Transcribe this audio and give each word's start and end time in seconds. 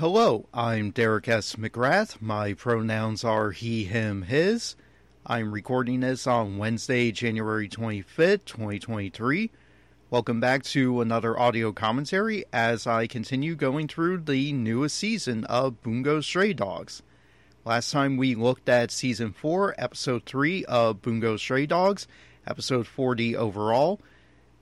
Hello, 0.00 0.46
I'm 0.54 0.92
Derek 0.92 1.28
S. 1.28 1.56
McGrath. 1.56 2.22
My 2.22 2.54
pronouns 2.54 3.22
are 3.22 3.50
he, 3.50 3.84
him, 3.84 4.22
his. 4.22 4.74
I'm 5.26 5.52
recording 5.52 6.00
this 6.00 6.26
on 6.26 6.56
Wednesday, 6.56 7.12
January 7.12 7.68
25th, 7.68 8.46
2023. 8.46 9.50
Welcome 10.08 10.40
back 10.40 10.62
to 10.62 11.02
another 11.02 11.38
audio 11.38 11.72
commentary 11.72 12.46
as 12.50 12.86
I 12.86 13.08
continue 13.08 13.54
going 13.54 13.88
through 13.88 14.22
the 14.22 14.54
newest 14.54 14.96
season 14.96 15.44
of 15.44 15.82
Bungo 15.82 16.22
Stray 16.22 16.54
Dogs. 16.54 17.02
Last 17.66 17.90
time 17.90 18.16
we 18.16 18.34
looked 18.34 18.70
at 18.70 18.90
season 18.90 19.34
4, 19.34 19.74
episode 19.76 20.24
3 20.24 20.64
of 20.64 21.02
Bungo 21.02 21.36
Stray 21.36 21.66
Dogs, 21.66 22.08
episode 22.46 22.86
40 22.86 23.36
overall. 23.36 24.00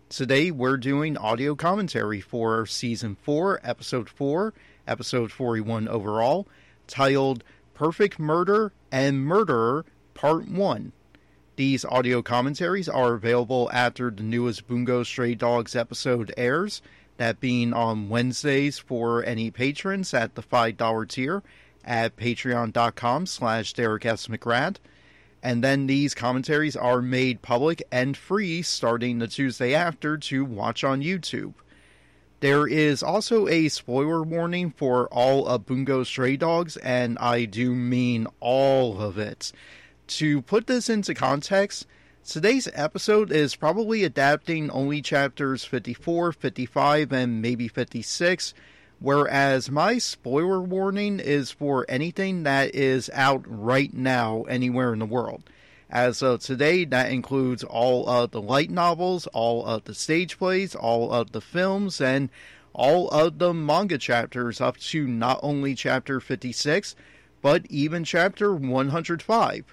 Today 0.08 0.50
we're 0.50 0.78
doing 0.78 1.16
audio 1.16 1.54
commentary 1.54 2.20
for 2.20 2.66
season 2.66 3.16
4, 3.22 3.60
episode 3.62 4.08
4, 4.08 4.52
episode 4.88 5.30
41 5.30 5.86
overall, 5.86 6.48
titled 6.86 7.44
Perfect 7.74 8.18
Murder 8.18 8.72
and 8.90 9.24
Murderer 9.24 9.84
Part 10.14 10.48
1. 10.48 10.92
These 11.56 11.84
audio 11.84 12.22
commentaries 12.22 12.88
are 12.88 13.14
available 13.14 13.68
after 13.72 14.10
the 14.10 14.22
newest 14.22 14.66
Bungo 14.66 15.02
Stray 15.02 15.34
Dogs 15.34 15.74
episode 15.74 16.32
airs, 16.36 16.82
that 17.16 17.40
being 17.40 17.72
on 17.72 18.08
Wednesdays 18.08 18.78
for 18.78 19.24
any 19.24 19.50
patrons 19.50 20.14
at 20.14 20.36
the 20.36 20.42
$5 20.42 21.08
tier 21.08 21.42
at 21.84 22.16
patreon.com 22.16 23.26
slash 23.26 23.72
Derek 23.72 24.06
S. 24.06 24.28
McGrath. 24.28 24.76
And 25.42 25.62
then 25.62 25.86
these 25.86 26.14
commentaries 26.14 26.76
are 26.76 27.02
made 27.02 27.42
public 27.42 27.82
and 27.90 28.16
free 28.16 28.62
starting 28.62 29.18
the 29.18 29.28
Tuesday 29.28 29.74
after 29.74 30.16
to 30.16 30.44
watch 30.44 30.84
on 30.84 31.00
YouTube. 31.00 31.54
There 32.40 32.68
is 32.68 33.02
also 33.02 33.48
a 33.48 33.68
spoiler 33.68 34.22
warning 34.22 34.70
for 34.70 35.08
all 35.08 35.48
of 35.48 35.66
Bungo 35.66 36.04
Stray 36.04 36.36
Dogs, 36.36 36.76
and 36.76 37.18
I 37.18 37.46
do 37.46 37.74
mean 37.74 38.28
all 38.38 39.02
of 39.02 39.18
it. 39.18 39.50
To 40.06 40.40
put 40.42 40.68
this 40.68 40.88
into 40.88 41.14
context, 41.14 41.84
today's 42.24 42.68
episode 42.74 43.32
is 43.32 43.56
probably 43.56 44.04
adapting 44.04 44.70
only 44.70 45.02
chapters 45.02 45.64
54, 45.64 46.30
55, 46.30 47.12
and 47.12 47.42
maybe 47.42 47.66
56, 47.66 48.54
whereas 49.00 49.68
my 49.68 49.98
spoiler 49.98 50.60
warning 50.60 51.18
is 51.18 51.50
for 51.50 51.84
anything 51.88 52.44
that 52.44 52.72
is 52.72 53.10
out 53.14 53.42
right 53.48 53.92
now 53.92 54.44
anywhere 54.44 54.92
in 54.92 55.00
the 55.00 55.06
world. 55.06 55.42
As 55.90 56.22
of 56.22 56.40
today, 56.40 56.84
that 56.84 57.10
includes 57.10 57.64
all 57.64 58.08
of 58.08 58.30
the 58.30 58.42
light 58.42 58.70
novels, 58.70 59.26
all 59.28 59.64
of 59.64 59.84
the 59.84 59.94
stage 59.94 60.38
plays, 60.38 60.74
all 60.74 61.10
of 61.10 61.32
the 61.32 61.40
films, 61.40 62.00
and 62.00 62.28
all 62.74 63.08
of 63.08 63.38
the 63.38 63.54
manga 63.54 63.96
chapters 63.96 64.60
up 64.60 64.76
to 64.76 65.06
not 65.06 65.40
only 65.42 65.74
chapter 65.74 66.20
56, 66.20 66.94
but 67.40 67.64
even 67.70 68.04
chapter 68.04 68.54
105. 68.54 69.64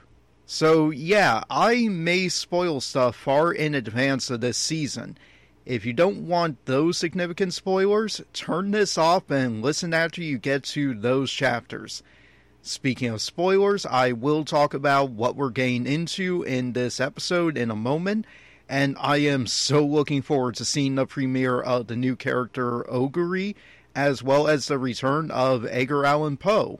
So, 0.46 0.90
yeah, 0.90 1.44
I 1.50 1.88
may 1.90 2.30
spoil 2.30 2.80
stuff 2.80 3.16
far 3.16 3.52
in 3.52 3.76
advance 3.76 4.30
of 4.30 4.42
this 4.42 4.58
season. 4.58 5.18
If 5.66 5.86
you 5.86 5.94
don't 5.94 6.28
want 6.28 6.66
those 6.66 6.98
significant 6.98 7.54
spoilers, 7.54 8.22
turn 8.34 8.72
this 8.72 8.98
off 8.98 9.32
and 9.32 9.64
listen 9.64 9.94
after 9.94 10.22
you 10.22 10.38
get 10.38 10.64
to 10.66 10.94
those 10.94 11.32
chapters. 11.32 12.04
Speaking 12.68 13.10
of 13.10 13.22
spoilers, 13.22 13.86
I 13.86 14.12
will 14.14 14.44
talk 14.44 14.74
about 14.74 15.12
what 15.12 15.36
we're 15.36 15.52
getting 15.52 15.86
into 15.86 16.42
in 16.42 16.74
this 16.74 17.00
episode 17.00 17.60
in 17.60 17.70
a 17.70 17.76
moment, 17.76 18.26
and 18.68 18.98
I 19.00 19.18
am 19.18 19.46
so 19.46 19.86
looking 19.86 20.24
forward 20.24 20.56
to 20.56 20.66
seeing 20.66 20.96
the 20.96 21.06
premiere 21.06 21.62
of 21.62 21.86
the 21.86 21.96
new 21.96 22.16
character 22.16 22.84
Oguri, 22.92 23.54
as 23.96 24.24
well 24.24 24.48
as 24.48 24.66
the 24.66 24.80
return 24.80 25.30
of 25.30 25.68
Edgar 25.70 26.08
Allan 26.08 26.38
Poe. 26.38 26.80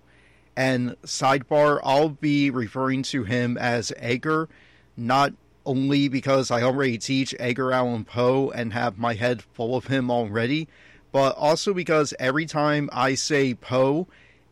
And 0.58 1.00
sidebar, 1.04 1.82
I'll 1.84 2.10
be 2.10 2.50
referring 2.50 3.04
to 3.04 3.24
him 3.24 3.56
as 3.56 3.94
Edgar, 3.98 4.50
not 4.98 5.34
only 5.68 6.08
because 6.08 6.50
I 6.50 6.64
already 6.64 6.98
teach 6.98 7.36
Edgar 7.40 7.72
Allan 7.72 8.06
Poe 8.06 8.50
and 8.50 8.74
have 8.74 8.98
my 8.98 9.14
head 9.14 9.44
full 9.54 9.76
of 9.76 9.86
him 9.86 10.10
already, 10.10 10.68
but 11.12 11.36
also 11.38 11.76
because 11.76 12.12
every 12.18 12.48
time 12.48 12.90
I 12.92 13.14
say 13.14 13.54
Poe, 13.54 14.08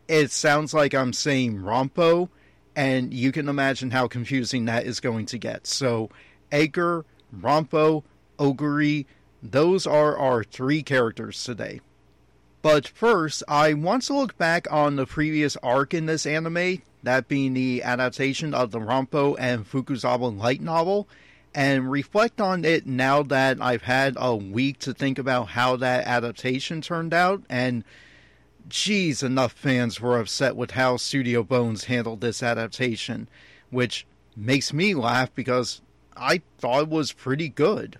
it 0.08 0.30
sounds 0.30 0.74
like 0.74 0.94
I'm 0.94 1.12
saying 1.12 1.58
Rampo, 1.58 2.28
and 2.76 3.12
you 3.12 3.32
can 3.32 3.48
imagine 3.48 3.90
how 3.90 4.08
confusing 4.08 4.64
that 4.64 4.86
is 4.86 5.00
going 5.00 5.26
to 5.26 5.38
get. 5.38 5.66
So, 5.66 6.10
Edgar, 6.50 7.04
Rampo, 7.34 8.02
Oguri, 8.38 9.06
those 9.42 9.86
are 9.86 10.16
our 10.16 10.42
three 10.42 10.82
characters 10.82 11.42
today. 11.42 11.80
But 12.62 12.88
first, 12.88 13.42
I 13.46 13.74
want 13.74 14.04
to 14.04 14.14
look 14.14 14.38
back 14.38 14.66
on 14.70 14.96
the 14.96 15.06
previous 15.06 15.56
arc 15.58 15.92
in 15.92 16.06
this 16.06 16.24
anime, 16.24 16.82
that 17.02 17.28
being 17.28 17.52
the 17.52 17.82
adaptation 17.82 18.54
of 18.54 18.70
the 18.70 18.78
Rampo 18.78 19.36
and 19.38 19.70
Fukuzawa 19.70 20.36
light 20.36 20.62
novel, 20.62 21.06
and 21.54 21.90
reflect 21.90 22.40
on 22.40 22.64
it 22.64 22.86
now 22.86 23.22
that 23.22 23.60
I've 23.60 23.82
had 23.82 24.16
a 24.16 24.34
week 24.34 24.78
to 24.80 24.94
think 24.94 25.18
about 25.18 25.48
how 25.48 25.76
that 25.76 26.06
adaptation 26.06 26.80
turned 26.80 27.12
out. 27.12 27.42
And 27.50 27.84
geez, 28.68 29.22
enough 29.22 29.52
fans 29.52 30.00
were 30.00 30.18
upset 30.18 30.56
with 30.56 30.72
how 30.72 30.96
Studio 30.96 31.42
Bones 31.42 31.84
handled 31.84 32.20
this 32.20 32.42
adaptation, 32.42 33.28
which 33.70 34.06
makes 34.36 34.72
me 34.72 34.94
laugh 34.94 35.34
because 35.34 35.80
I 36.16 36.42
thought 36.58 36.82
it 36.82 36.88
was 36.88 37.12
pretty 37.12 37.48
good. 37.48 37.98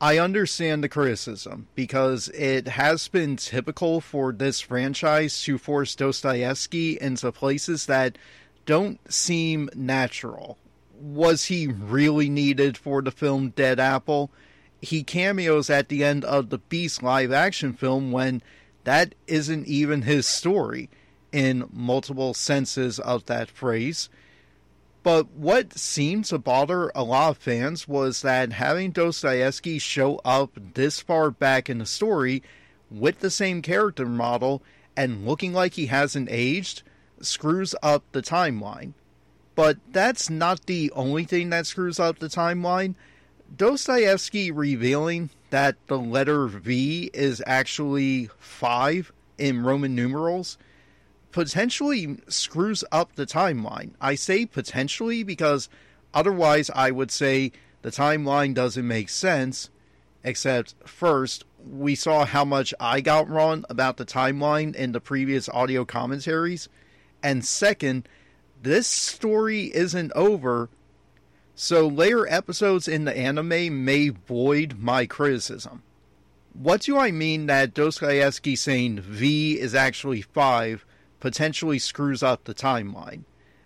I 0.00 0.18
understand 0.18 0.82
the 0.82 0.88
criticism 0.88 1.68
because 1.76 2.28
it 2.30 2.66
has 2.66 3.06
been 3.06 3.36
typical 3.36 4.00
for 4.00 4.32
this 4.32 4.60
franchise 4.60 5.40
to 5.44 5.58
force 5.58 5.94
Dostoevsky 5.94 6.98
into 7.00 7.30
places 7.30 7.86
that 7.86 8.18
don't 8.66 8.98
seem 9.12 9.70
natural. 9.76 10.58
Was 11.00 11.44
he 11.44 11.68
really 11.68 12.28
needed 12.28 12.76
for 12.76 13.00
the 13.00 13.12
film 13.12 13.50
Dead 13.50 13.78
Apple? 13.78 14.32
He 14.80 15.04
cameos 15.04 15.70
at 15.70 15.88
the 15.88 16.02
end 16.02 16.24
of 16.24 16.50
the 16.50 16.58
Beast 16.58 17.02
live 17.02 17.30
action 17.30 17.72
film 17.72 18.10
when 18.10 18.42
that 18.84 19.14
isn't 19.26 19.66
even 19.66 20.02
his 20.02 20.26
story 20.26 20.88
in 21.32 21.68
multiple 21.72 22.34
senses 22.34 22.98
of 22.98 23.26
that 23.26 23.48
phrase. 23.48 24.08
But 25.02 25.30
what 25.32 25.76
seemed 25.76 26.26
to 26.26 26.38
bother 26.38 26.92
a 26.94 27.02
lot 27.02 27.30
of 27.30 27.38
fans 27.38 27.88
was 27.88 28.22
that 28.22 28.52
having 28.52 28.92
Dostoevsky 28.92 29.78
show 29.78 30.20
up 30.24 30.52
this 30.74 31.00
far 31.00 31.30
back 31.30 31.68
in 31.68 31.78
the 31.78 31.86
story 31.86 32.42
with 32.90 33.18
the 33.18 33.30
same 33.30 33.62
character 33.62 34.06
model 34.06 34.62
and 34.96 35.26
looking 35.26 35.52
like 35.52 35.74
he 35.74 35.86
hasn't 35.86 36.28
aged 36.30 36.82
screws 37.20 37.74
up 37.82 38.04
the 38.12 38.22
timeline. 38.22 38.92
But 39.54 39.78
that's 39.90 40.30
not 40.30 40.66
the 40.66 40.90
only 40.92 41.24
thing 41.24 41.50
that 41.50 41.66
screws 41.66 41.98
up 41.98 42.18
the 42.18 42.28
timeline. 42.28 42.94
Dostoevsky 43.54 44.50
revealing 44.50 45.30
that 45.52 45.76
the 45.86 45.98
letter 45.98 46.46
V 46.46 47.10
is 47.12 47.42
actually 47.46 48.30
5 48.38 49.12
in 49.36 49.62
Roman 49.62 49.94
numerals 49.94 50.56
potentially 51.30 52.16
screws 52.26 52.82
up 52.90 53.14
the 53.16 53.26
timeline. 53.26 53.90
I 54.00 54.14
say 54.14 54.46
potentially 54.46 55.22
because 55.22 55.68
otherwise 56.14 56.70
I 56.74 56.90
would 56.90 57.10
say 57.10 57.52
the 57.82 57.90
timeline 57.90 58.54
doesn't 58.54 58.88
make 58.88 59.10
sense. 59.10 59.68
Except, 60.24 60.74
first, 60.86 61.44
we 61.70 61.96
saw 61.96 62.24
how 62.24 62.46
much 62.46 62.72
I 62.80 63.02
got 63.02 63.28
wrong 63.28 63.66
about 63.68 63.98
the 63.98 64.06
timeline 64.06 64.74
in 64.74 64.92
the 64.92 65.00
previous 65.00 65.50
audio 65.50 65.84
commentaries. 65.84 66.70
And 67.22 67.44
second, 67.44 68.08
this 68.62 68.86
story 68.86 69.64
isn't 69.74 70.12
over, 70.14 70.70
so 71.54 71.86
later 71.86 72.26
episodes 72.28 72.88
in 72.88 73.04
the 73.04 73.16
anime 73.16 73.84
may 73.84 74.08
void 74.08 74.78
my 74.78 75.06
criticism. 75.06 75.82
What 76.52 76.82
do 76.82 76.98
I 76.98 77.10
mean 77.10 77.46
that 77.46 77.74
Dostoevsky 77.74 78.56
saying 78.56 79.00
V 79.00 79.58
is 79.58 79.74
actually 79.74 80.22
5 80.22 80.84
potentially 81.20 81.78
screws 81.78 82.22
up 82.22 82.44
the 82.44 82.54
timeline. 82.54 83.22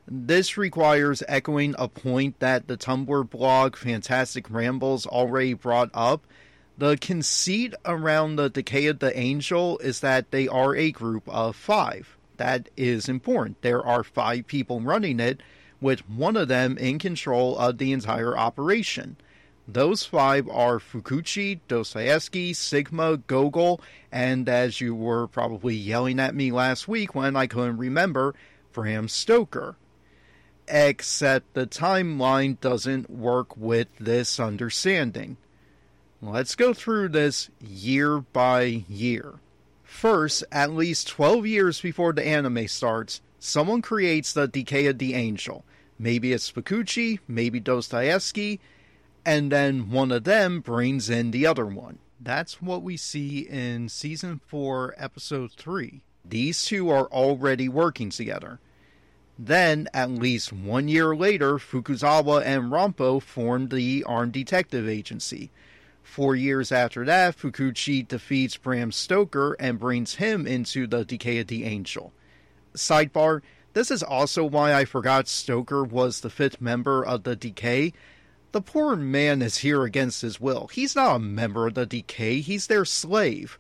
This 0.06 0.56
requires 0.56 1.22
echoing 1.26 1.74
a 1.78 1.88
point 1.88 2.38
that 2.38 2.68
the 2.68 2.76
Tumblr 2.76 3.30
blog 3.30 3.76
Fantastic 3.76 4.48
Rambles 4.50 5.06
already 5.06 5.54
brought 5.54 5.90
up. 5.94 6.26
The 6.78 6.96
conceit 6.98 7.74
around 7.84 8.36
the 8.36 8.50
Decay 8.50 8.86
of 8.86 8.98
the 9.00 9.18
Angel 9.18 9.78
is 9.78 10.00
that 10.00 10.30
they 10.30 10.46
are 10.46 10.76
a 10.76 10.92
group 10.92 11.28
of 11.28 11.56
five. 11.56 12.16
That 12.36 12.68
is 12.76 13.08
important. 13.08 13.62
There 13.62 13.84
are 13.84 14.04
five 14.04 14.46
people 14.46 14.80
running 14.80 15.18
it, 15.18 15.40
with 15.80 16.08
one 16.08 16.36
of 16.36 16.48
them 16.48 16.78
in 16.78 16.98
control 16.98 17.58
of 17.58 17.78
the 17.78 17.92
entire 17.92 18.36
operation. 18.36 19.16
Those 19.68 20.04
five 20.04 20.48
are 20.48 20.78
Fukuchi, 20.78 21.58
Dostoevsky, 21.66 22.52
Sigma, 22.52 23.16
Gogol, 23.16 23.80
and 24.12 24.48
as 24.48 24.80
you 24.80 24.94
were 24.94 25.26
probably 25.26 25.74
yelling 25.74 26.20
at 26.20 26.36
me 26.36 26.52
last 26.52 26.86
week 26.86 27.14
when 27.14 27.34
I 27.34 27.48
couldn't 27.48 27.78
remember, 27.78 28.34
Bram 28.72 29.08
Stoker. 29.08 29.76
Except 30.68 31.54
the 31.54 31.66
timeline 31.66 32.60
doesn't 32.60 33.10
work 33.10 33.56
with 33.56 33.88
this 33.98 34.38
understanding. 34.38 35.36
Let's 36.22 36.54
go 36.54 36.72
through 36.72 37.10
this 37.10 37.50
year 37.60 38.20
by 38.20 38.84
year. 38.88 39.34
First, 39.82 40.44
at 40.52 40.72
least 40.72 41.08
12 41.08 41.46
years 41.46 41.80
before 41.80 42.12
the 42.12 42.26
anime 42.26 42.68
starts, 42.68 43.20
someone 43.46 43.80
creates 43.82 44.32
the 44.32 44.48
Decay 44.48 44.86
of 44.86 44.98
the 44.98 45.14
Angel. 45.14 45.64
Maybe 45.98 46.32
it's 46.32 46.50
Fukuchi, 46.50 47.20
maybe 47.26 47.60
Dostoevsky, 47.60 48.60
and 49.24 49.50
then 49.50 49.90
one 49.90 50.12
of 50.12 50.24
them 50.24 50.60
brings 50.60 51.08
in 51.08 51.30
the 51.30 51.46
other 51.46 51.66
one. 51.66 51.98
That's 52.20 52.60
what 52.60 52.82
we 52.82 52.96
see 52.96 53.40
in 53.40 53.88
season 53.88 54.40
4, 54.46 54.94
episode 54.98 55.52
3. 55.52 56.02
These 56.24 56.64
two 56.64 56.90
are 56.90 57.06
already 57.06 57.68
working 57.68 58.10
together. 58.10 58.58
Then, 59.38 59.88
at 59.92 60.10
least 60.10 60.52
one 60.52 60.88
year 60.88 61.14
later, 61.14 61.54
Fukuzawa 61.58 62.42
and 62.44 62.72
Rampo 62.72 63.22
formed 63.22 63.70
the 63.70 64.02
Armed 64.04 64.32
Detective 64.32 64.88
Agency. 64.88 65.50
Four 66.02 66.34
years 66.34 66.72
after 66.72 67.04
that, 67.04 67.36
Fukuchi 67.36 68.06
defeats 68.06 68.56
Bram 68.56 68.92
Stoker 68.92 69.54
and 69.60 69.78
brings 69.78 70.14
him 70.14 70.46
into 70.46 70.86
the 70.86 71.04
Decay 71.04 71.38
of 71.38 71.48
the 71.48 71.64
Angel. 71.64 72.12
Sidebar 72.76 73.42
this 73.76 73.90
is 73.90 74.02
also 74.02 74.42
why 74.42 74.72
I 74.72 74.86
forgot 74.86 75.28
Stoker 75.28 75.84
was 75.84 76.20
the 76.20 76.30
fifth 76.30 76.62
member 76.62 77.04
of 77.04 77.24
the 77.24 77.36
Decay. 77.36 77.92
The 78.52 78.62
poor 78.62 78.96
man 78.96 79.42
is 79.42 79.58
here 79.58 79.84
against 79.84 80.22
his 80.22 80.40
will. 80.40 80.68
He's 80.68 80.96
not 80.96 81.16
a 81.16 81.18
member 81.18 81.66
of 81.66 81.74
the 81.74 81.84
Decay, 81.84 82.40
he's 82.40 82.68
their 82.68 82.86
slave. 82.86 83.58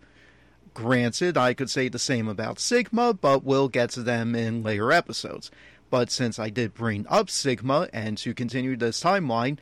Granted, 0.72 1.36
I 1.36 1.52
could 1.52 1.68
say 1.68 1.90
the 1.90 1.98
same 1.98 2.28
about 2.28 2.58
Sigma, 2.58 3.12
but 3.12 3.44
we'll 3.44 3.68
get 3.68 3.90
to 3.90 4.02
them 4.02 4.34
in 4.34 4.62
later 4.62 4.90
episodes. 4.90 5.50
But 5.90 6.10
since 6.10 6.38
I 6.38 6.48
did 6.48 6.72
bring 6.72 7.04
up 7.10 7.28
Sigma, 7.28 7.90
and 7.92 8.16
to 8.16 8.32
continue 8.32 8.74
this 8.74 9.02
timeline, 9.02 9.58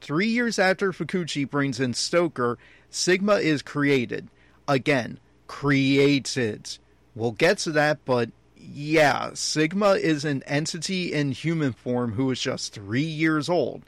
three 0.00 0.28
years 0.28 0.56
after 0.56 0.92
Fukuchi 0.92 1.50
brings 1.50 1.80
in 1.80 1.94
Stoker, 1.94 2.58
Sigma 2.90 3.38
is 3.38 3.60
created. 3.60 4.28
Again, 4.68 5.18
created. 5.48 6.78
We'll 7.16 7.32
get 7.32 7.58
to 7.58 7.72
that, 7.72 8.04
but 8.04 8.30
yeah, 8.58 9.30
Sigma 9.34 9.92
is 9.92 10.24
an 10.24 10.42
entity 10.44 11.12
in 11.12 11.32
human 11.32 11.72
form 11.72 12.12
who 12.12 12.30
is 12.30 12.40
just 12.40 12.72
three 12.72 13.00
years 13.02 13.48
old. 13.48 13.82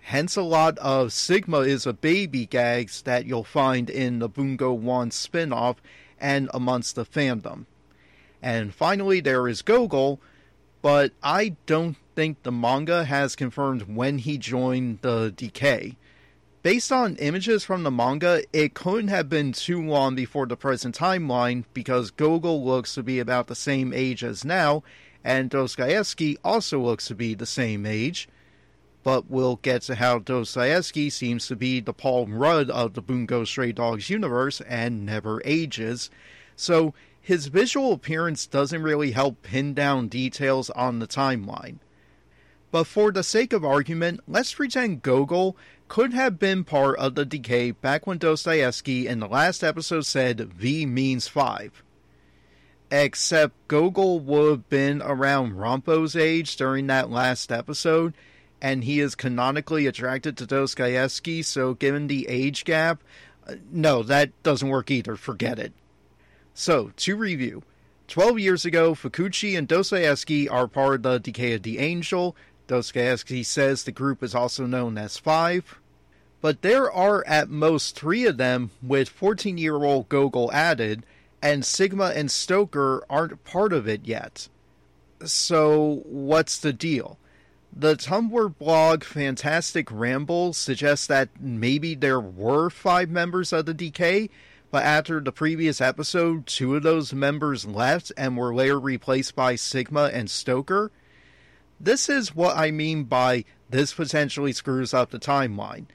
Hence, 0.00 0.36
a 0.36 0.42
lot 0.42 0.76
of 0.78 1.12
Sigma 1.12 1.60
is 1.60 1.86
a 1.86 1.92
baby 1.92 2.46
gags 2.46 3.02
that 3.02 3.26
you'll 3.26 3.44
find 3.44 3.88
in 3.88 4.18
the 4.18 4.28
Bungo 4.28 4.72
1 4.72 5.10
spin 5.10 5.52
off 5.52 5.80
and 6.20 6.50
amongst 6.52 6.94
the 6.94 7.06
fandom. 7.06 7.64
And 8.42 8.74
finally, 8.74 9.20
there 9.20 9.48
is 9.48 9.62
Gogol, 9.62 10.20
but 10.82 11.12
I 11.22 11.56
don't 11.64 11.96
think 12.14 12.42
the 12.42 12.52
manga 12.52 13.04
has 13.04 13.34
confirmed 13.34 13.82
when 13.82 14.18
he 14.18 14.36
joined 14.36 14.98
the 15.00 15.32
Decay. 15.34 15.96
Based 16.64 16.90
on 16.90 17.16
images 17.16 17.62
from 17.62 17.82
the 17.82 17.90
manga, 17.90 18.42
it 18.50 18.72
couldn't 18.72 19.08
have 19.08 19.28
been 19.28 19.52
too 19.52 19.86
long 19.86 20.14
before 20.14 20.46
the 20.46 20.56
present 20.56 20.96
timeline 20.96 21.64
because 21.74 22.10
Gogol 22.10 22.64
looks 22.64 22.94
to 22.94 23.02
be 23.02 23.18
about 23.18 23.48
the 23.48 23.54
same 23.54 23.92
age 23.92 24.24
as 24.24 24.46
now, 24.46 24.82
and 25.22 25.50
Dostoevsky 25.50 26.38
also 26.42 26.80
looks 26.80 27.06
to 27.08 27.14
be 27.14 27.34
the 27.34 27.44
same 27.44 27.84
age. 27.84 28.30
But 29.02 29.30
we'll 29.30 29.56
get 29.56 29.82
to 29.82 29.96
how 29.96 30.20
Dostoevsky 30.20 31.10
seems 31.10 31.46
to 31.48 31.54
be 31.54 31.80
the 31.80 31.92
Paul 31.92 32.28
Rudd 32.28 32.70
of 32.70 32.94
the 32.94 33.02
Bungo 33.02 33.44
Stray 33.44 33.72
Dogs 33.72 34.08
universe 34.08 34.62
and 34.62 35.04
never 35.04 35.42
ages. 35.44 36.08
So 36.56 36.94
his 37.20 37.48
visual 37.48 37.92
appearance 37.92 38.46
doesn't 38.46 38.82
really 38.82 39.10
help 39.10 39.42
pin 39.42 39.74
down 39.74 40.08
details 40.08 40.70
on 40.70 40.98
the 40.98 41.06
timeline. 41.06 41.80
But 42.70 42.88
for 42.88 43.12
the 43.12 43.22
sake 43.22 43.52
of 43.52 43.64
argument, 43.64 44.18
let's 44.26 44.54
pretend 44.54 45.02
Gogol 45.02 45.56
could 45.88 46.12
have 46.12 46.38
been 46.38 46.64
part 46.64 46.98
of 46.98 47.14
the 47.14 47.24
decay 47.24 47.70
back 47.70 48.06
when 48.06 48.18
Dostoevsky 48.18 49.06
in 49.06 49.20
the 49.20 49.28
last 49.28 49.62
episode 49.62 50.06
said 50.06 50.40
V 50.40 50.86
means 50.86 51.28
5. 51.28 51.82
Except 52.90 53.54
Gogol 53.68 54.20
would 54.20 54.50
have 54.50 54.68
been 54.68 55.02
around 55.02 55.54
Rampo's 55.54 56.16
age 56.16 56.56
during 56.56 56.86
that 56.86 57.10
last 57.10 57.50
episode, 57.50 58.14
and 58.62 58.84
he 58.84 59.00
is 59.00 59.14
canonically 59.14 59.86
attracted 59.86 60.36
to 60.36 60.46
Dostoevsky, 60.46 61.42
so 61.42 61.74
given 61.74 62.06
the 62.06 62.28
age 62.28 62.64
gap, 62.64 63.02
uh, 63.46 63.56
no, 63.70 64.02
that 64.02 64.30
doesn't 64.42 64.68
work 64.68 64.90
either. 64.90 65.16
Forget 65.16 65.58
it. 65.58 65.72
So, 66.54 66.92
to 66.96 67.16
review 67.16 67.62
12 68.08 68.38
years 68.38 68.64
ago, 68.64 68.94
Fukuchi 68.94 69.56
and 69.56 69.66
Dostoevsky 69.66 70.48
are 70.48 70.68
part 70.68 70.96
of 70.96 71.02
the 71.02 71.18
Decay 71.18 71.54
of 71.54 71.62
the 71.62 71.78
Angel. 71.78 72.36
Dostoevsky 72.66 73.42
says 73.42 73.84
the 73.84 73.92
group 73.92 74.22
is 74.22 74.34
also 74.34 74.66
known 74.66 74.96
as 74.98 75.18
Five. 75.18 75.78
But 76.40 76.62
there 76.62 76.92
are 76.92 77.26
at 77.26 77.48
most 77.48 77.96
three 77.96 78.26
of 78.26 78.36
them, 78.36 78.70
with 78.82 79.08
14 79.08 79.56
year 79.56 79.76
old 79.76 80.08
Gogol 80.08 80.52
added, 80.52 81.06
and 81.42 81.64
Sigma 81.64 82.12
and 82.14 82.30
Stoker 82.30 83.04
aren't 83.08 83.44
part 83.44 83.72
of 83.72 83.88
it 83.88 84.04
yet. 84.04 84.48
So, 85.24 86.02
what's 86.04 86.58
the 86.58 86.72
deal? 86.72 87.18
The 87.76 87.96
Tumblr 87.96 88.58
blog 88.58 89.04
Fantastic 89.04 89.90
Ramble 89.90 90.52
suggests 90.52 91.06
that 91.06 91.28
maybe 91.40 91.94
there 91.94 92.20
were 92.20 92.70
five 92.70 93.10
members 93.10 93.52
of 93.52 93.66
the 93.66 93.74
Decay, 93.74 94.30
but 94.70 94.84
after 94.84 95.20
the 95.20 95.32
previous 95.32 95.80
episode, 95.80 96.46
two 96.46 96.76
of 96.76 96.82
those 96.82 97.12
members 97.12 97.64
left 97.64 98.12
and 98.16 98.36
were 98.36 98.54
later 98.54 98.78
replaced 98.78 99.34
by 99.34 99.56
Sigma 99.56 100.10
and 100.12 100.30
Stoker. 100.30 100.92
This 101.80 102.08
is 102.08 102.34
what 102.34 102.56
I 102.56 102.70
mean 102.70 103.04
by 103.04 103.44
this 103.70 103.92
potentially 103.92 104.52
screws 104.52 104.94
up 104.94 105.10
the 105.10 105.18
timeline. 105.18 105.86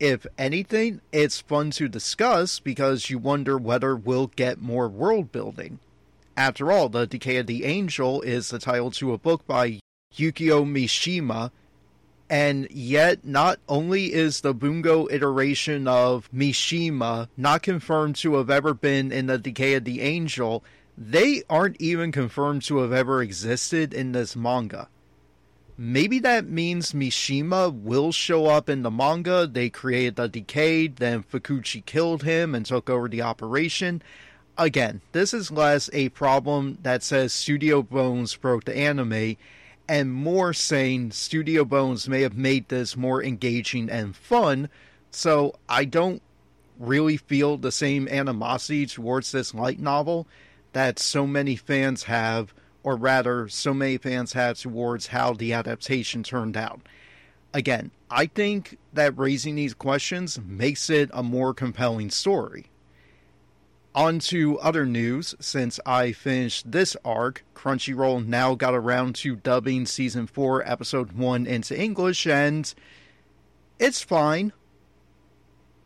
If 0.00 0.26
anything, 0.36 1.00
it's 1.12 1.40
fun 1.40 1.70
to 1.72 1.88
discuss 1.88 2.60
because 2.60 3.10
you 3.10 3.18
wonder 3.18 3.58
whether 3.58 3.96
we'll 3.96 4.28
get 4.28 4.60
more 4.60 4.88
world 4.88 5.32
building. 5.32 5.80
After 6.36 6.70
all, 6.70 6.88
The 6.88 7.06
Decay 7.06 7.38
of 7.38 7.46
the 7.46 7.64
Angel 7.64 8.22
is 8.22 8.50
the 8.50 8.60
title 8.60 8.92
to 8.92 9.12
a 9.12 9.18
book 9.18 9.44
by 9.46 9.80
Yukio 10.14 10.64
Mishima, 10.64 11.50
and 12.30 12.70
yet, 12.70 13.24
not 13.24 13.58
only 13.68 14.12
is 14.12 14.40
the 14.40 14.54
Bungo 14.54 15.08
iteration 15.10 15.88
of 15.88 16.30
Mishima 16.32 17.28
not 17.36 17.62
confirmed 17.62 18.16
to 18.16 18.36
have 18.36 18.50
ever 18.50 18.74
been 18.74 19.10
in 19.10 19.26
the 19.26 19.38
Decay 19.38 19.74
of 19.74 19.84
the 19.84 20.00
Angel, 20.00 20.62
they 20.96 21.42
aren't 21.50 21.80
even 21.80 22.12
confirmed 22.12 22.62
to 22.64 22.78
have 22.78 22.92
ever 22.92 23.20
existed 23.20 23.92
in 23.92 24.12
this 24.12 24.36
manga. 24.36 24.88
Maybe 25.80 26.18
that 26.18 26.48
means 26.48 26.90
Mishima 26.90 27.72
will 27.72 28.10
show 28.10 28.46
up 28.46 28.68
in 28.68 28.82
the 28.82 28.90
manga. 28.90 29.46
They 29.46 29.70
created 29.70 30.16
the 30.16 30.28
Decay, 30.28 30.88
then 30.88 31.22
Fukuchi 31.22 31.86
killed 31.86 32.24
him 32.24 32.52
and 32.52 32.66
took 32.66 32.90
over 32.90 33.08
the 33.08 33.22
operation. 33.22 34.02
Again, 34.58 35.02
this 35.12 35.32
is 35.32 35.52
less 35.52 35.88
a 35.92 36.08
problem 36.08 36.78
that 36.82 37.04
says 37.04 37.32
Studio 37.32 37.82
Bones 37.82 38.34
broke 38.34 38.64
the 38.64 38.76
anime 38.76 39.36
and 39.88 40.12
more 40.12 40.52
saying 40.52 41.12
Studio 41.12 41.64
Bones 41.64 42.08
may 42.08 42.22
have 42.22 42.36
made 42.36 42.68
this 42.68 42.96
more 42.96 43.22
engaging 43.22 43.88
and 43.88 44.16
fun. 44.16 44.68
So 45.12 45.54
I 45.68 45.84
don't 45.84 46.20
really 46.76 47.16
feel 47.16 47.56
the 47.56 47.70
same 47.70 48.08
animosity 48.08 48.84
towards 48.86 49.30
this 49.30 49.54
light 49.54 49.78
novel 49.78 50.26
that 50.72 50.98
so 50.98 51.24
many 51.24 51.54
fans 51.54 52.02
have, 52.04 52.52
or 52.88 52.96
rather, 52.96 53.46
so 53.48 53.74
many 53.74 53.98
fans 53.98 54.32
had 54.32 54.56
towards 54.56 55.08
how 55.08 55.34
the 55.34 55.52
adaptation 55.52 56.22
turned 56.22 56.56
out. 56.56 56.80
Again, 57.52 57.90
I 58.10 58.24
think 58.24 58.78
that 58.94 59.18
raising 59.18 59.56
these 59.56 59.74
questions 59.74 60.40
makes 60.42 60.88
it 60.88 61.10
a 61.12 61.22
more 61.22 61.52
compelling 61.52 62.08
story. 62.08 62.70
On 63.94 64.18
to 64.20 64.58
other 64.60 64.86
news. 64.86 65.34
Since 65.38 65.78
I 65.84 66.12
finished 66.12 66.72
this 66.72 66.96
arc, 67.04 67.44
Crunchyroll 67.54 68.26
now 68.26 68.54
got 68.54 68.72
around 68.72 69.16
to 69.16 69.36
dubbing 69.36 69.84
season 69.84 70.26
4, 70.26 70.66
episode 70.66 71.12
1 71.12 71.46
into 71.46 71.78
English, 71.78 72.26
and 72.26 72.72
it's 73.78 74.00
fine. 74.00 74.54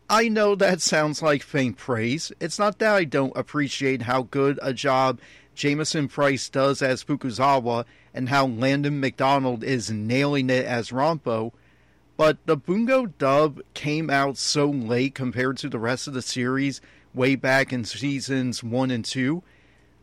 I 0.09 0.29
know 0.29 0.55
that 0.55 0.79
sounds 0.79 1.21
like 1.21 1.43
faint 1.43 1.75
praise. 1.75 2.31
It's 2.39 2.59
not 2.59 2.79
that 2.79 2.95
I 2.95 3.03
don't 3.03 3.35
appreciate 3.35 4.03
how 4.03 4.21
good 4.21 4.57
a 4.61 4.71
job 4.71 5.19
Jamieson 5.55 6.07
Price 6.07 6.49
does 6.49 6.81
as 6.81 7.03
Fukuzawa 7.03 7.85
and 8.13 8.29
how 8.29 8.47
Landon 8.47 8.99
McDonald 8.99 9.63
is 9.63 9.91
nailing 9.91 10.49
it 10.49 10.65
as 10.65 10.91
Rampo, 10.91 11.51
but 12.17 12.37
the 12.45 12.57
Bungo 12.57 13.07
dub 13.07 13.61
came 13.73 14.09
out 14.09 14.37
so 14.37 14.67
late 14.67 15.15
compared 15.15 15.57
to 15.57 15.69
the 15.69 15.79
rest 15.79 16.07
of 16.07 16.13
the 16.13 16.21
series 16.21 16.81
way 17.13 17.35
back 17.35 17.71
in 17.71 17.85
seasons 17.85 18.63
one 18.63 18.91
and 18.91 19.05
two 19.05 19.43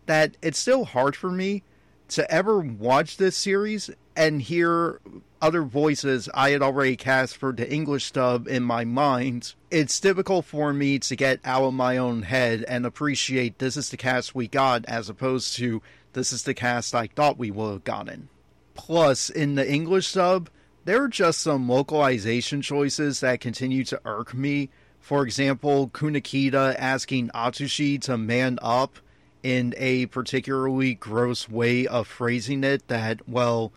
that 0.07 0.37
it's 0.43 0.59
still 0.59 0.85
hard 0.85 1.15
for 1.15 1.31
me 1.31 1.63
to 2.09 2.29
ever 2.31 2.59
watch 2.59 3.17
this 3.17 3.37
series 3.37 3.91
and 4.17 4.43
hear 4.43 5.01
other 5.41 5.63
voices 5.63 6.29
I 6.35 6.51
had 6.51 6.63
already 6.63 6.97
cast 6.97 7.37
for 7.37 7.53
the 7.53 7.71
English 7.71 8.13
dub 8.13 8.47
in 8.49 8.63
my 8.63 8.85
mind. 8.85 9.55
It's 9.71 10.01
difficult 10.01 10.45
for 10.45 10.73
me 10.73 10.99
to 11.01 11.17
get 11.17 11.41
out 11.45 11.63
of 11.63 11.75
my 11.75 11.97
own 11.97 12.23
head 12.23 12.65
and 12.69 12.85
appreciate 12.85 13.59
this 13.59 13.77
is 13.77 13.91
the 13.91 13.97
cast 13.97 14.35
we 14.35 14.49
got 14.49 14.85
as 14.87 15.09
opposed 15.09 15.57
to 15.57 15.83
this 16.13 16.33
is 16.33 16.43
the 16.43 16.55
cast 16.55 16.95
I 16.95 17.07
thought 17.07 17.39
we 17.39 17.51
would 17.51 17.73
have 17.73 17.85
gotten. 17.85 18.29
Plus, 18.75 19.31
in 19.31 19.55
the 19.55 19.71
English 19.71 20.13
dub, 20.13 20.51
there 20.85 21.03
are 21.03 21.09
just 21.09 21.41
some 21.41 21.69
localization 21.69 22.63
choices 22.63 23.21
that 23.21 23.41
continue 23.41 23.85
to 23.85 24.01
irk 24.05 24.35
me 24.35 24.71
for 25.01 25.25
example, 25.25 25.89
Kunikida 25.89 26.77
asking 26.79 27.31
Atsushi 27.31 28.01
to 28.03 28.17
man 28.17 28.59
up 28.63 28.99
in 29.43 29.75
a 29.79 30.07
particularly 30.07 30.95
gross 30.95 31.49
way 31.49 31.87
of 31.87 32.07
phrasing 32.07 32.63
it 32.63 32.87
that, 32.89 33.27
well, 33.29 33.73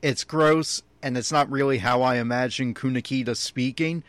it's 0.00 0.22
gross 0.22 0.82
and 1.02 1.16
it's 1.16 1.32
not 1.32 1.50
really 1.50 1.78
how 1.78 2.02
I 2.02 2.16
imagine 2.16 2.74
Kunikida 2.74 3.36
speaking. 3.36 4.02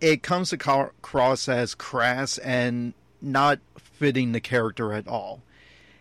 It 0.00 0.22
comes 0.22 0.52
across 0.52 1.48
as 1.48 1.74
crass 1.74 2.38
and 2.38 2.94
not 3.20 3.58
fitting 3.78 4.32
the 4.32 4.40
character 4.40 4.92
at 4.92 5.08
all. 5.08 5.42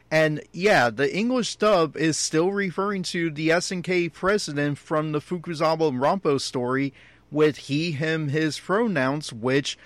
And 0.10 0.42
yeah, 0.54 0.90
the 0.90 1.14
English 1.14 1.58
dub 1.58 1.98
is 1.98 2.18
still 2.18 2.52
referring 2.52 3.04
to 3.04 3.30
the 3.30 3.50
SNK 3.50 4.14
president 4.14 4.78
from 4.78 5.12
the 5.12 5.20
Fukuzawa 5.20 5.92
Rampo 5.92 6.40
story 6.40 6.94
with 7.30 7.58
he, 7.58 7.92
him, 7.92 8.30
his 8.30 8.58
pronouns, 8.60 9.34
which 9.34 9.78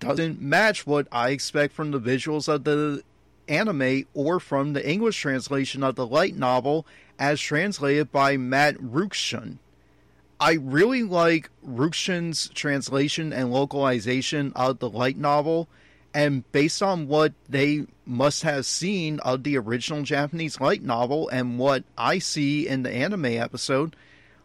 doesn't 0.00 0.40
match 0.40 0.86
what 0.86 1.06
I 1.12 1.30
expect 1.30 1.74
from 1.74 1.92
the 1.92 2.00
visuals 2.00 2.48
of 2.48 2.64
the 2.64 3.02
anime 3.46 4.06
or 4.14 4.40
from 4.40 4.72
the 4.72 4.88
English 4.88 5.20
translation 5.20 5.82
of 5.84 5.94
the 5.94 6.06
light 6.06 6.34
novel 6.34 6.86
as 7.18 7.40
translated 7.40 8.10
by 8.10 8.36
Matt 8.36 8.76
Ruchschun. 8.78 9.58
I 10.42 10.54
really 10.54 11.02
like 11.02 11.50
Ruchschun's 11.62 12.48
translation 12.54 13.30
and 13.30 13.52
localization 13.52 14.52
of 14.56 14.78
the 14.78 14.88
light 14.88 15.18
novel, 15.18 15.68
and 16.14 16.50
based 16.50 16.82
on 16.82 17.08
what 17.08 17.34
they 17.46 17.84
must 18.06 18.42
have 18.42 18.64
seen 18.64 19.20
of 19.20 19.44
the 19.44 19.58
original 19.58 20.02
Japanese 20.02 20.58
light 20.58 20.82
novel 20.82 21.28
and 21.28 21.58
what 21.58 21.84
I 21.98 22.20
see 22.20 22.66
in 22.66 22.84
the 22.84 22.90
anime 22.90 23.26
episode, 23.26 23.94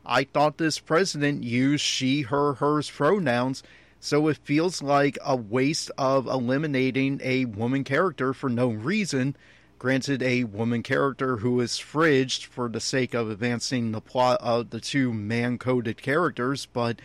I 0.06 0.26
thought 0.26 0.58
this 0.58 0.80
president 0.80 1.44
used 1.44 1.84
she, 1.86 2.24
her, 2.24 2.56
hers 2.56 2.90
pronouns, 2.90 3.64
so 4.02 4.28
it 4.28 4.38
feels 4.44 4.84
like 4.84 5.18
a 5.24 5.38
waste 5.38 5.92
of 5.98 6.28
eliminating 6.28 7.22
a 7.24 7.46
woman 7.46 7.86
character 7.86 8.34
for 8.34 8.50
no 8.50 8.68
reason. 8.68 9.38
Granted, 9.78 10.24
a 10.24 10.46
woman 10.46 10.84
character 10.84 11.38
who 11.38 11.60
is 11.60 11.74
fridged 11.74 12.46
for 12.46 12.70
the 12.70 12.80
sake 12.80 13.14
of 13.14 13.30
advancing 13.30 13.92
the 13.92 14.02
plot 14.02 14.40
of 14.42 14.70
the 14.70 14.80
two 14.80 15.14
man 15.14 15.58
coded 15.58 16.02
characters, 16.02 16.66
but 16.66 17.02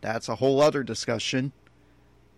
that's 0.00 0.28
a 0.28 0.36
whole 0.36 0.60
other 0.60 0.82
discussion. 0.82 1.52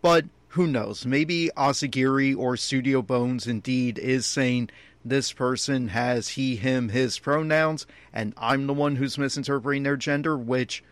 But 0.03 0.27
who 0.49 0.67
knows? 0.67 1.07
Maybe 1.07 1.51
Asagiri 1.57 2.37
or 2.37 2.57
Studio 2.57 3.03
Bones 3.03 3.47
indeed 3.47 3.99
is 3.99 4.27
saying 4.27 4.71
this 5.05 5.33
person 5.33 5.89
has 5.89 6.31
he, 6.31 6.57
him, 6.57 6.89
his 6.89 7.19
pronouns, 7.19 7.87
and 8.13 8.35
I'm 8.37 8.67
the 8.67 8.75
one 8.75 8.97
who's 8.97 9.19
misinterpreting 9.19 9.85
their 9.85 9.97
gender, 9.97 10.37
which, 10.37 10.83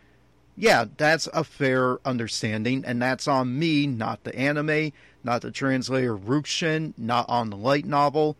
yeah, 0.56 0.84
that's 0.96 1.26
a 1.34 1.42
fair 1.42 1.98
understanding, 2.06 2.84
and 2.86 3.02
that's 3.02 3.26
on 3.26 3.58
me, 3.58 3.86
not 3.86 4.24
the 4.24 4.34
anime, 4.36 4.92
not 5.24 5.42
the 5.42 5.50
translator 5.50 6.16
Rukshin, 6.16 6.94
not 6.96 7.28
on 7.28 7.50
the 7.50 7.56
light 7.56 7.84
novel, 7.84 8.36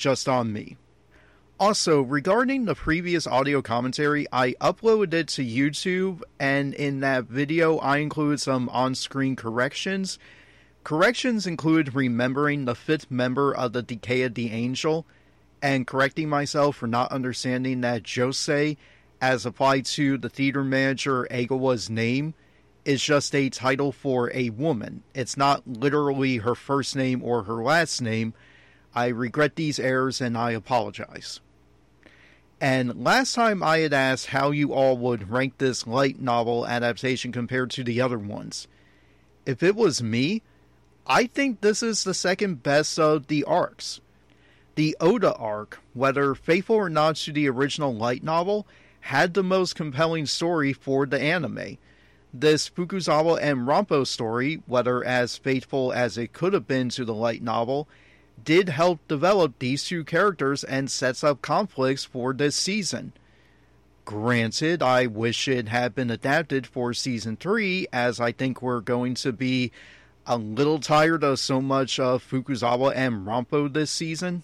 just 0.00 0.28
on 0.28 0.52
me. 0.52 0.76
Also, 1.60 2.00
regarding 2.00 2.64
the 2.64 2.74
previous 2.74 3.26
audio 3.26 3.62
commentary, 3.62 4.26
I 4.32 4.54
uploaded 4.60 5.12
it 5.14 5.28
to 5.28 5.44
YouTube, 5.44 6.22
and 6.40 6.74
in 6.74 7.00
that 7.00 7.24
video, 7.24 7.76
I 7.78 7.98
included 7.98 8.40
some 8.40 8.68
on 8.70 8.94
screen 8.94 9.36
corrections 9.36 10.18
Corrections 10.82 11.46
include 11.46 11.94
remembering 11.94 12.64
the 12.64 12.74
fifth 12.74 13.10
member 13.10 13.54
of 13.54 13.72
the 13.72 13.82
Decay 13.82 14.22
of 14.22 14.34
the 14.34 14.50
Angel 14.50 15.06
and 15.62 15.86
correcting 15.86 16.28
myself 16.28 16.76
for 16.76 16.86
not 16.86 17.12
understanding 17.12 17.82
that 17.82 18.08
Jose, 18.08 18.76
as 19.20 19.44
applied 19.44 19.84
to 19.84 20.16
the 20.16 20.30
theater 20.30 20.64
manager 20.64 21.28
Agawa's 21.30 21.90
name, 21.90 22.34
is 22.86 23.02
just 23.02 23.34
a 23.34 23.50
title 23.50 23.92
for 23.92 24.32
a 24.34 24.48
woman. 24.50 25.02
It's 25.14 25.36
not 25.36 25.66
literally 25.66 26.38
her 26.38 26.54
first 26.54 26.96
name 26.96 27.22
or 27.22 27.42
her 27.42 27.62
last 27.62 28.00
name. 28.00 28.32
I 28.94 29.08
regret 29.08 29.56
these 29.56 29.78
errors 29.78 30.20
and 30.20 30.36
I 30.36 30.52
apologize. 30.52 31.40
And 32.60 33.02
last 33.02 33.34
time 33.34 33.62
I 33.62 33.78
had 33.78 33.94
asked 33.94 34.26
how 34.26 34.50
you 34.50 34.72
all 34.74 34.96
would 34.98 35.30
rank 35.30 35.58
this 35.58 35.86
light 35.86 36.20
novel 36.20 36.66
adaptation 36.66 37.32
compared 37.32 37.70
to 37.70 37.84
the 37.84 38.00
other 38.00 38.18
ones. 38.18 38.68
If 39.46 39.62
it 39.62 39.74
was 39.74 40.02
me, 40.02 40.42
I 41.06 41.26
think 41.26 41.60
this 41.60 41.82
is 41.82 42.04
the 42.04 42.12
second 42.12 42.62
best 42.62 42.98
of 42.98 43.28
the 43.28 43.44
arcs. 43.44 44.00
The 44.74 44.96
Oda 45.00 45.34
arc, 45.34 45.80
whether 45.94 46.34
faithful 46.34 46.76
or 46.76 46.90
not 46.90 47.16
to 47.16 47.32
the 47.32 47.48
original 47.48 47.94
light 47.94 48.22
novel, 48.22 48.66
had 49.00 49.32
the 49.32 49.42
most 49.42 49.74
compelling 49.74 50.26
story 50.26 50.72
for 50.72 51.06
the 51.06 51.20
anime. 51.20 51.78
This 52.32 52.68
Fukuzawa 52.68 53.40
and 53.40 53.66
Rampo 53.66 54.06
story, 54.06 54.62
whether 54.66 55.02
as 55.02 55.36
faithful 55.36 55.92
as 55.92 56.18
it 56.18 56.32
could 56.32 56.52
have 56.52 56.68
been 56.68 56.90
to 56.90 57.04
the 57.04 57.14
light 57.14 57.42
novel, 57.42 57.88
did 58.44 58.68
help 58.68 59.06
develop 59.08 59.58
these 59.58 59.84
two 59.84 60.04
characters 60.04 60.64
and 60.64 60.90
sets 60.90 61.24
up 61.24 61.42
conflicts 61.42 62.04
for 62.04 62.32
this 62.32 62.56
season. 62.56 63.12
Granted, 64.04 64.82
I 64.82 65.06
wish 65.06 65.46
it 65.46 65.68
had 65.68 65.94
been 65.94 66.10
adapted 66.10 66.66
for 66.66 66.92
season 66.92 67.36
3, 67.36 67.86
as 67.92 68.20
I 68.20 68.32
think 68.32 68.60
we're 68.60 68.80
going 68.80 69.14
to 69.14 69.32
be 69.32 69.70
a 70.26 70.36
little 70.36 70.80
tired 70.80 71.22
of 71.22 71.38
so 71.38 71.60
much 71.60 72.00
of 72.00 72.28
Fukuzawa 72.28 72.92
and 72.94 73.26
Rampo 73.26 73.72
this 73.72 73.90
season. 73.90 74.42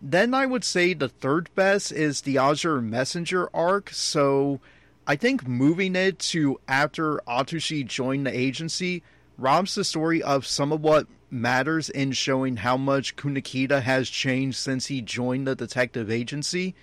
Then 0.00 0.32
I 0.34 0.46
would 0.46 0.64
say 0.64 0.94
the 0.94 1.08
third 1.08 1.50
best 1.54 1.92
is 1.92 2.20
the 2.20 2.38
Azure 2.38 2.80
Messenger 2.80 3.48
arc, 3.54 3.90
so 3.90 4.60
I 5.06 5.16
think 5.16 5.46
moving 5.46 5.96
it 5.96 6.18
to 6.20 6.60
after 6.68 7.20
Atsushi 7.26 7.86
joined 7.86 8.26
the 8.26 8.36
agency 8.36 9.02
robs 9.38 9.74
the 9.74 9.84
story 9.84 10.22
of 10.22 10.46
some 10.46 10.72
of 10.72 10.82
what 10.82 11.06
matters 11.30 11.88
in 11.90 12.12
showing 12.12 12.56
how 12.56 12.76
much 12.76 13.16
Kunikida 13.16 13.82
has 13.82 14.08
changed 14.08 14.56
since 14.58 14.86
he 14.86 15.00
joined 15.00 15.46
the 15.46 15.54
detective 15.54 16.10
agency. 16.10 16.74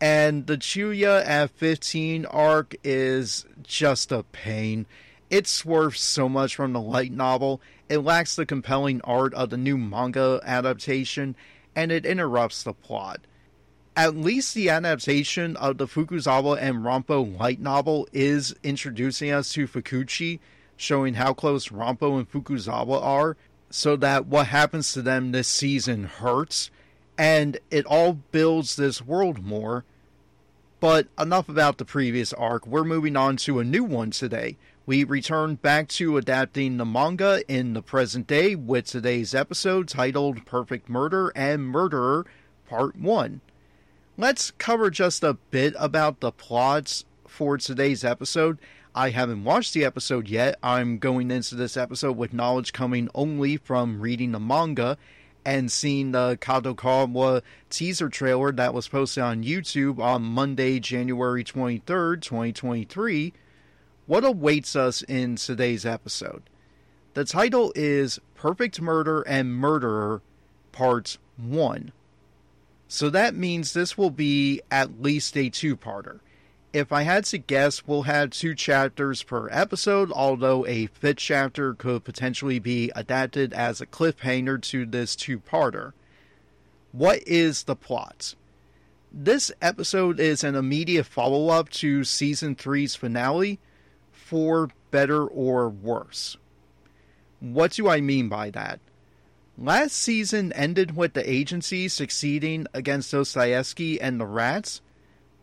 And 0.00 0.46
the 0.46 0.56
Chuya 0.56 1.26
at 1.26 1.50
15 1.50 2.26
arc 2.26 2.76
is 2.84 3.46
just 3.62 4.12
a 4.12 4.22
pain. 4.22 4.86
It 5.30 5.46
swerves 5.46 6.00
so 6.00 6.28
much 6.28 6.54
from 6.54 6.72
the 6.72 6.80
light 6.80 7.12
novel, 7.12 7.60
it 7.88 7.98
lacks 7.98 8.36
the 8.36 8.46
compelling 8.46 9.00
art 9.02 9.34
of 9.34 9.50
the 9.50 9.56
new 9.56 9.76
manga 9.76 10.40
adaptation, 10.42 11.36
and 11.74 11.92
it 11.92 12.06
interrupts 12.06 12.62
the 12.62 12.72
plot. 12.72 13.20
At 13.96 14.16
least 14.16 14.54
the 14.54 14.70
adaptation 14.70 15.56
of 15.56 15.78
the 15.78 15.86
Fukuzawa 15.86 16.58
and 16.60 16.76
Rampo 16.76 17.38
light 17.38 17.60
novel 17.60 18.08
is 18.12 18.54
introducing 18.62 19.30
us 19.30 19.52
to 19.52 19.66
Fukuchi, 19.66 20.38
showing 20.76 21.14
how 21.14 21.34
close 21.34 21.68
Rampo 21.68 22.18
and 22.18 22.30
Fukuzawa 22.30 23.02
are, 23.02 23.36
so 23.70 23.96
that 23.96 24.26
what 24.26 24.48
happens 24.48 24.92
to 24.92 25.02
them 25.02 25.32
this 25.32 25.48
season 25.48 26.04
hurts, 26.04 26.70
and 27.16 27.58
it 27.70 27.86
all 27.86 28.14
builds 28.14 28.76
this 28.76 29.02
world 29.02 29.44
more. 29.44 29.84
But 30.80 31.08
enough 31.18 31.48
about 31.48 31.78
the 31.78 31.84
previous 31.84 32.32
arc, 32.32 32.66
we're 32.66 32.84
moving 32.84 33.16
on 33.16 33.36
to 33.38 33.58
a 33.58 33.64
new 33.64 33.82
one 33.82 34.10
today, 34.10 34.56
we 34.88 35.04
return 35.04 35.56
back 35.56 35.88
to 35.88 36.16
adapting 36.16 36.78
the 36.78 36.86
manga 36.86 37.42
in 37.46 37.74
the 37.74 37.82
present 37.82 38.26
day 38.26 38.54
with 38.54 38.86
today's 38.86 39.34
episode 39.34 39.86
titled 39.86 40.46
Perfect 40.46 40.88
Murder 40.88 41.30
and 41.36 41.68
Murderer 41.68 42.24
Part 42.66 42.96
1. 42.96 43.42
Let's 44.16 44.50
cover 44.52 44.88
just 44.88 45.22
a 45.22 45.34
bit 45.34 45.74
about 45.78 46.20
the 46.20 46.32
plots 46.32 47.04
for 47.26 47.58
today's 47.58 48.02
episode. 48.02 48.58
I 48.94 49.10
haven't 49.10 49.44
watched 49.44 49.74
the 49.74 49.84
episode 49.84 50.28
yet. 50.28 50.58
I'm 50.62 50.98
going 50.98 51.30
into 51.30 51.54
this 51.54 51.76
episode 51.76 52.16
with 52.16 52.32
knowledge 52.32 52.72
coming 52.72 53.08
only 53.14 53.56
from 53.56 54.00
reading 54.00 54.32
the 54.32 54.40
manga 54.40 54.96
and 55.44 55.70
seeing 55.70 56.12
the 56.12 56.38
Kadokawa 56.40 57.42
teaser 57.70 58.08
trailer 58.08 58.52
that 58.52 58.74
was 58.74 58.88
posted 58.88 59.22
on 59.22 59.44
YouTube 59.44 59.98
on 59.98 60.22
Monday, 60.22 60.80
January 60.80 61.44
23rd, 61.44 62.22
2023 62.22 63.32
what 64.08 64.24
awaits 64.24 64.74
us 64.74 65.02
in 65.02 65.36
today's 65.36 65.84
episode. 65.84 66.42
The 67.12 67.26
title 67.26 67.72
is 67.76 68.18
Perfect 68.34 68.80
Murder 68.80 69.20
and 69.20 69.54
Murderer 69.54 70.22
Part 70.72 71.18
1. 71.36 71.92
So 72.88 73.10
that 73.10 73.34
means 73.34 73.74
this 73.74 73.98
will 73.98 74.10
be 74.10 74.62
at 74.70 75.02
least 75.02 75.36
a 75.36 75.50
two 75.50 75.76
parter. 75.76 76.20
If 76.78 76.92
I 76.92 77.02
had 77.02 77.24
to 77.24 77.38
guess, 77.38 77.88
we'll 77.88 78.02
have 78.02 78.30
two 78.30 78.54
chapters 78.54 79.24
per 79.24 79.48
episode, 79.50 80.12
although 80.12 80.64
a 80.64 80.86
fifth 80.86 81.16
chapter 81.16 81.74
could 81.74 82.04
potentially 82.04 82.60
be 82.60 82.92
adapted 82.94 83.52
as 83.52 83.80
a 83.80 83.86
cliffhanger 83.86 84.62
to 84.62 84.86
this 84.86 85.16
two 85.16 85.40
parter. 85.40 85.92
What 86.92 87.26
is 87.26 87.64
the 87.64 87.74
plot? 87.74 88.36
This 89.10 89.50
episode 89.60 90.20
is 90.20 90.44
an 90.44 90.54
immediate 90.54 91.06
follow 91.06 91.48
up 91.48 91.68
to 91.70 92.04
season 92.04 92.54
3's 92.54 92.94
finale, 92.94 93.58
for 94.12 94.70
better 94.92 95.26
or 95.26 95.68
worse. 95.68 96.36
What 97.40 97.72
do 97.72 97.88
I 97.88 98.00
mean 98.00 98.28
by 98.28 98.50
that? 98.50 98.78
Last 99.56 99.96
season 99.96 100.52
ended 100.52 100.94
with 100.96 101.14
the 101.14 101.28
agency 101.28 101.88
succeeding 101.88 102.68
against 102.72 103.10
Dostoevsky 103.10 104.00
and 104.00 104.20
the 104.20 104.26
Rats, 104.26 104.80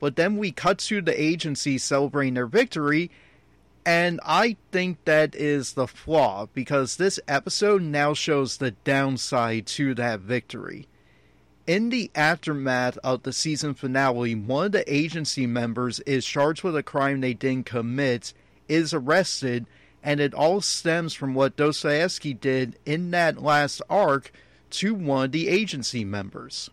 but 0.06 0.18
then 0.18 0.38
we 0.38 0.52
cut 0.52 0.78
to 0.78 1.02
the 1.02 1.20
agency 1.20 1.80
celebrating 1.80 2.36
their 2.36 2.46
victory, 2.46 3.10
and 3.84 4.20
I 4.24 4.56
think 4.72 5.04
that 5.06 5.34
is 5.34 5.74
the 5.74 5.88
flaw 5.88 6.48
because 6.54 6.98
this 6.98 7.20
episode 7.28 7.82
now 7.82 8.14
shows 8.14 8.58
the 8.58 8.70
downside 8.70 9.66
to 9.66 9.96
that 9.96 10.20
victory. 10.20 10.88
In 11.66 11.90
the 11.90 12.12
aftermath 12.14 13.00
of 13.04 13.24
the 13.24 13.34
season 13.34 13.74
finale, 13.74 14.36
one 14.36 14.68
of 14.68 14.72
the 14.74 14.94
agency 14.94 15.48
members 15.48 16.00
is 16.02 16.24
charged 16.24 16.62
with 16.62 16.76
a 16.76 16.84
crime 16.84 17.22
they 17.22 17.34
didn't 17.34 17.66
commit, 17.66 18.32
is 18.68 18.94
arrested, 18.94 19.66
and 20.04 20.20
it 20.20 20.36
all 20.36 20.62
stems 20.62 21.16
from 21.16 21.34
what 21.34 21.58
Dostoevsky 21.58 22.36
did 22.36 22.78
in 22.86 23.10
that 23.10 23.42
last 23.42 23.82
arc 23.90 24.32
to 24.70 24.94
one 24.94 25.26
of 25.26 25.32
the 25.32 25.48
agency 25.48 26.06
members. 26.06 26.70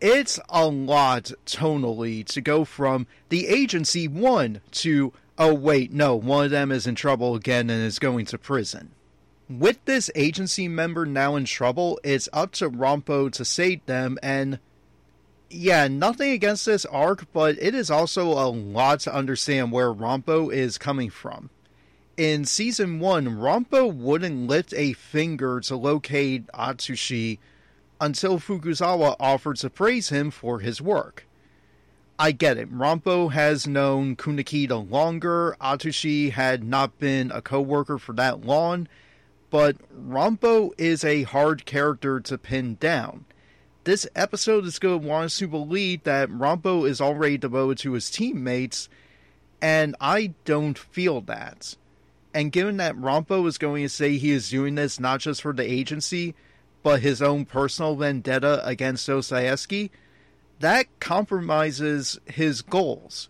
It's 0.00 0.38
a 0.50 0.66
lot 0.66 1.32
tonally 1.46 2.24
to 2.26 2.40
go 2.42 2.64
from 2.64 3.06
the 3.30 3.46
agency 3.46 4.06
one 4.06 4.60
to, 4.72 5.12
oh 5.38 5.54
wait, 5.54 5.90
no, 5.92 6.14
one 6.14 6.44
of 6.44 6.50
them 6.50 6.70
is 6.70 6.86
in 6.86 6.94
trouble 6.94 7.34
again 7.34 7.70
and 7.70 7.82
is 7.82 7.98
going 7.98 8.26
to 8.26 8.38
prison. 8.38 8.90
With 9.48 9.82
this 9.86 10.10
agency 10.14 10.68
member 10.68 11.06
now 11.06 11.36
in 11.36 11.44
trouble, 11.44 11.98
it's 12.04 12.28
up 12.32 12.52
to 12.52 12.68
Rampo 12.68 13.32
to 13.32 13.44
save 13.44 13.86
them, 13.86 14.18
and 14.22 14.58
yeah, 15.48 15.88
nothing 15.88 16.32
against 16.32 16.66
this 16.66 16.84
arc, 16.86 17.32
but 17.32 17.56
it 17.60 17.74
is 17.74 17.90
also 17.90 18.32
a 18.32 18.50
lot 18.50 19.00
to 19.00 19.14
understand 19.14 19.72
where 19.72 19.94
Rampo 19.94 20.52
is 20.52 20.76
coming 20.78 21.08
from. 21.08 21.48
In 22.16 22.44
season 22.44 22.98
1, 22.98 23.26
Rampo 23.26 23.94
wouldn't 23.94 24.48
lift 24.48 24.74
a 24.74 24.94
finger 24.94 25.60
to 25.60 25.76
locate 25.76 26.48
Atsushi 26.48 27.38
until 28.00 28.38
Fukuzawa 28.38 29.16
offered 29.18 29.56
to 29.56 29.70
praise 29.70 30.10
him 30.10 30.30
for 30.30 30.60
his 30.60 30.80
work. 30.80 31.26
I 32.18 32.32
get 32.32 32.56
it. 32.56 32.72
Rampo 32.72 33.32
has 33.32 33.66
known 33.66 34.16
Kunikida 34.16 34.90
longer. 34.90 35.56
Atsushi 35.60 36.32
had 36.32 36.64
not 36.64 36.98
been 36.98 37.30
a 37.30 37.42
co-worker 37.42 37.98
for 37.98 38.14
that 38.14 38.44
long, 38.44 38.88
but 39.50 39.76
Rampo 39.94 40.72
is 40.78 41.04
a 41.04 41.24
hard 41.24 41.66
character 41.66 42.20
to 42.20 42.38
pin 42.38 42.76
down. 42.80 43.26
This 43.84 44.08
episode 44.16 44.64
is 44.64 44.78
going 44.78 45.00
to 45.00 45.06
want 45.06 45.26
us 45.26 45.38
to 45.38 45.46
believe 45.46 46.04
that 46.04 46.30
Rampo 46.30 46.88
is 46.88 47.00
already 47.00 47.36
devoted 47.38 47.78
to 47.78 47.92
his 47.92 48.10
teammates, 48.10 48.88
and 49.60 49.94
I 50.00 50.32
don't 50.44 50.78
feel 50.78 51.20
that. 51.22 51.76
And 52.34 52.50
given 52.50 52.78
that 52.78 52.96
Rampo 52.96 53.46
is 53.46 53.58
going 53.58 53.82
to 53.84 53.88
say 53.88 54.16
he 54.16 54.32
is 54.32 54.50
doing 54.50 54.74
this 54.74 54.98
not 54.98 55.20
just 55.20 55.42
for 55.42 55.52
the 55.52 55.70
agency, 55.70 56.34
but 56.86 57.02
his 57.02 57.20
own 57.20 57.44
personal 57.44 57.96
vendetta 57.96 58.64
against 58.64 59.08
Dostoevsky, 59.08 59.90
that 60.60 60.86
compromises 61.00 62.20
his 62.26 62.62
goals. 62.62 63.28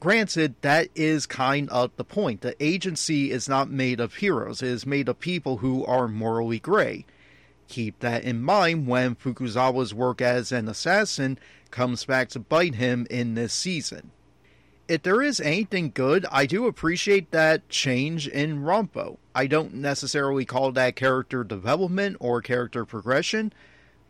Granted, 0.00 0.54
that 0.60 0.90
is 0.94 1.24
kind 1.24 1.70
of 1.70 1.92
the 1.96 2.04
point. 2.04 2.42
The 2.42 2.54
agency 2.62 3.30
is 3.30 3.48
not 3.48 3.70
made 3.70 4.00
of 4.00 4.16
heroes, 4.16 4.60
it 4.60 4.68
is 4.68 4.84
made 4.84 5.08
of 5.08 5.18
people 5.18 5.56
who 5.56 5.82
are 5.86 6.06
morally 6.06 6.58
gray. 6.58 7.06
Keep 7.68 8.00
that 8.00 8.22
in 8.22 8.42
mind 8.42 8.86
when 8.86 9.14
Fukuzawa's 9.14 9.94
work 9.94 10.20
as 10.20 10.52
an 10.52 10.68
assassin 10.68 11.38
comes 11.70 12.04
back 12.04 12.28
to 12.28 12.38
bite 12.38 12.74
him 12.74 13.06
in 13.08 13.34
this 13.34 13.54
season. 13.54 14.10
If 14.86 15.02
there 15.02 15.22
is 15.22 15.40
anything 15.40 15.92
good, 15.94 16.26
I 16.30 16.44
do 16.44 16.66
appreciate 16.66 17.30
that 17.30 17.70
change 17.70 18.28
in 18.28 18.60
Rampo. 18.60 19.16
I 19.34 19.46
don't 19.46 19.74
necessarily 19.74 20.44
call 20.44 20.72
that 20.72 20.94
character 20.94 21.42
development 21.42 22.18
or 22.20 22.42
character 22.42 22.84
progression, 22.84 23.54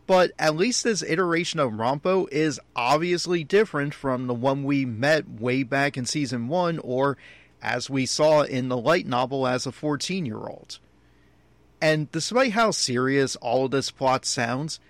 but 0.05 0.33
at 0.37 0.57
least 0.57 0.83
this 0.83 1.01
iteration 1.01 1.61
of 1.61 1.71
Rampo 1.71 2.27
is 2.29 2.59
obviously 2.75 3.45
different 3.45 3.93
from 3.93 4.27
the 4.27 4.33
one 4.33 4.65
we 4.65 4.85
met 4.85 5.29
way 5.29 5.63
back 5.63 5.95
in 5.95 6.05
season 6.05 6.49
1 6.49 6.79
or 6.79 7.17
as 7.61 7.89
we 7.89 8.05
saw 8.05 8.41
in 8.41 8.67
the 8.67 8.77
light 8.77 9.07
novel 9.07 9.47
as 9.47 9.65
a 9.65 9.71
14 9.71 10.25
year 10.25 10.45
old. 10.45 10.79
And 11.81 12.11
despite 12.11 12.51
how 12.51 12.71
serious 12.71 13.37
all 13.37 13.69
this 13.69 13.91
plot 13.91 14.25
sounds, 14.25 14.81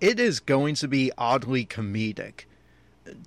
it 0.00 0.18
is 0.18 0.40
going 0.40 0.76
to 0.76 0.88
be 0.88 1.12
oddly 1.18 1.66
comedic. 1.66 2.46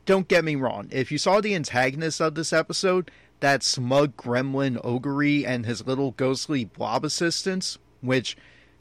Don't 0.05 0.27
get 0.27 0.43
me 0.43 0.55
wrong, 0.55 0.87
if 0.91 1.11
you 1.11 1.17
saw 1.17 1.41
the 1.41 1.55
antagonist 1.55 2.21
of 2.21 2.35
this 2.35 2.53
episode, 2.53 3.11
that 3.39 3.63
smug 3.63 4.17
gremlin 4.17 4.81
Oguri 4.83 5.45
and 5.45 5.65
his 5.65 5.85
little 5.85 6.11
ghostly 6.11 6.65
blob 6.65 7.05
assistants, 7.05 7.77
which 8.01 8.35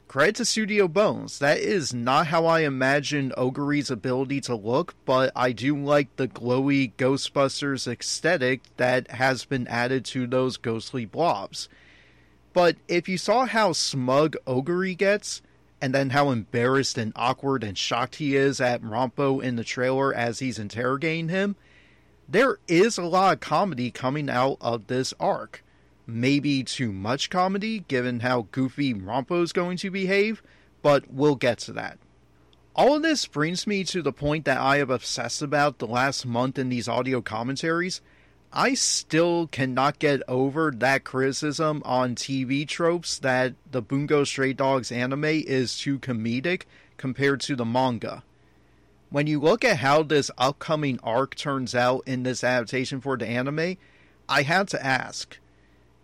credit 0.07 0.35
to 0.35 0.45
Studio 0.45 0.87
Bones. 0.87 1.39
That 1.39 1.59
is 1.59 1.93
not 1.93 2.27
how 2.27 2.45
I 2.45 2.61
imagine 2.61 3.31
Oguri's 3.37 3.91
ability 3.91 4.41
to 4.41 4.55
look, 4.55 4.95
but 5.05 5.31
I 5.35 5.51
do 5.51 5.77
like 5.77 6.15
the 6.15 6.27
glowy 6.27 6.93
Ghostbusters 6.97 7.87
aesthetic 7.87 8.63
that 8.77 9.11
has 9.11 9.45
been 9.45 9.67
added 9.67 10.03
to 10.05 10.27
those 10.27 10.57
ghostly 10.57 11.05
blobs. 11.05 11.69
But 12.53 12.77
if 12.87 13.07
you 13.07 13.17
saw 13.17 13.45
how 13.45 13.73
smug 13.73 14.35
Oguri 14.47 14.97
gets, 14.97 15.41
and 15.81 15.93
then 15.93 16.09
how 16.11 16.29
embarrassed 16.29 16.97
and 16.97 17.13
awkward 17.15 17.63
and 17.63 17.77
shocked 17.77 18.15
he 18.15 18.35
is 18.35 18.59
at 18.59 18.81
Rampo 18.81 19.41
in 19.41 19.55
the 19.55 19.63
trailer 19.63 20.13
as 20.13 20.39
he's 20.39 20.59
interrogating 20.59 21.29
him, 21.29 21.55
there 22.27 22.59
is 22.67 22.97
a 22.97 23.03
lot 23.03 23.33
of 23.33 23.39
comedy 23.39 23.91
coming 23.91 24.29
out 24.29 24.57
of 24.61 24.87
this 24.87 25.13
arc 25.19 25.63
maybe 26.09 26.63
too 26.63 26.91
much 26.91 27.29
comedy 27.29 27.79
given 27.87 28.21
how 28.21 28.47
goofy 28.51 28.93
Rampo's 28.93 29.53
going 29.53 29.77
to 29.77 29.91
behave, 29.91 30.41
but 30.81 31.11
we'll 31.11 31.35
get 31.35 31.59
to 31.59 31.73
that. 31.73 31.97
All 32.75 32.95
of 32.95 33.03
this 33.03 33.25
brings 33.25 33.67
me 33.67 33.83
to 33.85 34.01
the 34.01 34.13
point 34.13 34.45
that 34.45 34.57
I 34.57 34.77
have 34.77 34.89
obsessed 34.89 35.41
about 35.41 35.79
the 35.79 35.87
last 35.87 36.25
month 36.25 36.57
in 36.57 36.69
these 36.69 36.87
audio 36.87 37.21
commentaries. 37.21 38.01
I 38.51 38.73
still 38.73 39.47
cannot 39.47 39.99
get 39.99 40.23
over 40.27 40.71
that 40.71 41.03
criticism 41.03 41.83
on 41.85 42.15
TV 42.15 42.67
tropes 42.67 43.19
that 43.19 43.53
the 43.69 43.81
Bungo 43.81 44.23
Stray 44.23 44.53
Dogs 44.53 44.91
anime 44.91 45.25
is 45.25 45.77
too 45.77 45.99
comedic 45.99 46.63
compared 46.97 47.41
to 47.41 47.55
the 47.55 47.65
manga. 47.65 48.23
When 49.11 49.27
you 49.27 49.39
look 49.39 49.63
at 49.63 49.77
how 49.77 50.01
this 50.01 50.31
upcoming 50.37 50.99
arc 51.03 51.35
turns 51.35 51.75
out 51.75 52.01
in 52.07 52.23
this 52.23 52.43
adaptation 52.43 53.01
for 53.01 53.17
the 53.17 53.27
anime, 53.27 53.77
I 54.27 54.41
had 54.41 54.67
to 54.69 54.83
ask 54.83 55.37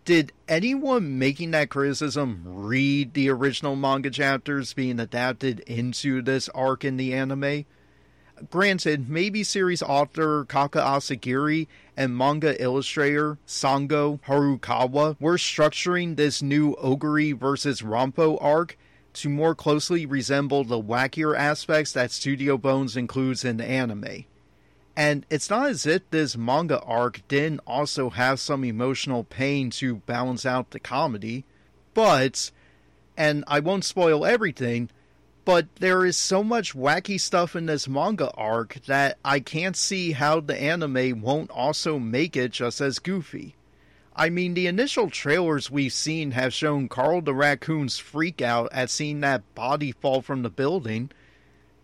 did 0.06 0.32
anyone 0.48 1.18
making 1.18 1.50
that 1.50 1.72
criticism 1.72 2.44
read 2.46 3.16
the 3.16 3.28
original 3.28 3.76
manga 3.76 4.12
chapters 4.12 4.72
being 4.72 5.00
adapted 5.00 5.62
into 5.62 6.22
this 6.22 6.48
arc 6.50 6.86
in 6.86 6.98
the 6.98 7.12
anime? 7.12 7.66
Granted, 8.50 9.10
maybe 9.10 9.44
series 9.44 9.82
author 9.82 10.44
Kafka 10.46 10.82
Asagiri 10.82 11.68
and 11.96 12.18
manga 12.18 12.62
illustrator 12.62 13.38
Sango 13.48 14.20
Harukawa 14.24 15.16
were 15.22 15.38
structuring 15.38 16.18
this 16.18 16.42
new 16.42 16.76
Oguri 16.76 17.34
versus 17.34 17.82
Rampo 17.82 18.38
arc 18.42 18.78
to 19.14 19.30
more 19.30 19.56
closely 19.56 20.06
resemble 20.06 20.66
the 20.66 20.82
wackier 20.82 21.38
aspects 21.38 21.94
that 21.94 22.12
Studio 22.12 22.58
Bones 22.58 22.98
includes 22.98 23.46
in 23.46 23.56
the 23.56 23.66
anime. 23.66 24.26
And 24.98 25.26
it's 25.30 25.50
not 25.50 25.70
as 25.70 25.86
if 25.86 26.10
this 26.10 26.36
manga 26.36 26.82
arc 26.82 27.26
didn't 27.30 27.62
also 27.66 28.10
have 28.10 28.42
some 28.42 28.66
emotional 28.66 29.24
pain 29.24 29.70
to 29.72 29.96
balance 29.96 30.46
out 30.46 30.72
the 30.72 30.80
comedy, 30.80 31.46
but, 31.94 32.52
and 33.16 33.46
I 33.48 33.62
won't 33.62 33.86
spoil 33.86 34.26
everything, 34.26 34.90
but 35.46 35.68
there 35.76 36.06
is 36.06 36.18
so 36.18 36.44
much 36.44 36.76
wacky 36.76 37.20
stuff 37.20 37.56
in 37.56 37.68
this 37.68 37.88
manga 37.88 38.32
arc 38.32 38.80
that 38.88 39.18
I 39.24 39.40
can't 39.40 39.78
see 39.78 40.12
how 40.12 40.40
the 40.40 40.60
anime 40.60 41.22
won't 41.22 41.52
also 41.52 42.00
make 42.00 42.36
it 42.36 42.52
just 42.52 42.82
as 42.82 43.00
goofy. 43.00 43.56
I 44.16 44.30
mean, 44.30 44.54
the 44.54 44.68
initial 44.68 45.10
trailers 45.10 45.70
we've 45.70 45.94
seen 45.94 46.32
have 46.32 46.54
shown 46.54 46.88
Carl 46.88 47.22
the 47.22 47.34
Raccoon's 47.34 48.00
freak 48.00 48.42
out 48.42 48.70
at 48.72 48.90
seeing 48.90 49.20
that 49.22 49.56
body 49.56 49.92
fall 49.92 50.22
from 50.22 50.42
the 50.42 50.50
building 50.50 51.12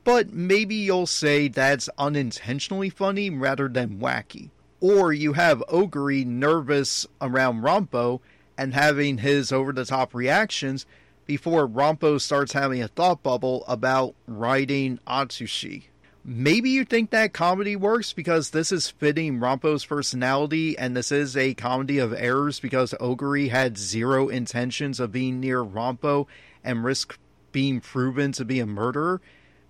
but 0.04 0.34
maybe 0.34 0.76
you'll 0.76 1.08
say 1.08 1.48
that's 1.48 1.90
unintentionally 1.98 2.90
funny 2.90 3.30
rather 3.30 3.68
than 3.68 4.00
wacky. 4.00 4.50
Or 4.80 5.14
you 5.14 5.34
have 5.34 5.64
Oguri 5.70 6.26
nervous 6.26 7.06
around 7.22 7.62
Rampo 7.62 8.20
and 8.58 8.74
having 8.74 9.20
his 9.20 9.52
over 9.52 9.72
the 9.72 9.86
top 9.86 10.16
reactions 10.16 10.86
before 11.32 11.68
Rampo 11.68 12.20
starts 12.20 12.54
having 12.54 12.84
a 12.84 12.88
thought 12.88 13.24
bubble 13.24 13.64
about 13.68 14.16
riding 14.28 15.00
Atsushi. 15.08 15.84
Maybe 16.26 16.70
you 16.70 16.86
think 16.86 17.10
that 17.12 17.34
comedy 17.34 17.76
works 17.76 18.14
because 18.14 18.50
this 18.50 18.72
is 18.72 18.90
fitting 18.90 19.40
Rampo's 19.40 19.86
personality 19.86 20.78
and 20.78 20.96
this 20.96 21.12
is 21.12 21.38
a 21.38 21.54
comedy 21.54 22.00
of 22.00 22.14
errors 22.14 22.60
because 22.60 22.94
Oguri 23.00 23.50
had 23.50 23.78
zero 23.78 24.28
intentions 24.28 25.00
of 25.00 25.12
being 25.12 25.40
near 25.40 25.64
Rampo 25.64 26.28
and 26.64 26.84
risk 26.84 27.18
being 27.52 27.80
proven 27.80 28.32
to 28.34 28.46
be 28.46 28.60
a 28.60 28.66
murderer 28.66 29.22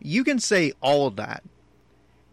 you 0.01 0.23
can 0.23 0.39
say 0.39 0.73
all 0.81 1.07
of 1.07 1.15
that. 1.17 1.43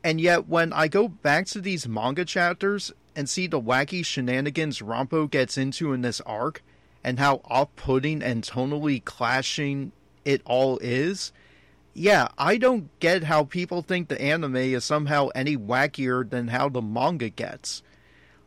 And 0.02 0.20
yet, 0.20 0.48
when 0.48 0.72
I 0.72 0.88
go 0.88 1.08
back 1.08 1.46
to 1.48 1.60
these 1.60 1.86
manga 1.86 2.24
chapters 2.24 2.92
and 3.14 3.28
see 3.28 3.46
the 3.46 3.60
wacky 3.60 4.04
shenanigans 4.04 4.80
Rompo 4.80 5.30
gets 5.30 5.58
into 5.58 5.92
in 5.92 6.02
this 6.02 6.20
arc, 6.22 6.62
and 7.04 7.18
how 7.18 7.40
off 7.44 7.68
putting 7.76 8.22
and 8.22 8.42
tonally 8.42 9.04
clashing 9.04 9.92
it 10.24 10.42
all 10.44 10.78
is, 10.78 11.32
yeah, 11.94 12.28
I 12.38 12.58
don't 12.58 12.88
get 13.00 13.24
how 13.24 13.44
people 13.44 13.82
think 13.82 14.08
the 14.08 14.20
anime 14.20 14.56
is 14.56 14.84
somehow 14.84 15.28
any 15.34 15.56
wackier 15.56 16.28
than 16.28 16.48
how 16.48 16.68
the 16.68 16.82
manga 16.82 17.28
gets. 17.28 17.82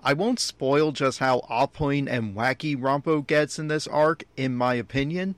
I 0.03 0.13
won't 0.13 0.39
spoil 0.39 0.91
just 0.91 1.19
how 1.19 1.39
off 1.49 1.73
putting 1.73 2.07
and 2.07 2.35
wacky 2.35 2.77
Rampo 2.77 3.25
gets 3.25 3.59
in 3.59 3.67
this 3.67 3.87
arc, 3.87 4.23
in 4.35 4.55
my 4.55 4.75
opinion, 4.75 5.35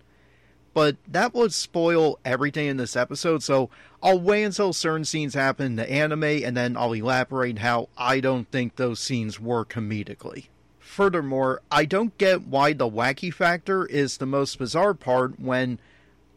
but 0.74 0.98
that 1.08 1.34
would 1.34 1.54
spoil 1.54 2.20
everything 2.24 2.68
in 2.68 2.78
this 2.78 2.96
episode, 2.96 3.44
so 3.44 3.70
I'll 4.02 4.20
wait 4.20 4.44
until 4.44 4.74
certain 4.74 5.06
scenes 5.06 5.34
happen 5.34 5.66
in 5.66 5.76
the 5.76 5.90
anime 5.90 6.24
and 6.24 6.58
then 6.58 6.78
I'll 6.78 6.94
elaborate 6.94 7.60
how 7.60 7.90
I 7.98 8.20
don't 8.20 8.50
think 8.52 8.76
those 8.76 9.00
scenes 9.00 9.40
were 9.40 9.66
comedically. 9.66 10.48
Furthermore, 10.94 11.60
I 11.72 11.86
don't 11.86 12.16
get 12.20 12.44
why 12.44 12.74
the 12.74 12.88
wacky 12.88 13.34
factor 13.34 13.84
is 13.84 14.18
the 14.18 14.28
most 14.28 14.60
bizarre 14.60 14.94
part 14.94 15.40
when, 15.40 15.80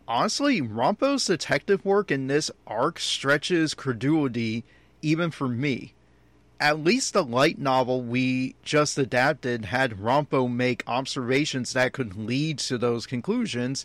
honestly, 0.09 0.63
Rampo's 0.63 1.27
detective 1.27 1.85
work 1.85 2.11
in 2.11 2.27
this 2.27 2.51
arc 2.67 2.99
stretches 2.99 3.75
credulity 3.75 4.65
even 5.03 5.31
for 5.31 5.47
me. 5.47 5.93
At 6.59 6.83
least 6.83 7.13
the 7.13 7.23
light 7.23 7.59
novel 7.59 8.01
we 8.01 8.55
just 8.63 8.97
adapted 8.97 9.67
had 9.67 10.01
Rampo 10.01 10.51
make 10.51 10.83
observations 10.87 11.75
that 11.75 11.93
could 11.93 12.17
lead 12.17 12.57
to 12.61 12.79
those 12.79 13.05
conclusions, 13.05 13.85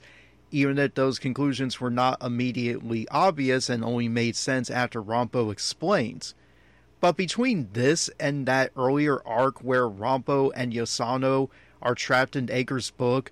even 0.51 0.79
if 0.79 0.93
those 0.93 1.19
conclusions 1.19 1.81
were 1.81 1.91
not 1.91 2.23
immediately 2.23 3.09
obvious 3.09 3.69
and 3.69 3.83
only 3.83 4.07
made 4.07 4.37
sense 4.37 4.69
after 4.69 5.03
Rampo 5.03 5.51
explains. 5.51 6.33
But 7.01 7.17
between 7.17 7.67
this 7.73 8.09
and 8.19 8.45
that 8.45 8.71
earlier 8.77 9.27
arc 9.27 9.61
where 9.63 9.89
Rampo 9.89 10.51
and 10.55 10.71
Yosano 10.71 11.49
are 11.81 11.95
trapped 11.95 12.35
in 12.35 12.49
Edgar's 12.49 12.91
book, 12.91 13.31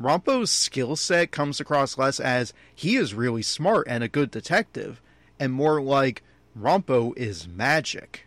Rampo's 0.00 0.50
skill 0.50 0.96
set 0.96 1.30
comes 1.30 1.60
across 1.60 1.98
less 1.98 2.18
as 2.18 2.54
he 2.74 2.96
is 2.96 3.14
really 3.14 3.42
smart 3.42 3.86
and 3.88 4.02
a 4.02 4.08
good 4.08 4.30
detective, 4.30 5.02
and 5.38 5.52
more 5.52 5.82
like 5.82 6.22
Rampo 6.58 7.16
is 7.16 7.46
magic. 7.46 8.26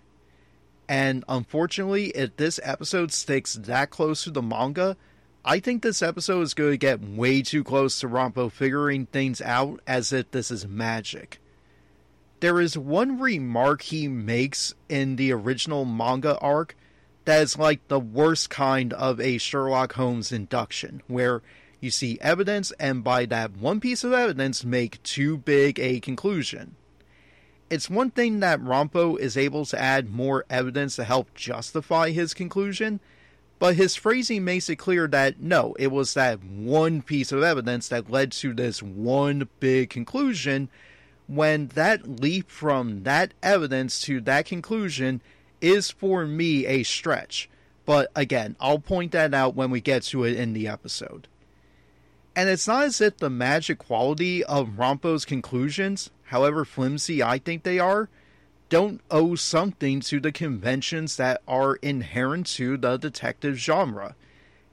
And 0.88 1.26
unfortunately, 1.28 2.10
if 2.10 2.38
this 2.38 2.60
episode 2.64 3.12
sticks 3.12 3.56
that 3.56 3.90
close 3.90 4.24
to 4.24 4.32
the 4.32 4.44
manga, 4.44 4.96
I 5.44 5.60
think 5.60 5.82
this 5.82 6.04
episode 6.04 6.42
is 6.42 6.54
going 6.54 6.72
to 6.72 6.78
get 6.78 7.02
way 7.02 7.42
too 7.42 7.64
close 7.64 8.00
to 8.00 8.08
Rampo 8.08 8.52
figuring 8.52 9.08
things 9.08 9.42
out 9.42 9.82
as 9.88 10.14
if 10.14 10.30
this 10.30 10.52
is 10.52 10.68
magic 10.68 11.40
there 12.40 12.60
is 12.60 12.78
one 12.78 13.20
remark 13.20 13.82
he 13.82 14.08
makes 14.08 14.74
in 14.90 15.16
the 15.16 15.32
original 15.32 15.86
manga 15.86 16.38
arc 16.40 16.76
that 17.26 17.42
is 17.42 17.58
like 17.58 17.86
the 17.88 18.00
worst 18.00 18.50
kind 18.50 18.94
of 18.94 19.20
a 19.20 19.38
Sherlock 19.38 19.94
Holmes 19.94 20.32
induction, 20.32 21.02
where 21.08 21.42
you 21.82 21.92
see 21.92 22.18
evidence 22.22 22.72
and 22.80 23.04
by 23.04 23.26
that 23.26 23.58
one 23.58 23.80
piece 23.80 24.04
of 24.04 24.14
evidence 24.14 24.64
make 24.64 25.04
too 25.04 25.38
big 25.38 25.80
a 25.80 26.00
conclusion. 26.00 26.76
It's 27.70 27.90
one 27.90 28.12
thing 28.12 28.40
that 28.40 28.62
Rampo 28.62 29.20
is 29.20 29.36
able 29.36 29.66
to 29.66 29.82
add 29.82 30.10
more 30.10 30.46
evidence 30.50 30.96
to 30.96 31.04
help 31.04 31.34
justify 31.36 32.12
his 32.12 32.34
conclusion, 32.34 33.02
but 33.60 33.76
his 33.76 33.96
phrasing 33.96 34.46
makes 34.46 34.70
it 34.70 34.78
clear 34.78 35.06
that 35.08 35.42
no, 35.42 35.76
it 35.78 35.92
was 35.92 36.14
that 36.14 36.42
one 36.42 37.02
piece 37.02 37.34
of 37.34 37.44
evidence 37.44 37.90
that 37.90 38.10
led 38.10 38.32
to 38.34 38.54
this 38.54 38.82
one 38.82 39.50
big 39.60 39.90
conclusion 39.90 40.70
when 41.28 41.68
that 41.70 42.20
leap 42.22 42.50
from 42.50 43.04
that 43.04 43.34
evidence 43.44 44.02
to 44.02 44.22
that 44.22 44.46
conclusion 44.46 45.22
is 45.62 45.92
for 45.92 46.26
me 46.26 46.66
a 46.66 46.84
stretch. 46.84 47.50
But 47.86 48.12
again, 48.16 48.56
I'll 48.60 48.80
point 48.80 49.12
that 49.14 49.34
out 49.34 49.56
when 49.56 49.72
we 49.72 49.82
get 49.82 50.04
to 50.04 50.24
it 50.24 50.38
in 50.38 50.54
the 50.54 50.68
episode. 50.68 51.28
And 52.36 52.50
it's 52.50 52.68
not 52.68 52.84
as 52.84 53.02
if 53.02 53.18
the 53.18 53.30
magic 53.30 53.80
quality 53.80 54.44
of 54.44 54.78
Rampo's 54.78 55.26
conclusions, 55.26 56.12
however 56.26 56.66
flimsy 56.66 57.24
I 57.24 57.40
think 57.40 57.64
they 57.64 57.80
are, 57.80 58.10
don't 58.70 59.02
owe 59.10 59.36
something 59.36 60.02
to 60.02 60.20
the 60.20 60.32
conventions 60.32 61.16
that 61.16 61.42
are 61.48 61.78
inherent 61.78 62.48
to 62.48 62.78
the 62.78 62.98
detective 62.98 63.56
genre. 63.56 64.16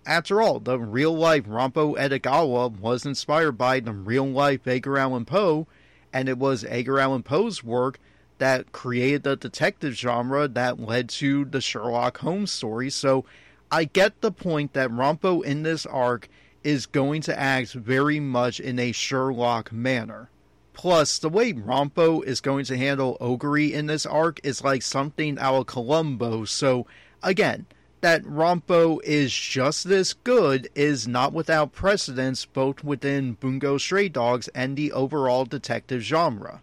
After 0.05 0.43
all, 0.43 0.61
the 0.61 0.79
real 0.79 1.17
life 1.17 1.45
Rampo 1.45 1.97
Edogawa 1.97 2.79
was 2.79 3.07
inspired 3.07 3.53
by 3.53 3.81
the 3.81 3.93
real 3.93 4.27
life 4.27 4.67
Edgar 4.67 4.99
Allan 4.99 5.25
Poe, 5.25 5.67
and 6.14 6.29
it 6.29 6.38
was 6.38 6.64
Edgar 6.64 7.00
Allan 7.00 7.24
Poe's 7.24 7.64
work 7.64 7.98
that 8.38 8.70
created 8.72 9.24
the 9.24 9.37
detective 9.37 9.94
genre 9.94 10.46
that 10.46 10.79
led 10.81 11.09
to 11.09 11.44
the 11.44 11.61
Sherlock 11.61 12.18
Holmes 12.18 12.53
story. 12.53 12.88
So 12.88 13.24
I 13.70 13.85
get 13.85 14.20
the 14.20 14.31
point 14.31 14.72
that 14.74 14.90
Rampo 14.90 15.44
in 15.44 15.64
this 15.64 15.85
arc 15.85 16.29
is 16.62 16.87
going 16.87 17.20
to 17.22 17.38
act 17.38 17.72
very 17.72 18.20
much 18.20 18.61
in 18.61 18.79
a 18.79 18.92
Sherlock 18.92 19.72
manner. 19.72 20.31
Plus, 20.72 21.18
the 21.18 21.29
way 21.29 21.53
Rampo 21.53 22.24
is 22.24 22.40
going 22.40 22.64
to 22.66 22.77
handle 22.77 23.18
Oguri 23.20 23.72
in 23.72 23.87
this 23.87 24.07
arc 24.07 24.40
is 24.44 24.62
like 24.62 24.83
something 24.83 25.38
out 25.38 25.55
of 25.57 25.66
Columbo. 25.66 26.44
So, 26.44 26.87
again, 27.22 27.66
that 28.05 28.23
Rampo 28.25 29.03
is 29.03 29.33
just 29.33 29.88
this 29.88 30.12
good 30.12 30.69
is 30.75 31.09
not 31.09 31.33
without 31.33 31.73
precedence 31.73 32.45
both 32.45 32.85
within 32.85 33.33
Bungo 33.33 33.79
Stray 33.79 34.11
Dogs 34.11 34.47
and 34.49 34.77
the 34.77 34.93
overall 34.93 35.47
detective 35.47 36.03
genre. 36.03 36.61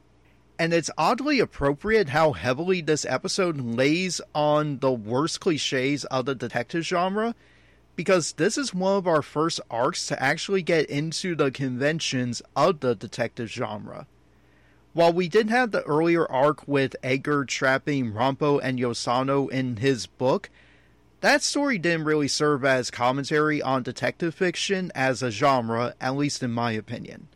And 0.60 0.72
it's 0.72 0.92
oddly 1.00 1.40
appropriate 1.40 2.10
how 2.10 2.34
heavily 2.34 2.82
this 2.82 3.06
episode 3.06 3.60
lays 3.60 4.22
on 4.36 4.78
the 4.82 4.92
worst 4.92 5.40
cliches 5.40 6.06
of 6.06 6.26
the 6.26 6.36
detective 6.36 6.84
genre, 6.84 7.34
because 7.96 8.34
this 8.34 8.56
is 8.56 8.72
one 8.72 8.98
of 8.98 9.08
our 9.08 9.24
first 9.24 9.60
arcs 9.72 10.06
to 10.10 10.22
actually 10.22 10.62
get 10.62 10.92
into 10.92 11.34
the 11.34 11.50
conventions 11.50 12.44
of 12.56 12.82
the 12.82 12.94
detective 12.94 13.50
genre. 13.50 14.06
While 14.94 15.14
we 15.14 15.28
did 15.28 15.50
have 15.50 15.72
the 15.72 15.82
earlier 15.86 16.32
arc 16.32 16.68
with 16.68 16.96
Edgar 17.02 17.46
trapping 17.46 18.12
Rampo 18.14 18.60
and 18.62 18.78
Yosano 18.78 19.50
in 19.50 19.78
his 19.78 20.06
book, 20.06 20.52
that 21.22 21.44
story 21.44 21.78
didn't 21.78 22.06
really 22.06 22.28
serve 22.28 22.66
as 22.66 22.90
commentary 22.90 23.62
on 23.62 23.84
detective 23.84 24.34
fiction 24.34 24.92
as 24.96 25.22
a 25.22 25.30
genre, 25.30 25.94
at 26.02 26.16
least 26.16 26.42
in 26.42 26.52
my 26.52 26.72
opinion. 26.72 27.28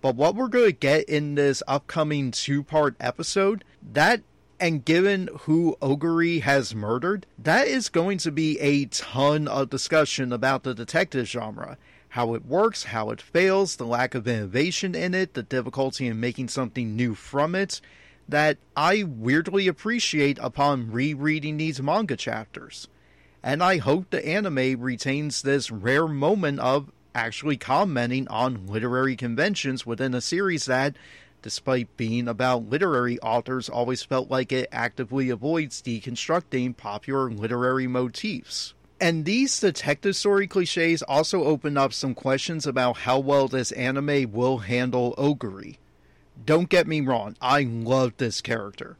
But 0.00 0.16
what 0.16 0.34
we're 0.34 0.48
going 0.48 0.66
to 0.66 0.72
get 0.72 1.08
in 1.08 1.36
this 1.36 1.62
upcoming 1.68 2.32
two 2.32 2.64
part 2.64 2.96
episode, 3.00 3.64
that 3.92 4.22
and 4.58 4.84
given 4.84 5.28
who 5.42 5.76
Oguri 5.80 6.42
has 6.42 6.74
murdered, 6.74 7.26
that 7.38 7.68
is 7.68 7.88
going 7.88 8.18
to 8.18 8.32
be 8.32 8.58
a 8.60 8.86
ton 8.86 9.46
of 9.46 9.70
discussion 9.70 10.32
about 10.32 10.64
the 10.64 10.74
detective 10.74 11.28
genre. 11.28 11.78
How 12.10 12.34
it 12.34 12.44
works, 12.44 12.84
how 12.84 13.10
it 13.10 13.22
fails, 13.22 13.76
the 13.76 13.86
lack 13.86 14.14
of 14.14 14.26
innovation 14.26 14.94
in 14.94 15.14
it, 15.14 15.34
the 15.34 15.42
difficulty 15.42 16.06
in 16.06 16.20
making 16.20 16.48
something 16.48 16.94
new 16.94 17.14
from 17.14 17.54
it, 17.54 17.80
that 18.28 18.58
I 18.76 19.04
weirdly 19.04 19.68
appreciate 19.68 20.38
upon 20.40 20.90
rereading 20.90 21.56
these 21.56 21.80
manga 21.80 22.16
chapters 22.16 22.88
and 23.44 23.62
I 23.62 23.76
hope 23.76 24.08
the 24.08 24.26
anime 24.26 24.80
retains 24.80 25.42
this 25.42 25.70
rare 25.70 26.08
moment 26.08 26.60
of 26.60 26.90
actually 27.14 27.58
commenting 27.58 28.26
on 28.28 28.66
literary 28.66 29.16
conventions 29.16 29.84
within 29.84 30.14
a 30.14 30.22
series 30.22 30.64
that, 30.64 30.96
despite 31.42 31.94
being 31.98 32.26
about 32.26 32.70
literary 32.70 33.20
authors, 33.20 33.68
always 33.68 34.02
felt 34.02 34.30
like 34.30 34.50
it 34.50 34.66
actively 34.72 35.28
avoids 35.28 35.82
deconstructing 35.82 36.74
popular 36.74 37.30
literary 37.30 37.86
motifs. 37.86 38.72
And 38.98 39.26
these 39.26 39.60
detective 39.60 40.16
story 40.16 40.46
cliches 40.46 41.02
also 41.02 41.44
open 41.44 41.76
up 41.76 41.92
some 41.92 42.14
questions 42.14 42.66
about 42.66 42.96
how 42.96 43.18
well 43.18 43.46
this 43.46 43.72
anime 43.72 44.32
will 44.32 44.58
handle 44.58 45.14
Oguri. 45.18 45.76
Don't 46.46 46.70
get 46.70 46.86
me 46.86 47.02
wrong, 47.02 47.36
I 47.42 47.64
love 47.64 48.14
this 48.16 48.40
character. 48.40 48.96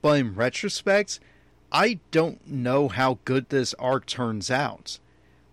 But 0.00 0.20
in 0.20 0.36
retrospect, 0.36 1.18
I 1.72 2.00
don't 2.10 2.44
know 2.48 2.88
how 2.88 3.20
good 3.24 3.48
this 3.48 3.74
arc 3.74 4.06
turns 4.06 4.50
out. 4.50 4.98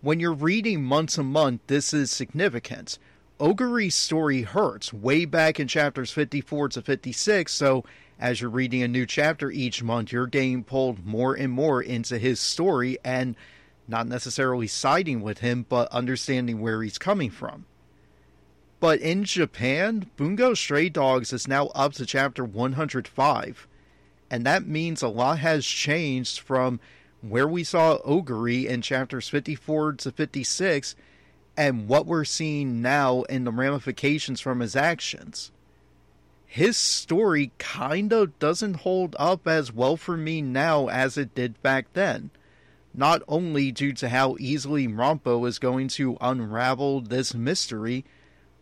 When 0.02 0.20
you're 0.20 0.34
reading 0.34 0.84
month 0.84 1.14
to 1.14 1.24
month, 1.24 1.62
this 1.68 1.94
is 1.94 2.10
significant. 2.10 2.98
Oguri's 3.40 3.94
story 3.94 4.42
hurts 4.42 4.92
way 4.92 5.26
back 5.26 5.60
in 5.60 5.68
chapters 5.68 6.10
54 6.10 6.70
to 6.70 6.82
56, 6.82 7.54
so 7.54 7.86
as 8.20 8.42
you're 8.42 8.50
reading 8.50 8.82
a 8.82 8.88
new 8.88 9.06
chapter 9.06 9.52
each 9.52 9.84
month, 9.84 10.12
you're 10.12 10.26
getting 10.26 10.64
pulled 10.64 11.06
more 11.06 11.36
and 11.36 11.52
more 11.54 11.84
into 11.84 12.18
his 12.18 12.40
story 12.40 12.98
and 13.06 13.36
not 13.88 14.08
necessarily 14.08 14.66
siding 14.66 15.22
with 15.22 15.40
him, 15.40 15.68
but 15.70 15.88
understanding 15.92 16.60
where 16.60 16.82
he's 16.82 16.98
coming 16.98 17.30
from. 17.30 17.66
But 18.80 19.00
in 19.02 19.24
Japan, 19.24 20.10
Bungo 20.18 20.56
Stray 20.56 20.90
Dogs 20.90 21.32
is 21.32 21.48
now 21.48 21.68
up 21.68 21.94
to 21.94 22.08
chapter 22.08 22.44
105 22.44 23.68
and 24.30 24.46
that 24.46 24.68
means 24.68 25.02
a 25.02 25.08
lot 25.08 25.40
has 25.40 25.66
changed 25.66 26.40
from 26.40 26.80
where 27.22 27.48
we 27.48 27.64
saw 27.64 27.98
Oguri 28.00 28.66
in 28.66 28.82
chapters 28.82 29.30
54 29.30 29.94
to 29.94 30.12
56 30.12 30.96
and 31.56 31.88
what 31.88 32.06
we're 32.06 32.24
seeing 32.24 32.82
now 32.82 33.24
in 33.24 33.44
the 33.44 33.52
ramifications 33.52 34.40
from 34.40 34.60
his 34.60 34.76
actions. 34.76 35.52
His 36.46 36.78
story 36.78 37.52
kind 37.58 38.14
of 38.14 38.38
doesn't 38.40 38.78
hold 38.78 39.16
up 39.20 39.48
as 39.48 39.74
well 39.74 39.98
for 39.98 40.16
me 40.16 40.42
now 40.42 40.88
as 40.88 41.18
it 41.18 41.36
did 41.36 41.62
back 41.62 41.92
then. 41.94 42.30
Not 42.94 43.22
only 43.28 43.72
due 43.72 43.94
to 43.94 44.10
how 44.10 44.38
easily 44.40 44.88
Rampo 44.88 45.48
is 45.48 45.60
going 45.60 45.88
to 45.90 46.18
unravel 46.22 47.02
this 47.02 47.34
mystery, 47.34 48.06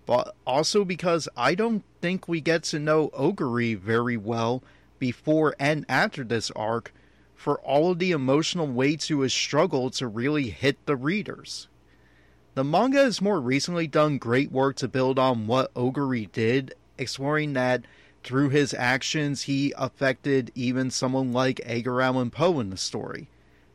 but 0.06 0.36
also 0.46 0.84
because 0.84 1.30
I 1.38 1.56
don't 1.56 1.84
think 2.02 2.28
we 2.28 2.42
get 2.42 2.64
to 2.64 2.80
know 2.80 3.10
Oguri 3.10 3.78
very 3.78 4.18
well 4.18 4.64
before 5.00 5.56
and 5.60 5.86
after 5.90 6.24
this 6.24 6.52
arc 6.52 6.94
for 7.36 7.60
all 7.60 7.92
of 7.92 8.00
the 8.00 8.12
emotional 8.12 8.68
weight 8.68 9.02
to 9.02 9.20
his 9.20 9.34
struggle 9.34 9.90
to 9.92 10.08
really 10.08 10.50
hit 10.50 10.86
the 10.86 10.96
readers. 10.96 11.68
The 12.56 12.64
manga 12.64 13.04
has 13.04 13.22
more 13.22 13.42
recently 13.42 13.86
done 13.86 14.18
great 14.18 14.52
work 14.52 14.78
to 14.78 14.88
build 14.88 15.20
on 15.20 15.46
what 15.46 15.74
Oguri 15.74 16.32
did, 16.32 16.74
exploring 16.98 17.54
that 17.54 17.84
through 18.24 18.50
his 18.50 18.74
actions 18.74 19.44
he 19.44 19.74
affected 19.78 20.52
even 20.56 20.90
someone 20.90 21.32
like 21.34 21.62
Edgar 21.64 22.02
Allan 22.02 22.32
Poe 22.32 22.60
in 22.60 22.70
the 22.70 22.78
story. 22.78 23.28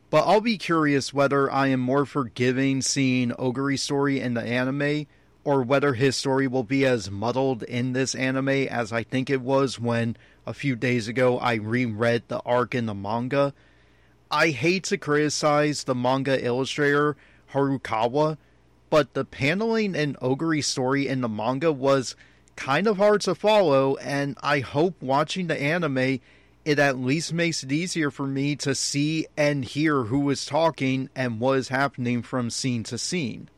But 0.09 0.27
I'll 0.27 0.41
be 0.41 0.57
curious 0.57 1.13
whether 1.13 1.49
I 1.49 1.67
am 1.67 1.79
more 1.79 2.05
forgiving 2.05 2.81
seeing 2.81 3.29
Oguri's 3.31 3.83
story 3.83 4.19
in 4.19 4.33
the 4.33 4.41
anime 4.41 5.05
or 5.43 5.63
whether 5.63 5.93
his 5.93 6.15
story 6.15 6.47
will 6.47 6.63
be 6.63 6.85
as 6.85 7.09
muddled 7.09 7.63
in 7.63 7.93
this 7.93 8.13
anime 8.15 8.49
as 8.49 8.91
I 8.91 9.03
think 9.03 9.29
it 9.29 9.41
was 9.41 9.79
when 9.79 10.15
a 10.45 10.53
few 10.53 10.75
days 10.75 11.07
ago 11.07 11.39
I 11.39 11.55
reread 11.55 12.23
the 12.27 12.39
arc 12.41 12.75
in 12.75 12.85
the 12.85 12.93
manga. 12.93 13.53
I 14.29 14.49
hate 14.49 14.83
to 14.85 14.97
criticize 14.97 15.83
the 15.83 15.95
manga 15.95 16.43
illustrator 16.43 17.17
Harukawa, 17.53 18.37
but 18.89 19.13
the 19.13 19.25
paneling 19.25 19.95
and 19.95 20.17
Oguri's 20.21 20.67
story 20.67 21.07
in 21.07 21.21
the 21.21 21.29
manga 21.29 21.71
was 21.71 22.15
kind 22.55 22.87
of 22.87 22.97
hard 22.97 23.21
to 23.21 23.33
follow, 23.33 23.95
and 23.95 24.37
I 24.43 24.59
hope 24.59 25.01
watching 25.01 25.47
the 25.47 25.59
anime 25.59 26.19
it 26.63 26.77
at 26.77 26.99
least 26.99 27.33
makes 27.33 27.63
it 27.63 27.71
easier 27.71 28.11
for 28.11 28.27
me 28.27 28.55
to 28.57 28.75
see 28.75 29.25
and 29.35 29.65
hear 29.65 30.03
who 30.03 30.29
is 30.29 30.45
talking 30.45 31.09
and 31.15 31.39
what 31.39 31.57
is 31.57 31.69
happening 31.69 32.21
from 32.21 32.51
scene 32.51 32.83
to 32.83 32.97
scene. 32.97 33.49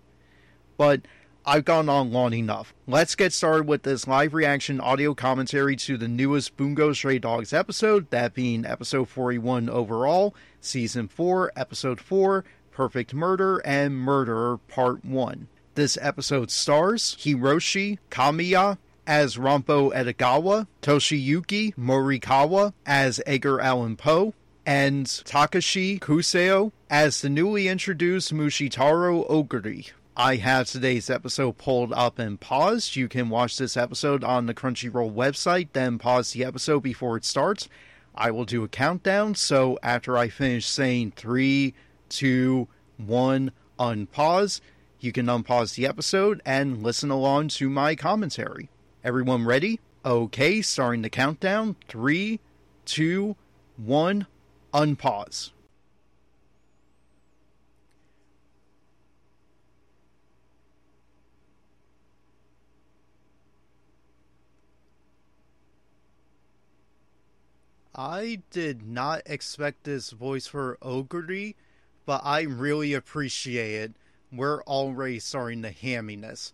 But 0.78 1.02
I've 1.46 1.66
gone 1.66 1.90
on 1.90 2.14
long 2.14 2.34
enough. 2.34 2.74
Let's 2.88 3.16
get 3.16 3.34
started 3.34 3.68
with 3.68 3.84
this 3.84 4.08
live 4.08 4.34
reaction 4.34 4.80
audio 4.80 5.14
commentary 5.14 5.76
to 5.76 5.98
the 5.98 6.08
newest 6.08 6.56
Bungo 6.56 6.94
Stray 6.94 7.20
Dogs 7.20 7.52
episode, 7.52 8.10
that 8.12 8.34
being 8.34 8.66
episode 8.66 9.10
41 9.10 9.70
overall, 9.70 10.34
season 10.62 11.10
4, 11.10 11.52
episode 11.58 12.00
4, 12.00 12.46
Perfect 12.72 13.14
Murder 13.14 13.58
and 13.66 13.98
Murderer 13.98 14.58
Part 14.58 15.04
1. 15.04 15.50
This 15.76 15.98
episode 16.02 16.50
stars 16.50 17.18
Hiroshi 17.20 17.98
Kamiya 18.10 18.78
as 19.06 19.36
Ranpo 19.36 19.94
Edogawa, 19.94 20.68
Toshiyuki 20.82 21.76
Morikawa 21.76 22.72
as 22.86 23.20
Edgar 23.26 23.60
Allan 23.60 23.98
Poe, 23.98 24.34
and 24.66 25.08
Takashi 25.08 26.00
Kuseo 26.00 26.72
as 26.90 27.20
the 27.20 27.30
newly 27.30 27.68
introduced 27.68 28.34
Mushitaro 28.34 29.30
Oguri. 29.30 29.92
I 30.16 30.36
have 30.36 30.68
today's 30.68 31.10
episode 31.10 31.58
pulled 31.58 31.92
up 31.92 32.20
and 32.20 32.40
paused. 32.40 32.96
You 32.96 33.08
can 33.08 33.30
watch 33.30 33.58
this 33.58 33.76
episode 33.76 34.24
on 34.24 34.46
the 34.46 34.54
Crunchyroll 34.54 35.12
website, 35.12 35.70
then 35.74 35.98
pause 35.98 36.34
the 36.34 36.46
episode 36.46 36.82
before 36.82 37.18
it 37.18 37.26
starts. 37.26 37.68
I 38.14 38.30
will 38.30 38.46
do 38.46 38.64
a 38.64 38.68
countdown, 38.68 39.34
so 39.34 39.80
after 39.82 40.16
I 40.16 40.28
finish 40.28 40.68
saying 40.68 41.14
three, 41.16 41.74
two, 42.10 42.68
one, 42.98 43.54
unpause, 43.80 44.62
you 45.00 45.12
can 45.12 45.26
unpause 45.26 45.74
the 45.74 45.88
episode 45.88 46.44
and 46.46 46.84
listen 46.84 47.10
along 47.10 47.48
to 47.48 47.68
my 47.68 47.96
commentary. 47.96 48.70
Everyone 49.04 49.46
ready? 49.46 49.80
Okay, 50.06 50.62
starting 50.62 51.02
the 51.02 51.10
countdown. 51.10 51.76
Three, 51.88 52.40
two, 52.86 53.36
one, 53.78 54.28
unpause. 54.76 55.50
I 67.96 68.42
did 68.50 68.88
not 68.88 69.22
expect 69.28 69.84
this 69.84 70.10
voice 70.10 70.48
for 70.48 70.80
Oguri, 70.82 71.54
but 72.08 72.22
I 72.24 72.42
really 72.42 72.94
appreciate 72.94 73.76
it. 73.76 73.94
We're 74.32 74.64
already 74.64 75.20
starting 75.20 75.62
the 75.62 75.70
hamminess. 75.70 76.52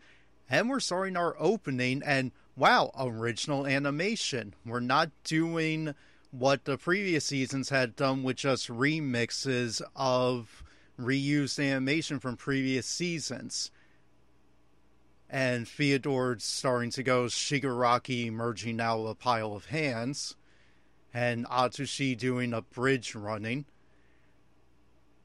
And 0.49 0.69
we're 0.69 0.81
starting 0.81 1.15
our 1.15 1.37
opening, 1.39 2.01
and 2.05 2.31
wow, 2.57 2.91
original 2.97 3.65
animation. 3.65 4.53
We're 4.65 4.81
not 4.81 5.11
doing 5.23 5.95
what 6.31 6.65
the 6.65 6.77
previous 6.77 7.25
seasons 7.25 7.69
had 7.69 7.95
done 7.95 8.23
with 8.23 8.37
just 8.37 8.67
remixes 8.67 9.81
of 9.95 10.63
reused 10.99 11.63
animation 11.63 12.19
from 12.19 12.35
previous 12.35 12.85
seasons. 12.85 13.71
And 15.29 15.67
Fyodor's 15.67 16.43
starting 16.43 16.89
to 16.91 17.03
go 17.03 17.25
Shigaraki 17.25 18.25
emerging 18.25 18.81
out 18.81 18.99
of 18.99 19.05
a 19.05 19.15
pile 19.15 19.55
of 19.55 19.65
hands 19.65 20.35
and 21.13 21.45
Atsushi 21.47 22.17
doing 22.17 22.53
a 22.53 22.61
bridge 22.61 23.15
running. 23.15 23.65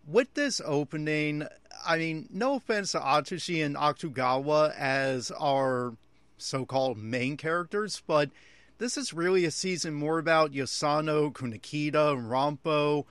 With 0.06 0.34
this 0.34 0.60
opening, 0.64 1.46
I 1.86 1.98
mean, 1.98 2.28
no 2.30 2.56
offense 2.56 2.92
to 2.92 3.00
Atsushi 3.00 3.64
and 3.64 3.76
Akutagawa 3.76 4.74
as 4.76 5.30
our 5.30 5.96
so 6.36 6.66
called 6.66 6.98
main 6.98 7.36
characters, 7.36 8.02
but 8.06 8.30
this 8.78 8.96
is 8.96 9.12
really 9.12 9.44
a 9.44 9.50
season 9.50 9.94
more 9.94 10.18
about 10.18 10.52
Yosano, 10.52 11.32
Kunikida, 11.32 12.12
and 12.12 12.28
Ranpo. 12.28 13.04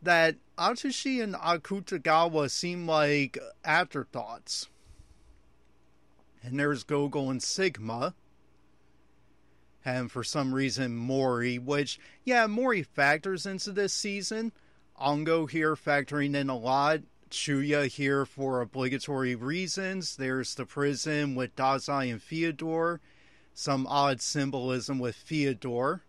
That 0.00 0.36
Atsushi 0.58 1.22
and 1.22 1.34
Akutagawa 1.34 2.50
seem 2.50 2.88
like 2.88 3.38
afterthoughts. 3.64 4.68
And 6.42 6.58
there's 6.58 6.82
Gogol 6.82 7.30
and 7.30 7.42
Sigma 7.42 8.14
and 9.84 10.10
for 10.10 10.22
some 10.22 10.54
reason 10.54 10.96
Mori, 10.96 11.58
which, 11.58 11.98
yeah, 12.24 12.46
Mori 12.46 12.82
factors 12.82 13.46
into 13.46 13.72
this 13.72 13.92
season. 13.92 14.52
Ango 15.00 15.46
here 15.46 15.74
factoring 15.74 16.34
in 16.36 16.48
a 16.48 16.56
lot. 16.56 17.00
Chuya 17.30 17.86
here 17.86 18.26
for 18.26 18.60
obligatory 18.60 19.34
reasons. 19.34 20.16
There's 20.16 20.54
the 20.54 20.66
prison 20.66 21.34
with 21.34 21.56
Dazai 21.56 22.12
and 22.12 22.22
Fyodor. 22.22 23.00
Some 23.54 23.86
odd 23.86 24.20
symbolism 24.20 24.98
with 24.98 25.16
Fyodor. 25.16 26.02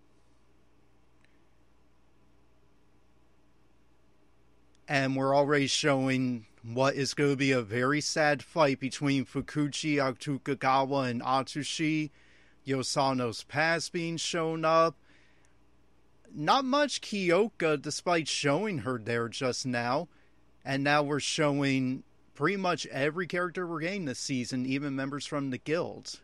And 4.88 5.16
we're 5.16 5.36
already 5.36 5.68
showing 5.68 6.46
what 6.62 6.96
is 6.96 7.14
going 7.14 7.32
to 7.32 7.38
be 7.38 7.52
a 7.54 7.62
very 7.62 8.02
sad 8.02 8.44
fight 8.44 8.80
between 8.80 9.26
Fukuchi, 9.26 9.96
Akutagawa, 9.96 11.10
and 11.10 11.22
Atsushi 11.22 12.12
Yosano's 12.66 13.44
past 13.44 13.92
being 13.92 14.18
shown 14.18 14.66
up. 14.66 14.96
Not 16.34 16.66
much 16.66 17.02
Kyoka, 17.02 17.82
despite 17.82 18.28
showing 18.28 18.80
her 18.80 18.98
there 18.98 19.30
just 19.30 19.66
now. 19.66 20.08
And 20.66 20.84
now 20.84 21.04
we're 21.04 21.20
showing 21.20 22.04
pretty 22.34 22.58
much 22.58 22.88
every 22.88 23.28
character 23.28 23.68
we're 23.68 23.82
getting 23.82 24.06
this 24.06 24.20
season, 24.20 24.66
even 24.66 24.96
members 24.96 25.26
from 25.26 25.50
the 25.50 25.58
guild. 25.58 26.20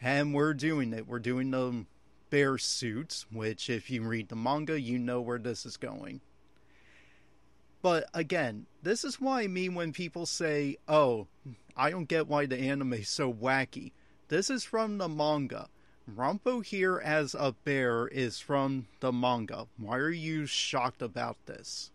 And 0.00 0.34
we're 0.34 0.54
doing 0.54 0.92
it. 0.92 1.06
We're 1.06 1.20
doing 1.20 1.50
the 1.50 1.84
bear 2.30 2.58
suits, 2.58 3.26
which, 3.30 3.70
if 3.70 3.90
you 3.90 4.02
read 4.02 4.28
the 4.28 4.36
manga, 4.36 4.80
you 4.80 4.98
know 4.98 5.20
where 5.20 5.38
this 5.38 5.64
is 5.64 5.76
going. 5.76 6.20
But 7.82 8.08
again, 8.14 8.66
this 8.82 9.04
is 9.04 9.20
why 9.20 9.42
I 9.42 9.46
mean 9.48 9.74
when 9.74 9.92
people 9.92 10.24
say, 10.24 10.78
oh, 10.88 11.26
I 11.76 11.90
don't 11.90 12.08
get 12.08 12.28
why 12.28 12.46
the 12.46 12.56
anime 12.58 12.94
is 12.94 13.08
so 13.08 13.32
wacky. 13.32 13.92
This 14.32 14.48
is 14.48 14.64
from 14.64 14.96
the 14.96 15.10
manga. 15.10 15.68
Ranpo 16.10 16.64
here 16.64 16.98
as 16.98 17.34
a 17.38 17.54
bear 17.64 18.08
is 18.08 18.38
from 18.40 18.86
the 19.00 19.12
manga. 19.12 19.66
Why 19.76 19.98
are 19.98 20.08
you 20.08 20.46
shocked 20.46 21.02
about 21.02 21.36
this? 21.44 21.90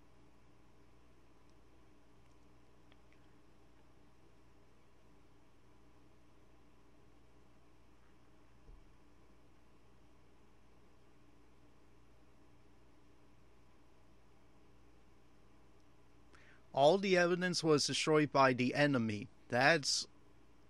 All 16.72 17.00
the 17.00 17.18
evidence 17.18 17.64
was 17.64 17.88
destroyed 17.88 18.32
by 18.32 18.54
the 18.54 18.76
enemy. 18.76 19.28
That's 19.50 20.06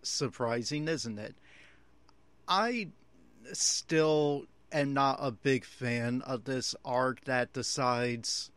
surprising, 0.02 0.88
isn't 0.88 1.20
it? 1.20 1.36
I 2.48 2.90
still 3.54 4.46
am 4.72 4.94
not 4.94 5.18
a 5.22 5.32
big 5.32 5.66
fan 5.66 6.22
of 6.22 6.46
this 6.46 6.76
arc 6.86 7.26
that 7.26 7.54
decides 7.54 8.52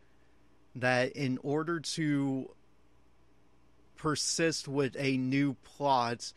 that 0.75 1.11
in 1.13 1.37
order 1.43 1.79
to 1.79 2.49
persist 3.97 4.67
with 4.67 4.95
a 4.97 5.17
new 5.17 5.55
plot 5.63 6.33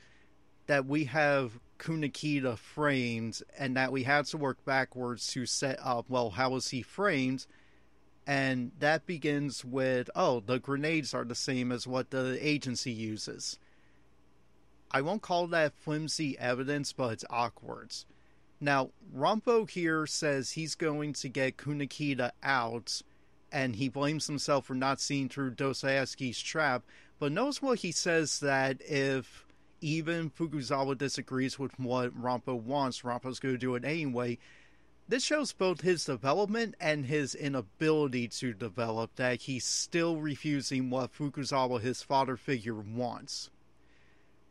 that 0.66 0.86
we 0.86 1.04
have 1.04 1.58
Kunikida 1.78 2.58
framed 2.58 3.42
and 3.58 3.76
that 3.76 3.92
we 3.92 4.02
had 4.02 4.26
to 4.26 4.36
work 4.36 4.64
backwards 4.64 5.26
to 5.28 5.46
set 5.46 5.78
up 5.82 6.08
well 6.08 6.30
how 6.30 6.50
was 6.50 6.68
he 6.70 6.82
framed? 6.82 7.46
And 8.26 8.72
that 8.78 9.06
begins 9.06 9.64
with 9.64 10.10
oh 10.14 10.40
the 10.40 10.58
grenades 10.58 11.14
are 11.14 11.24
the 11.24 11.34
same 11.34 11.70
as 11.70 11.86
what 11.86 12.10
the 12.10 12.38
agency 12.46 12.92
uses 12.92 13.58
I 14.94 15.00
won't 15.00 15.22
call 15.22 15.48
that 15.48 15.74
flimsy 15.74 16.38
evidence, 16.38 16.92
but 16.92 17.14
it's 17.14 17.24
awkward. 17.28 17.92
Now, 18.61 18.90
Ranpo 19.12 19.68
here 19.68 20.07
says 20.07 20.52
he's 20.52 20.76
going 20.76 21.14
to 21.14 21.28
get 21.28 21.57
Kunikida 21.57 22.30
out, 22.44 23.02
and 23.50 23.74
he 23.74 23.88
blames 23.88 24.28
himself 24.28 24.66
for 24.66 24.74
not 24.74 25.00
seeing 25.00 25.28
through 25.28 25.57
Dostoevsky's 25.57 26.40
trap, 26.40 26.85
But 27.18 27.33
notice 27.33 27.61
what 27.61 27.80
he 27.80 27.90
says 27.90 28.38
that 28.40 28.80
if 28.83 29.46
even 29.80 30.30
Fukuzawa 30.30 30.96
disagrees 30.96 31.59
with 31.59 31.78
what 31.78 32.16
Rampo 32.16 32.61
wants, 32.61 33.02
Rampo's 33.02 33.40
going 33.40 33.54
to 33.54 33.59
do 33.59 33.74
it 33.74 33.85
anyway. 33.85 34.38
This 35.09 35.24
shows 35.24 35.52
both 35.52 35.80
his 35.83 36.04
development 36.04 36.76
and 36.80 37.07
his 37.07 37.35
inability 37.35 38.28
to 38.28 38.54
develop, 38.54 39.16
that 39.16 39.42
he's 39.42 39.64
still 39.64 40.16
refusing 40.16 40.88
what 40.88 41.12
Fukuzawa, 41.12 41.80
his 41.80 42.02
father 42.02 42.37
figure, 42.37 42.74
wants. 42.74 43.50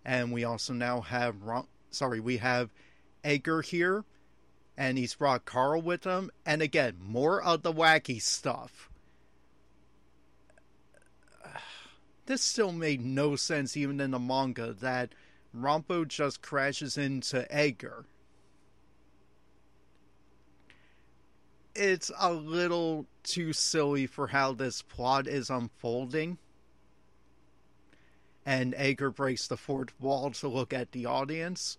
And 0.05 0.31
we 0.31 0.43
also 0.43 0.73
now 0.73 1.01
have, 1.01 1.35
sorry, 1.89 2.19
we 2.19 2.37
have 2.37 2.69
Edgar 3.23 3.61
here, 3.61 4.03
and 4.77 4.97
he's 4.97 5.15
brought 5.15 5.45
Carl 5.45 5.81
with 5.81 6.03
him. 6.03 6.29
And 6.45 6.61
again, 6.61 6.97
more 7.01 7.41
of 7.41 7.63
the 7.63 7.73
wacky 7.73 8.21
stuff. 8.21 8.89
This 12.25 12.41
still 12.41 12.71
made 12.71 13.03
no 13.03 13.35
sense, 13.35 13.75
even 13.75 13.99
in 13.99 14.11
the 14.11 14.19
manga, 14.19 14.71
that 14.79 15.13
Rampo 15.53 16.07
just 16.07 16.41
crashes 16.41 16.97
into 16.97 17.45
Edgar. 17.53 18.05
It's 21.75 22.09
a 22.17 22.31
little 22.31 23.07
too 23.23 23.51
silly 23.51 24.07
for 24.07 24.27
how 24.27 24.53
this 24.53 24.81
plot 24.81 25.27
is 25.27 25.49
unfolding. 25.49 26.37
And 28.45 28.73
Edgar 28.77 29.10
breaks 29.10 29.47
the 29.47 29.58
fourth 29.58 29.93
wall 29.99 30.32
to 30.32 30.47
look 30.47 30.73
at 30.73 30.91
the 30.91 31.06
audience. 31.06 31.77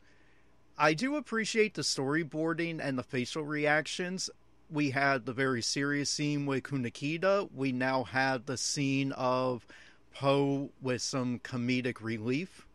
I 0.79 0.94
do 0.94 1.16
appreciate 1.16 1.74
the 1.74 1.83
storyboarding 1.83 2.81
and 2.83 2.98
the 2.98 3.03
facial 3.03 3.44
reactions. 3.44 4.31
We 4.70 4.90
had 4.90 5.27
the 5.27 5.33
very 5.33 5.62
serious 5.62 6.11
scene 6.11 6.46
with 6.46 6.64
Kunikida. 6.64 7.48
We 7.55 7.70
now 7.70 8.05
have 8.05 8.46
the 8.46 8.57
scene 8.57 9.12
of 9.12 9.66
Poe 10.14 10.70
with 10.81 11.03
some 11.03 11.38
comedic 11.40 12.00
relief. 12.00 12.66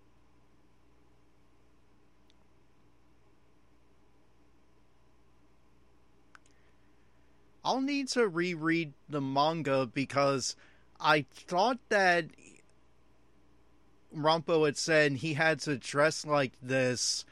I'll 7.64 7.82
need 7.82 8.08
to 8.10 8.28
reread 8.28 8.94
the 9.10 9.22
manga 9.22 9.86
because 9.86 10.56
I 11.00 11.26
thought 11.34 11.80
that 11.90 12.26
Rampo 14.16 14.66
had 14.66 14.78
said 14.78 15.14
he 15.14 15.34
had 15.34 15.60
to 15.62 15.78
dress 15.78 16.26
like 16.26 16.54
this 16.62 17.26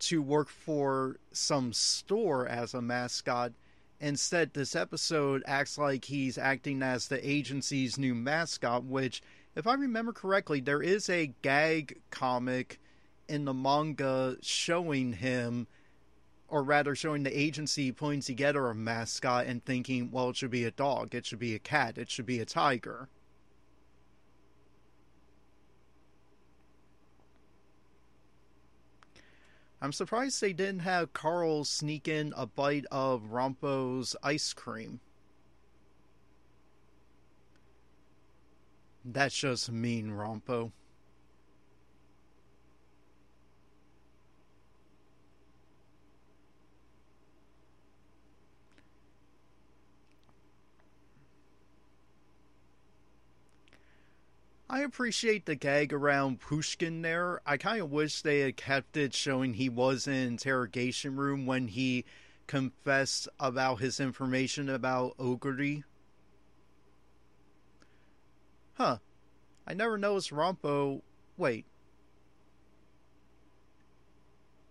to 0.00 0.22
work 0.22 0.48
for 0.48 1.16
some 1.32 1.72
store 1.72 2.46
as 2.46 2.72
a 2.72 2.80
mascot. 2.80 3.52
Instead, 4.00 4.54
this 4.54 4.74
episode 4.74 5.42
acts 5.46 5.76
like 5.76 6.06
he's 6.06 6.38
acting 6.38 6.82
as 6.82 7.08
the 7.08 7.28
agency's 7.28 7.98
new 7.98 8.14
mascot, 8.14 8.84
which, 8.84 9.22
if 9.54 9.66
I 9.66 9.74
remember 9.74 10.12
correctly, 10.12 10.60
there 10.60 10.82
is 10.82 11.10
a 11.10 11.34
gag 11.42 12.00
comic 12.10 12.80
in 13.28 13.44
the 13.44 13.52
manga 13.52 14.36
showing 14.40 15.12
him, 15.14 15.66
or 16.48 16.62
rather 16.62 16.94
showing 16.94 17.24
the 17.24 17.38
agency 17.38 17.92
putting 17.92 18.22
together 18.22 18.68
a 18.68 18.74
mascot 18.74 19.46
and 19.46 19.64
thinking, 19.64 20.10
well, 20.10 20.30
it 20.30 20.36
should 20.36 20.50
be 20.50 20.64
a 20.64 20.70
dog, 20.70 21.14
it 21.14 21.26
should 21.26 21.38
be 21.38 21.54
a 21.54 21.58
cat, 21.58 21.98
it 21.98 22.10
should 22.10 22.26
be 22.26 22.40
a 22.40 22.46
tiger. 22.46 23.08
I'm 29.82 29.92
surprised 29.92 30.40
they 30.40 30.52
didn't 30.52 30.80
have 30.80 31.14
Carl 31.14 31.64
sneak 31.64 32.06
in 32.06 32.34
a 32.36 32.46
bite 32.46 32.84
of 32.90 33.30
Rampo's 33.30 34.14
ice 34.22 34.52
cream. 34.52 35.00
That's 39.04 39.34
just 39.34 39.72
mean, 39.72 40.10
Rampo. 40.10 40.72
I 54.80 54.84
appreciate 54.84 55.44
the 55.44 55.56
gag 55.56 55.92
around 55.92 56.40
Pushkin 56.40 57.02
there. 57.02 57.42
I 57.44 57.58
kind 57.58 57.82
of 57.82 57.92
wish 57.92 58.22
they 58.22 58.40
had 58.40 58.56
kept 58.56 58.96
it 58.96 59.12
showing 59.12 59.52
he 59.52 59.68
was 59.68 60.08
in 60.08 60.14
interrogation 60.14 61.16
room 61.16 61.44
when 61.44 61.68
he 61.68 62.06
confessed 62.46 63.28
about 63.38 63.80
his 63.80 64.00
information 64.00 64.70
about 64.70 65.18
Oguri. 65.18 65.84
Huh. 68.72 68.96
I 69.66 69.74
never 69.74 69.98
noticed 69.98 70.30
Rampo. 70.30 71.02
Wait. 71.36 71.66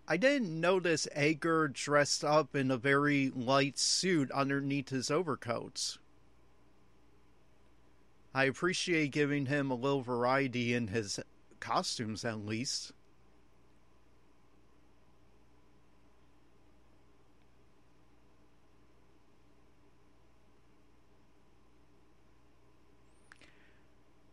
I 0.08 0.18
didn't 0.18 0.60
notice 0.60 1.08
Edgar 1.12 1.68
dressed 1.68 2.26
up 2.26 2.56
in 2.56 2.72
a 2.72 2.78
very 2.78 3.30
light 3.30 3.78
suit 3.78 4.32
underneath 4.32 4.90
his 4.90 5.12
overcoats. 5.12 6.00
I 8.34 8.46
appreciate 8.46 9.12
giving 9.12 9.48
him 9.48 9.72
a 9.72 9.76
little 9.76 10.02
variety 10.02 10.74
in 10.74 10.88
his 10.88 11.20
costumes, 11.60 12.24
at 12.24 12.46
least. 12.46 12.94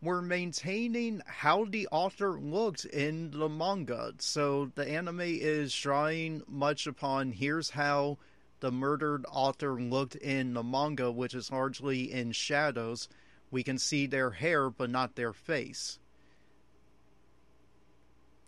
we're 0.06 0.22
maintaining 0.22 1.20
how 1.26 1.64
the 1.64 1.88
author 1.90 2.38
looked 2.38 2.84
in 2.84 3.28
the 3.32 3.48
manga. 3.48 4.12
So 4.18 4.70
the 4.76 4.88
anime 4.88 5.20
is 5.22 5.74
drawing 5.74 6.42
much 6.46 6.86
upon 6.86 7.32
here's 7.32 7.70
how 7.70 8.18
the 8.60 8.70
murdered 8.70 9.26
author 9.28 9.80
looked 9.80 10.14
in 10.14 10.54
the 10.54 10.62
manga, 10.62 11.10
which 11.10 11.34
is 11.34 11.50
largely 11.50 12.12
in 12.12 12.30
shadows. 12.30 13.08
We 13.50 13.62
can 13.62 13.78
see 13.78 14.06
their 14.06 14.30
hair, 14.30 14.70
but 14.70 14.90
not 14.90 15.14
their 15.14 15.32
face. 15.32 15.98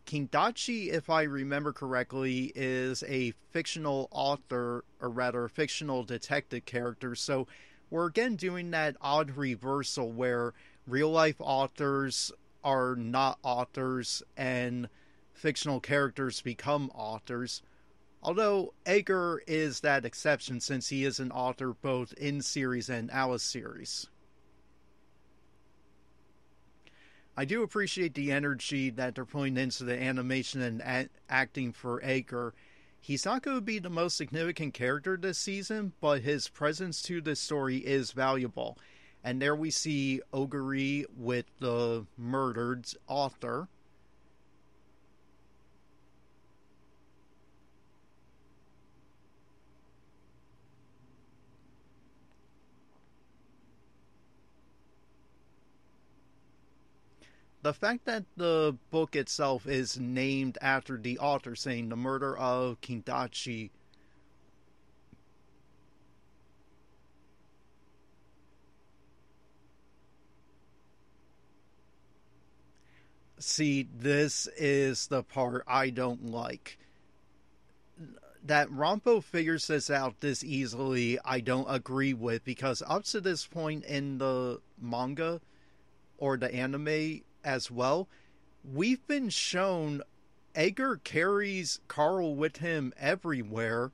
Kindaichi, 0.07 0.89
if 0.91 1.11
I 1.11 1.23
remember 1.25 1.73
correctly, 1.73 2.51
is 2.55 3.05
a 3.07 3.33
fictional 3.51 4.09
author, 4.11 4.85
or 5.01 5.11
rather, 5.11 5.49
fictional 5.49 6.03
detective 6.03 6.65
character. 6.65 7.15
So 7.15 7.47
we're 7.91 8.07
again 8.07 8.37
doing 8.37 8.71
that 8.71 8.97
odd 9.03 9.33
reversal 9.37 10.11
where 10.11 10.55
real 10.87 11.11
life 11.11 11.37
authors 11.41 12.33
are 12.65 12.97
not 12.97 13.39
authors 13.43 14.23
and 14.37 14.89
fictional 15.35 15.79
characters 15.79 16.41
become 16.41 16.91
authors. 16.95 17.63
Although 18.23 18.75
Edgar 18.85 19.43
is 19.47 19.81
that 19.81 20.05
exception 20.05 20.61
since 20.61 20.89
he 20.89 21.05
is 21.05 21.21
an 21.21 21.31
author 21.31 21.75
both 21.75 22.13
in 22.15 22.41
series 22.41 22.89
and 22.89 23.11
out 23.11 23.33
of 23.33 23.41
series. 23.41 24.09
I 27.39 27.45
do 27.45 27.63
appreciate 27.63 28.15
the 28.15 28.33
energy 28.33 28.91
that 28.91 29.15
they're 29.15 29.25
putting 29.25 29.57
into 29.59 29.85
the 29.85 29.97
animation 29.97 30.61
and 30.61 30.81
a- 30.81 31.09
acting 31.31 31.73
for 31.73 32.01
Edgar. 32.03 32.53
He's 33.01 33.25
not 33.25 33.43
going 33.43 33.57
to 33.57 33.61
be 33.61 33.79
the 33.79 33.89
most 33.89 34.17
significant 34.17 34.75
character 34.75 35.17
this 35.17 35.39
season, 35.39 35.93
but 36.01 36.23
his 36.23 36.49
presence 36.49 37.01
to 37.03 37.21
the 37.21 37.37
story 37.37 37.77
is 37.77 38.11
valuable. 38.11 38.77
And 39.23 39.41
there 39.41 39.55
we 39.55 39.71
see 39.71 40.21
Oguri 40.35 41.05
with 41.17 41.45
the 41.61 42.07
murdered 42.17 42.87
author. 43.07 43.69
The 57.63 57.75
fact 57.75 58.05
that 58.05 58.25
the 58.37 58.77
book 58.91 59.17
itself 59.17 59.67
is 59.67 59.99
named 59.99 60.59
after 60.61 60.97
the 60.97 61.19
author, 61.19 61.57
saying 61.57 61.89
the 61.89 61.97
murder 61.97 62.37
of 62.37 62.81
Kindaichi. 62.81 63.71
See, 73.41 73.89
this 73.93 74.49
is 74.57 75.09
the 75.09 75.23
part 75.23 75.65
I 75.67 75.91
don't 75.91 76.27
like. 76.27 76.79
That 78.45 78.69
Rampo 78.69 79.23
figures 79.23 79.67
this 79.67 79.91
out 79.91 80.21
this 80.21 80.45
easily, 80.45 81.19
I 81.25 81.41
don't 81.41 81.67
agree 81.69 82.15
with 82.15 82.45
because 82.45 82.83
up 82.87 83.05
to 83.07 83.21
this 83.21 83.47
point 83.47 83.85
in 83.85 84.19
the 84.19 84.61
manga 84.81 85.41
or 86.19 86.37
the 86.37 86.53
anime, 86.53 87.23
as 87.49 87.71
well, 87.71 88.09
we've 88.63 89.05
been 89.07 89.31
shown 89.31 90.03
Edgar 90.55 91.01
carries 91.03 91.81
Carl 91.89 92.37
with 92.37 92.59
him 92.59 92.93
everywhere. 92.99 93.91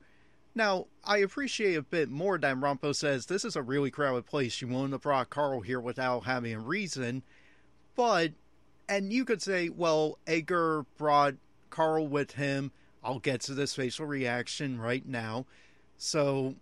Now, 0.53 0.87
I 1.03 1.17
appreciate 1.17 1.75
a 1.75 1.81
bit 1.81 2.09
more 2.09 2.37
that 2.37 2.57
Rampo 2.57 2.93
says 2.93 3.25
this 3.25 3.45
is 3.45 3.55
a 3.55 3.61
really 3.61 3.91
crowded 3.91 4.25
place. 4.25 4.61
You 4.61 4.67
wouldn't 4.67 4.91
have 4.91 5.01
brought 5.01 5.29
Carl 5.29 5.61
here 5.61 5.79
without 5.79 6.25
having 6.25 6.53
a 6.53 6.59
reason. 6.59 7.23
But 7.95 8.33
and 8.89 9.11
you 9.11 9.25
could 9.25 9.41
say, 9.41 9.69
well, 9.69 10.19
Edgar 10.27 10.85
brought 10.97 11.35
Carl 11.69 12.07
with 12.07 12.31
him. 12.31 12.71
I'll 13.03 13.19
get 13.19 13.41
to 13.41 13.53
this 13.53 13.73
facial 13.73 14.05
reaction 14.05 14.79
right 14.79 15.05
now. 15.05 15.45
So, 15.97 16.55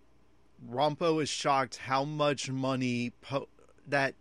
Rampo 0.70 1.22
is 1.22 1.28
shocked 1.28 1.76
how 1.76 2.04
much 2.04 2.50
money 2.50 3.12
po- 3.20 3.48
that 3.88 4.14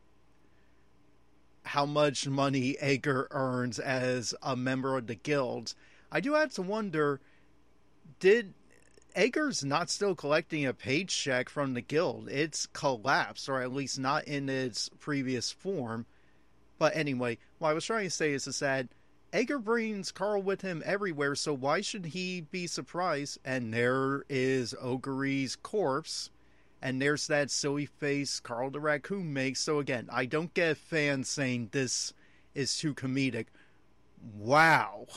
how 1.63 1.85
much 1.85 2.27
money 2.27 2.77
Edgar 2.79 3.27
earns 3.31 3.79
as 3.79 4.33
a 4.41 4.55
member 4.55 4.97
of 4.97 5.07
the 5.07 5.15
guild. 5.15 5.73
I 6.11 6.19
do 6.19 6.33
have 6.33 6.53
to 6.53 6.61
wonder 6.61 7.21
did 8.19 8.53
Edgar's 9.15 9.63
not 9.63 9.89
still 9.89 10.15
collecting 10.15 10.65
a 10.65 10.73
paycheck 10.73 11.49
from 11.49 11.73
the 11.73 11.81
guild? 11.81 12.29
It's 12.29 12.65
collapsed, 12.67 13.47
or 13.49 13.61
at 13.61 13.73
least 13.73 13.99
not 13.99 14.25
in 14.25 14.49
its 14.49 14.89
previous 14.99 15.51
form. 15.51 16.05
But 16.79 16.95
anyway, 16.95 17.37
what 17.59 17.69
I 17.69 17.73
was 17.73 17.85
trying 17.85 18.05
to 18.05 18.09
say 18.09 18.33
is, 18.33 18.45
that 18.45 18.87
Edgar 19.31 19.59
brings 19.59 20.11
Carl 20.11 20.41
with 20.41 20.61
him 20.61 20.81
everywhere, 20.85 21.35
so 21.35 21.53
why 21.53 21.81
should 21.81 22.07
he 22.07 22.41
be 22.41 22.67
surprised? 22.67 23.39
And 23.43 23.73
there 23.73 24.23
is 24.29 24.73
Oguri's 24.81 25.55
corpse 25.55 26.29
and 26.83 27.01
there's 27.01 27.27
that 27.27 27.49
silly 27.49 27.85
face 27.85 28.41
Carl 28.41 28.69
the 28.69 28.79
Raccoon 28.81 29.31
makes. 29.31 29.61
So 29.61 29.79
again, 29.79 30.09
I 30.11 30.25
don't 30.25 30.53
get 30.53 30.75
fans 30.75 31.29
saying 31.29 31.69
this 31.71 32.13
is 32.53 32.77
too 32.77 32.93
comedic. 32.93 33.45
Wow. 34.37 35.07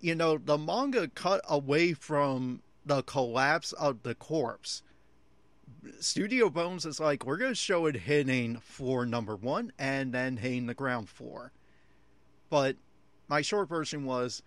You 0.00 0.14
know, 0.14 0.38
the 0.38 0.56
manga 0.56 1.06
cut 1.06 1.42
away 1.46 1.92
from 1.92 2.62
the 2.86 3.02
collapse 3.02 3.72
of 3.72 4.02
the 4.04 4.14
corpse. 4.14 4.82
Studio 6.00 6.48
Bones 6.48 6.86
is 6.86 6.98
like, 6.98 7.26
we're 7.26 7.36
going 7.36 7.50
to 7.50 7.54
show 7.54 7.84
it 7.84 7.94
hitting 7.96 8.56
floor 8.56 9.04
number 9.04 9.36
one 9.36 9.70
and 9.78 10.14
then 10.14 10.38
hitting 10.38 10.66
the 10.66 10.72
ground 10.72 11.10
floor. 11.10 11.52
But 12.48 12.76
my 13.28 13.42
short 13.42 13.68
version 13.68 14.06
was 14.06 14.42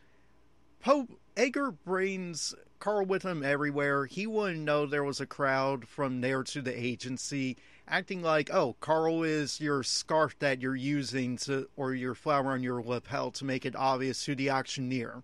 Pope 0.79 1.11
Edgar 1.37 1.69
brings 1.69 2.55
Carl 2.80 3.05
with 3.05 3.23
him 3.23 3.43
everywhere. 3.43 4.05
He 4.05 4.28
wouldn't 4.28 4.59
know 4.59 4.86
there 4.86 5.03
was 5.03 5.19
a 5.19 5.26
crowd 5.26 5.88
from 5.88 6.21
there 6.21 6.43
to 6.43 6.61
the 6.61 6.78
agency, 6.78 7.57
acting 7.88 8.21
like, 8.21 8.53
oh, 8.53 8.76
Carl 8.80 9.23
is 9.23 9.59
your 9.59 9.84
scarf 9.84 10.38
that 10.39 10.61
you're 10.61 10.76
using 10.76 11.38
to, 11.38 11.69
or 11.76 11.93
your 11.93 12.15
flower 12.15 12.51
on 12.51 12.63
your 12.63 12.82
lapel 12.82 13.32
to 13.32 13.45
make 13.45 13.65
it 13.65 13.76
obvious 13.76 14.23
to 14.26 14.36
the 14.36 14.51
auctioneer. 14.51 15.23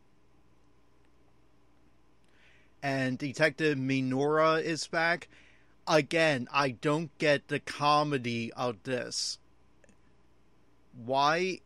And 2.84 3.18
Detective 3.18 3.78
Minoura 3.78 4.62
is 4.62 4.88
back. 4.88 5.28
Again, 5.88 6.47
I 6.52 6.72
don't 6.72 7.16
get 7.18 7.47
the 7.47 7.60
comedy 7.60 8.52
of 8.54 8.84
this. 8.84 9.38
Why 10.93 11.62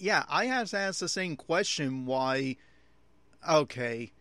yeah, 0.00 0.24
I 0.28 0.46
have 0.46 0.70
to 0.70 0.78
ask 0.78 1.00
the 1.00 1.08
same 1.08 1.36
question 1.36 2.06
why. 2.06 2.56
Okay. 3.48 4.12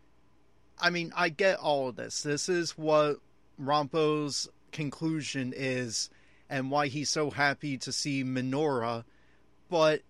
I 0.79 0.89
mean, 0.89 1.11
I 1.15 1.29
get 1.29 1.59
all 1.59 1.89
of 1.89 1.95
this. 1.95 2.21
This 2.23 2.49
is 2.49 2.77
what 2.77 3.17
Rampo's 3.61 4.49
conclusion 4.71 5.53
is 5.55 6.09
and 6.49 6.71
why 6.71 6.87
he's 6.87 7.09
so 7.09 7.29
happy 7.29 7.77
to 7.79 7.91
see 7.91 8.23
Minoura. 8.23 9.03
But 9.69 10.01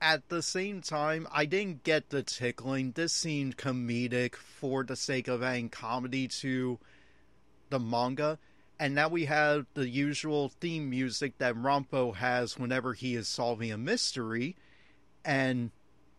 at 0.00 0.28
the 0.28 0.42
same 0.42 0.80
time, 0.80 1.26
I 1.32 1.44
didn't 1.44 1.82
get 1.82 2.10
the 2.10 2.22
tickling. 2.22 2.92
This 2.92 3.12
seemed 3.12 3.56
comedic 3.56 4.36
for 4.36 4.84
the 4.84 4.96
sake 4.96 5.28
of 5.28 5.42
adding 5.42 5.70
comedy 5.70 6.28
to 6.28 6.78
the 7.70 7.80
manga. 7.80 8.38
And 8.78 8.94
now 8.94 9.08
we 9.08 9.24
have 9.24 9.66
the 9.74 9.88
usual 9.88 10.50
theme 10.60 10.88
music 10.88 11.38
that 11.38 11.56
Rampo 11.56 12.14
has 12.14 12.58
whenever 12.58 12.94
he 12.94 13.16
is 13.16 13.26
solving 13.26 13.72
a 13.72 13.78
mystery 13.78 14.56
and 15.28 15.70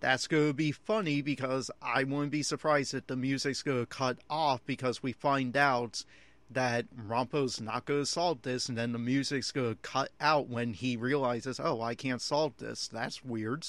that's 0.01 0.27
going 0.27 0.49
to 0.49 0.53
be 0.53 0.71
funny 0.71 1.23
because 1.23 1.71
I 1.81 2.03
wouldn't 2.03 2.31
be 2.31 2.43
surprised 2.43 2.93
if 2.93 3.07
the 3.07 3.15
music's 3.15 3.63
going 3.63 3.79
to 3.79 3.85
cut 3.87 4.19
off 4.29 4.63
because 4.67 5.01
we 5.01 5.13
find 5.13 5.57
out 5.57 6.05
that 6.51 6.85
Rampo's 6.95 7.59
not 7.59 7.85
going 7.85 8.01
to 8.01 8.05
solve 8.05 8.43
this, 8.43 8.69
and 8.69 8.77
then 8.77 8.91
the 8.91 8.99
music's 8.99 9.51
going 9.51 9.71
to 9.73 9.81
cut 9.81 10.11
out 10.21 10.47
when 10.47 10.73
he 10.73 10.95
realizes, 10.95 11.59
oh, 11.59 11.81
I 11.81 11.95
can't 11.95 12.21
solve 12.21 12.57
this. 12.57 12.87
That's 12.87 13.25
weird. 13.25 13.65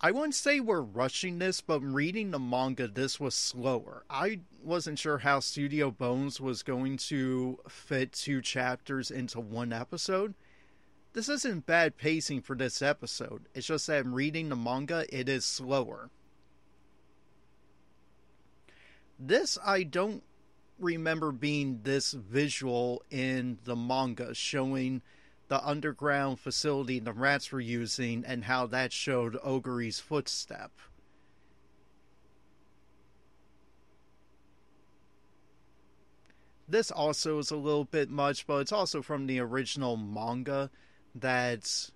I 0.00 0.12
wouldn't 0.12 0.34
say 0.36 0.60
we're 0.60 0.80
rushing 0.80 1.40
this, 1.40 1.60
but 1.60 1.80
reading 1.80 2.30
the 2.30 2.38
manga, 2.38 2.86
this 2.86 3.18
was 3.18 3.34
slower. 3.34 4.04
I 4.08 4.40
wasn't 4.62 5.00
sure 5.00 5.18
how 5.18 5.40
Studio 5.40 5.90
Bones 5.90 6.40
was 6.40 6.62
going 6.62 6.98
to 6.98 7.58
fit 7.68 8.12
two 8.12 8.42
chapters 8.42 9.10
into 9.10 9.40
one 9.40 9.72
episode 9.72 10.34
this 11.16 11.30
isn't 11.30 11.64
bad 11.64 11.96
pacing 11.96 12.42
for 12.42 12.54
this 12.54 12.82
episode. 12.82 13.46
It's 13.54 13.68
just 13.68 13.86
that 13.86 14.00
I'm 14.00 14.12
reading 14.12 14.50
the 14.50 14.54
manga, 14.54 15.06
it 15.08 15.30
is 15.30 15.46
slower. 15.46 16.10
This, 19.18 19.56
I 19.64 19.82
don't 19.82 20.22
remember 20.78 21.32
being 21.32 21.80
this 21.84 22.12
visual 22.12 23.02
in 23.10 23.56
the 23.64 23.74
manga, 23.74 24.34
showing 24.34 25.00
the 25.48 25.66
underground 25.66 26.38
facility 26.38 26.98
the 26.98 27.14
rats 27.14 27.50
were 27.50 27.60
using 27.60 28.22
and 28.26 28.44
how 28.44 28.66
that 28.66 28.92
showed 28.92 29.36
Oguri's 29.42 29.98
footstep. 29.98 30.72
This 36.68 36.90
also 36.90 37.38
is 37.38 37.50
a 37.50 37.56
little 37.56 37.86
bit 37.86 38.10
much, 38.10 38.46
but 38.46 38.58
it's 38.58 38.72
also 38.72 39.00
from 39.00 39.26
the 39.26 39.40
original 39.40 39.96
manga 39.96 40.70
that 41.20 41.90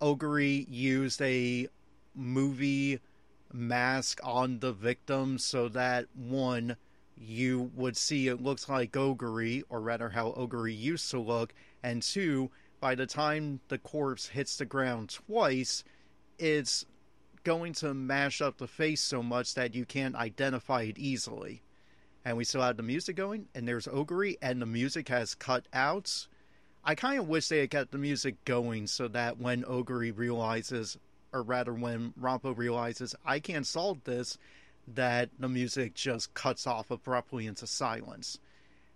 Oguri 0.00 0.66
used 0.68 1.20
a 1.22 1.68
movie 2.14 3.00
mask 3.52 4.20
on 4.24 4.58
the 4.58 4.72
victim 4.72 5.38
so 5.38 5.68
that 5.68 6.06
one 6.14 6.76
you 7.16 7.70
would 7.74 7.96
see 7.96 8.28
it 8.28 8.42
looks 8.42 8.68
like 8.68 8.92
Oguri, 8.92 9.62
or 9.68 9.80
rather 9.80 10.10
how 10.10 10.32
Oguri 10.32 10.76
used 10.76 11.10
to 11.10 11.20
look, 11.20 11.54
and 11.82 12.02
two, 12.02 12.50
by 12.80 12.94
the 12.94 13.06
time 13.06 13.60
the 13.68 13.78
corpse 13.78 14.28
hits 14.28 14.56
the 14.56 14.64
ground 14.64 15.10
twice, 15.10 15.84
it's 16.38 16.84
going 17.44 17.72
to 17.74 17.94
mash 17.94 18.40
up 18.40 18.58
the 18.58 18.66
face 18.66 19.00
so 19.00 19.22
much 19.22 19.54
that 19.54 19.74
you 19.74 19.84
can't 19.84 20.16
identify 20.16 20.82
it 20.82 20.98
easily. 20.98 21.62
And 22.24 22.36
we 22.36 22.44
still 22.44 22.62
have 22.62 22.76
the 22.76 22.82
music 22.82 23.16
going, 23.16 23.46
and 23.54 23.68
there's 23.68 23.86
Oguri, 23.86 24.36
and 24.42 24.60
the 24.60 24.66
music 24.66 25.08
has 25.08 25.34
cut 25.34 25.66
out 25.72 26.26
I 26.84 26.94
kind 26.94 27.18
of 27.18 27.28
wish 27.28 27.48
they 27.48 27.60
had 27.60 27.70
kept 27.70 27.92
the 27.92 27.98
music 27.98 28.44
going 28.44 28.86
so 28.86 29.08
that 29.08 29.38
when 29.38 29.62
Oguri 29.62 30.16
realizes, 30.16 30.98
or 31.32 31.42
rather 31.42 31.72
when 31.72 32.12
Rampo 32.20 32.56
realizes, 32.56 33.14
I 33.24 33.40
can't 33.40 33.66
solve 33.66 34.04
this, 34.04 34.36
that 34.88 35.30
the 35.38 35.48
music 35.48 35.94
just 35.94 36.34
cuts 36.34 36.66
off 36.66 36.90
abruptly 36.90 37.46
into 37.46 37.66
silence. 37.66 38.38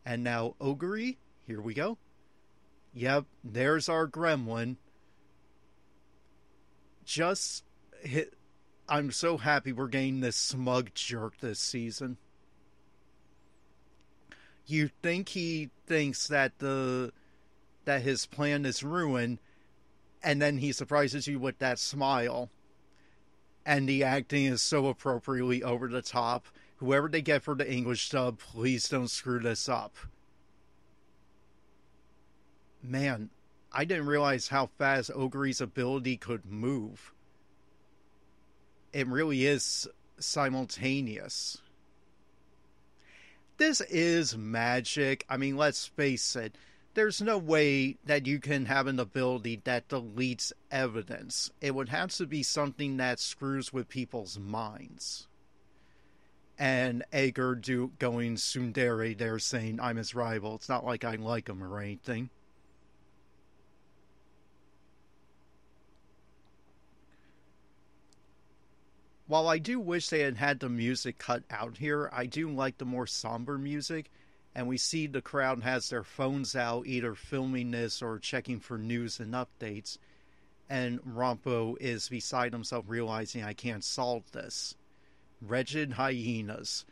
And 0.04 0.22
now 0.22 0.54
Oguri, 0.60 1.16
here 1.46 1.62
we 1.62 1.72
go. 1.72 1.96
Yep, 2.92 3.24
there's 3.42 3.88
our 3.88 4.06
gremlin. 4.06 4.76
Just 7.04 7.64
hit. 8.02 8.34
I'm 8.88 9.10
so 9.10 9.36
happy 9.36 9.72
we're 9.72 9.88
getting 9.88 10.20
this 10.20 10.36
smug 10.36 10.92
jerk 10.94 11.38
this 11.40 11.58
season. 11.58 12.16
You 14.66 14.90
think 15.02 15.30
he 15.30 15.70
thinks 15.86 16.28
that 16.28 16.58
the 16.58 17.12
that 17.88 18.02
his 18.02 18.26
plan 18.26 18.66
is 18.66 18.82
ruined, 18.82 19.38
and 20.22 20.42
then 20.42 20.58
he 20.58 20.72
surprises 20.72 21.26
you 21.26 21.38
with 21.38 21.58
that 21.58 21.78
smile. 21.78 22.50
And 23.64 23.88
the 23.88 24.04
acting 24.04 24.44
is 24.44 24.60
so 24.60 24.88
appropriately 24.88 25.62
over 25.62 25.88
the 25.88 26.02
top. 26.02 26.48
Whoever 26.76 27.08
they 27.08 27.22
get 27.22 27.42
for 27.42 27.54
the 27.54 27.70
English 27.70 28.10
dub, 28.10 28.40
please 28.40 28.90
don't 28.90 29.08
screw 29.08 29.40
this 29.40 29.70
up. 29.70 29.96
Man, 32.82 33.30
I 33.72 33.86
didn't 33.86 34.06
realize 34.06 34.48
how 34.48 34.66
fast 34.76 35.10
Oguri's 35.10 35.62
ability 35.62 36.18
could 36.18 36.44
move. 36.44 37.14
It 38.92 39.06
really 39.06 39.46
is 39.46 39.88
simultaneous. 40.18 41.56
This 43.56 43.80
is 43.80 44.36
magic. 44.36 45.24
I 45.26 45.38
mean, 45.38 45.56
let's 45.56 45.86
face 45.86 46.36
it 46.36 46.54
there's 46.94 47.22
no 47.22 47.38
way 47.38 47.96
that 48.04 48.26
you 48.26 48.40
can 48.40 48.66
have 48.66 48.86
an 48.86 48.98
ability 48.98 49.60
that 49.64 49.88
deletes 49.88 50.52
evidence. 50.70 51.50
It 51.60 51.74
would 51.74 51.90
have 51.90 52.10
to 52.12 52.26
be 52.26 52.42
something 52.42 52.96
that 52.96 53.20
screws 53.20 53.72
with 53.72 53.88
people's 53.88 54.38
minds. 54.38 55.28
And 56.58 57.04
Edgar 57.12 57.54
do 57.54 57.92
going 57.98 58.34
tsundere 58.34 59.16
there 59.16 59.38
saying 59.38 59.78
I'm 59.80 59.96
his 59.96 60.14
rival. 60.14 60.56
It's 60.56 60.68
not 60.68 60.84
like 60.84 61.04
I 61.04 61.14
like 61.14 61.48
him 61.48 61.62
or 61.62 61.78
anything. 61.78 62.30
While 69.28 69.46
I 69.46 69.58
do 69.58 69.78
wish 69.78 70.08
they 70.08 70.20
had 70.20 70.38
had 70.38 70.58
the 70.58 70.70
music 70.70 71.18
cut 71.18 71.44
out 71.50 71.76
here, 71.76 72.08
I 72.12 72.24
do 72.24 72.50
like 72.50 72.78
the 72.78 72.86
more 72.86 73.06
somber 73.06 73.58
music 73.58 74.10
and 74.58 74.66
we 74.66 74.76
see 74.76 75.06
the 75.06 75.22
crowd 75.22 75.62
has 75.62 75.88
their 75.88 76.02
phones 76.02 76.56
out, 76.56 76.84
either 76.84 77.14
filming 77.14 77.70
this 77.70 78.02
or 78.02 78.18
checking 78.18 78.58
for 78.58 78.76
news 78.76 79.20
and 79.20 79.32
updates. 79.32 79.98
And 80.68 81.00
Rampo 81.02 81.76
is 81.80 82.08
beside 82.08 82.52
himself, 82.52 82.86
realizing 82.88 83.44
I 83.44 83.52
can't 83.52 83.84
solve 83.84 84.32
this. 84.32 84.74
Wretched 85.40 85.92
hyenas. 85.92 86.84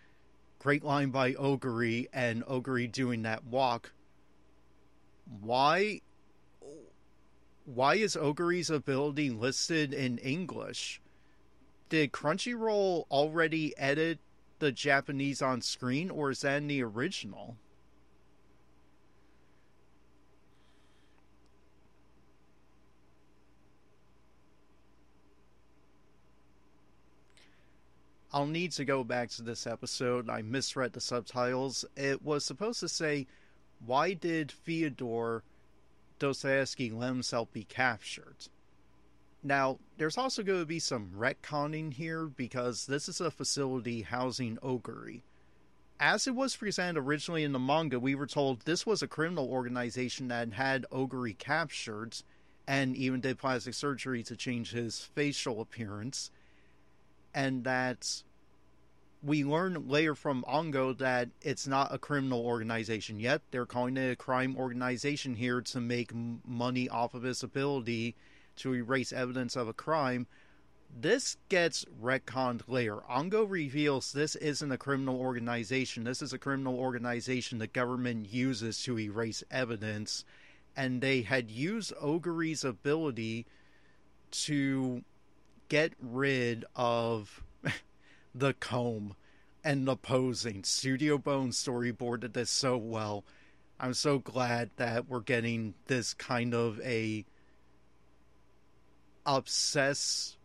Great 0.60 0.84
line 0.84 1.10
by 1.10 1.32
Oguri 1.32 2.06
and 2.12 2.44
Oguri 2.44 2.86
doing 2.86 3.22
that 3.22 3.44
walk. 3.44 3.92
Why 5.40 6.02
why 7.64 7.96
is 7.96 8.14
Oguri's 8.14 8.70
ability 8.70 9.30
listed 9.30 9.92
in 9.92 10.18
English? 10.18 11.00
Did 11.88 12.12
Crunchyroll 12.12 13.06
already 13.10 13.76
edit 13.76 14.20
the 14.58 14.72
Japanese 14.72 15.42
on 15.42 15.60
screen, 15.60 16.10
or 16.10 16.30
is 16.30 16.40
that 16.40 16.58
in 16.58 16.66
the 16.66 16.82
original? 16.82 17.56
I'll 28.36 28.46
need 28.46 28.72
to 28.72 28.84
go 28.84 29.02
back 29.02 29.30
to 29.30 29.42
this 29.42 29.66
episode. 29.66 30.28
I 30.28 30.42
misread 30.42 30.92
the 30.92 31.00
subtitles. 31.00 31.86
It 31.96 32.22
was 32.22 32.44
supposed 32.44 32.80
to 32.80 32.88
say, 32.88 33.26
Why 33.84 34.12
did 34.12 34.52
Fyodor 34.52 35.42
Dostoevsky 36.18 36.90
let 36.90 37.08
himself 37.08 37.50
be 37.52 37.64
captured? 37.64 38.48
Now, 39.46 39.78
there's 39.96 40.18
also 40.18 40.42
going 40.42 40.58
to 40.58 40.66
be 40.66 40.80
some 40.80 41.12
retconning 41.16 41.92
here 41.94 42.26
because 42.26 42.86
this 42.86 43.08
is 43.08 43.20
a 43.20 43.30
facility 43.30 44.02
housing 44.02 44.56
Oguri. 44.56 45.22
As 46.00 46.26
it 46.26 46.34
was 46.34 46.56
presented 46.56 46.98
originally 46.98 47.44
in 47.44 47.52
the 47.52 47.60
manga, 47.60 48.00
we 48.00 48.16
were 48.16 48.26
told 48.26 48.62
this 48.62 48.84
was 48.84 49.02
a 49.02 49.06
criminal 49.06 49.48
organization 49.48 50.26
that 50.28 50.52
had 50.52 50.84
Oguri 50.90 51.38
captured 51.38 52.16
and 52.66 52.96
even 52.96 53.20
did 53.20 53.38
plastic 53.38 53.74
surgery 53.74 54.24
to 54.24 54.34
change 54.34 54.72
his 54.72 54.98
facial 54.98 55.60
appearance. 55.60 56.32
And 57.32 57.62
that 57.62 58.24
we 59.22 59.44
learn 59.44 59.86
later 59.86 60.16
from 60.16 60.44
Ango 60.48 60.92
that 60.94 61.28
it's 61.40 61.68
not 61.68 61.94
a 61.94 61.98
criminal 61.98 62.44
organization 62.44 63.20
yet. 63.20 63.42
They're 63.52 63.64
calling 63.64 63.96
it 63.96 64.10
a 64.10 64.16
crime 64.16 64.56
organization 64.56 65.36
here 65.36 65.60
to 65.60 65.80
make 65.80 66.10
money 66.12 66.88
off 66.88 67.14
of 67.14 67.22
his 67.22 67.44
ability 67.44 68.16
to 68.56 68.74
erase 68.74 69.12
evidence 69.12 69.56
of 69.56 69.68
a 69.68 69.72
crime. 69.72 70.26
This 70.98 71.36
gets 71.48 71.84
retconned 72.00 72.62
later. 72.68 73.02
Ango 73.08 73.44
reveals 73.44 74.12
this 74.12 74.36
isn't 74.36 74.72
a 74.72 74.78
criminal 74.78 75.18
organization. 75.18 76.04
This 76.04 76.22
is 76.22 76.32
a 76.32 76.38
criminal 76.38 76.78
organization 76.78 77.58
the 77.58 77.66
government 77.66 78.32
uses 78.32 78.82
to 78.84 78.98
erase 78.98 79.42
evidence. 79.50 80.24
And 80.76 81.00
they 81.00 81.22
had 81.22 81.50
used 81.50 81.92
Oguri's 81.96 82.64
ability 82.64 83.46
to 84.30 85.02
get 85.68 85.92
rid 86.00 86.64
of 86.74 87.42
the 88.34 88.54
comb 88.54 89.16
and 89.64 89.86
the 89.86 89.96
posing. 89.96 90.62
Studio 90.62 91.18
Bone 91.18 91.50
storyboarded 91.50 92.34
this 92.34 92.50
so 92.50 92.76
well. 92.76 93.24
I'm 93.80 93.94
so 93.94 94.18
glad 94.18 94.70
that 94.76 95.08
we're 95.08 95.20
getting 95.20 95.74
this 95.86 96.14
kind 96.14 96.54
of 96.54 96.80
a 96.80 97.26
obsess 99.26 100.36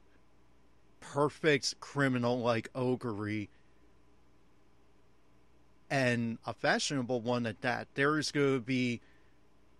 perfect 0.99 1.79
criminal 1.79 2.39
like 2.39 2.71
Oguri 2.73 3.47
and 5.89 6.37
a 6.45 6.53
fashionable 6.53 7.21
one 7.21 7.45
at 7.45 7.61
that. 7.61 7.87
There's 7.95 8.31
going 8.31 8.55
to 8.55 8.59
be, 8.61 9.01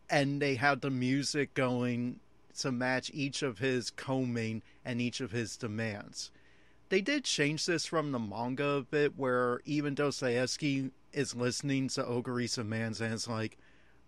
and 0.09 0.41
they 0.41 0.55
have 0.55 0.81
the 0.81 0.89
music 0.89 1.53
going 1.53 2.19
to 2.59 2.71
match 2.71 3.09
each 3.13 3.41
of 3.41 3.59
his 3.59 3.89
combing 3.91 4.61
and 4.83 5.01
each 5.01 5.21
of 5.21 5.31
his 5.31 5.55
demands. 5.55 6.31
They 6.89 6.99
did 6.99 7.23
change 7.23 7.65
this 7.65 7.85
from 7.85 8.11
the 8.11 8.19
manga 8.19 8.67
a 8.67 8.81
bit, 8.81 9.17
where 9.17 9.61
even 9.63 9.95
Dostoevsky 9.95 10.91
is 11.13 11.33
listening 11.33 11.87
to 11.89 12.03
Oguri's 12.03 12.55
demands 12.55 12.99
and 12.99 13.13
it's 13.13 13.29
like, 13.29 13.57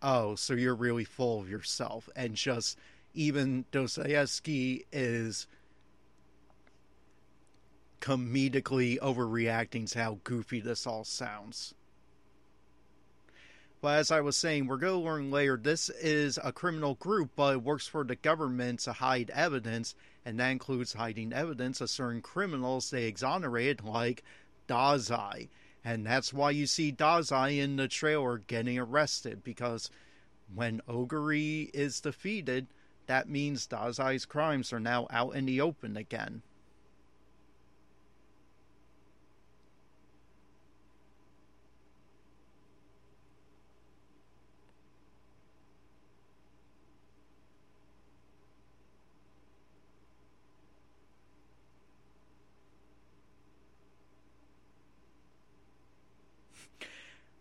oh, 0.01 0.35
so 0.35 0.53
you're 0.53 0.75
really 0.75 1.05
full 1.05 1.39
of 1.39 1.49
yourself, 1.49 2.09
and 2.13 2.35
just 2.35 2.77
even 3.13 3.65
Dostoevsky 3.71 4.85
is 4.91 5.47
comedically 8.01 8.99
overreacting 8.99 9.89
to 9.91 9.99
how 9.99 10.19
goofy 10.23 10.59
this 10.59 10.85
all 10.85 11.03
sounds. 11.03 11.73
But 13.81 13.99
as 13.99 14.11
I 14.11 14.21
was 14.21 14.37
saying, 14.37 14.67
we're 14.67 14.77
going 14.77 15.01
to 15.01 15.05
learn 15.05 15.31
later 15.31 15.57
this 15.57 15.89
is 15.89 16.39
a 16.41 16.53
criminal 16.53 16.95
group, 16.95 17.31
but 17.35 17.55
it 17.55 17.63
works 17.63 17.85
for 17.85 18.05
the 18.05 18.15
government 18.15 18.79
to 18.81 18.93
hide 18.93 19.29
evidence, 19.29 19.93
and 20.25 20.39
that 20.39 20.49
includes 20.49 20.93
hiding 20.93 21.33
evidence 21.33 21.81
of 21.81 21.89
certain 21.89 22.21
criminals 22.21 22.89
they 22.89 23.05
exonerated, 23.05 23.83
like 23.83 24.23
Dazai. 24.69 25.49
And 25.83 26.05
that's 26.05 26.33
why 26.33 26.51
you 26.51 26.65
see 26.65 26.93
Dazai 26.93 27.59
in 27.59 27.75
the 27.75 27.89
trailer 27.89 28.37
getting 28.37 28.79
arrested, 28.79 29.43
because 29.43 29.89
when 30.53 30.81
Oguri 30.87 31.69
is 31.73 31.99
defeated, 31.99 32.67
that 33.07 33.29
means 33.29 33.67
Dazai's 33.67 34.25
crimes 34.25 34.71
are 34.71 34.79
now 34.79 35.07
out 35.09 35.35
in 35.35 35.45
the 35.45 35.61
open 35.61 35.97
again. 35.97 36.41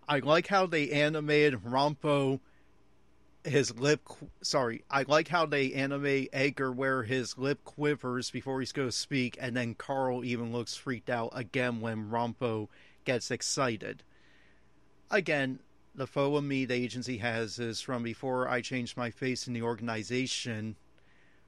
I 0.08 0.18
like 0.18 0.48
how 0.48 0.66
they 0.66 0.90
animated 0.90 1.64
Rampo 1.64 2.40
his 3.44 3.76
lip 3.76 4.08
sorry 4.40 4.84
i 4.88 5.02
like 5.02 5.26
how 5.26 5.44
they 5.44 5.72
animate 5.72 6.28
edgar 6.32 6.70
where 6.70 7.02
his 7.02 7.36
lip 7.36 7.64
quivers 7.64 8.30
before 8.30 8.60
he's 8.60 8.70
going 8.70 8.86
to 8.88 8.92
speak 8.92 9.36
and 9.40 9.56
then 9.56 9.74
carl 9.74 10.24
even 10.24 10.52
looks 10.52 10.76
freaked 10.76 11.10
out 11.10 11.30
again 11.34 11.80
when 11.80 12.08
rampo 12.08 12.68
gets 13.04 13.30
excited. 13.30 14.02
Again 15.10 15.58
the 15.94 16.08
of 16.14 16.44
me 16.44 16.64
the 16.64 16.74
agency 16.74 17.18
has 17.18 17.58
is 17.58 17.80
from 17.80 18.02
before 18.02 18.48
i 18.48 18.60
changed 18.60 18.96
my 18.96 19.10
face 19.10 19.46
in 19.46 19.52
the 19.52 19.62
organization. 19.62 20.76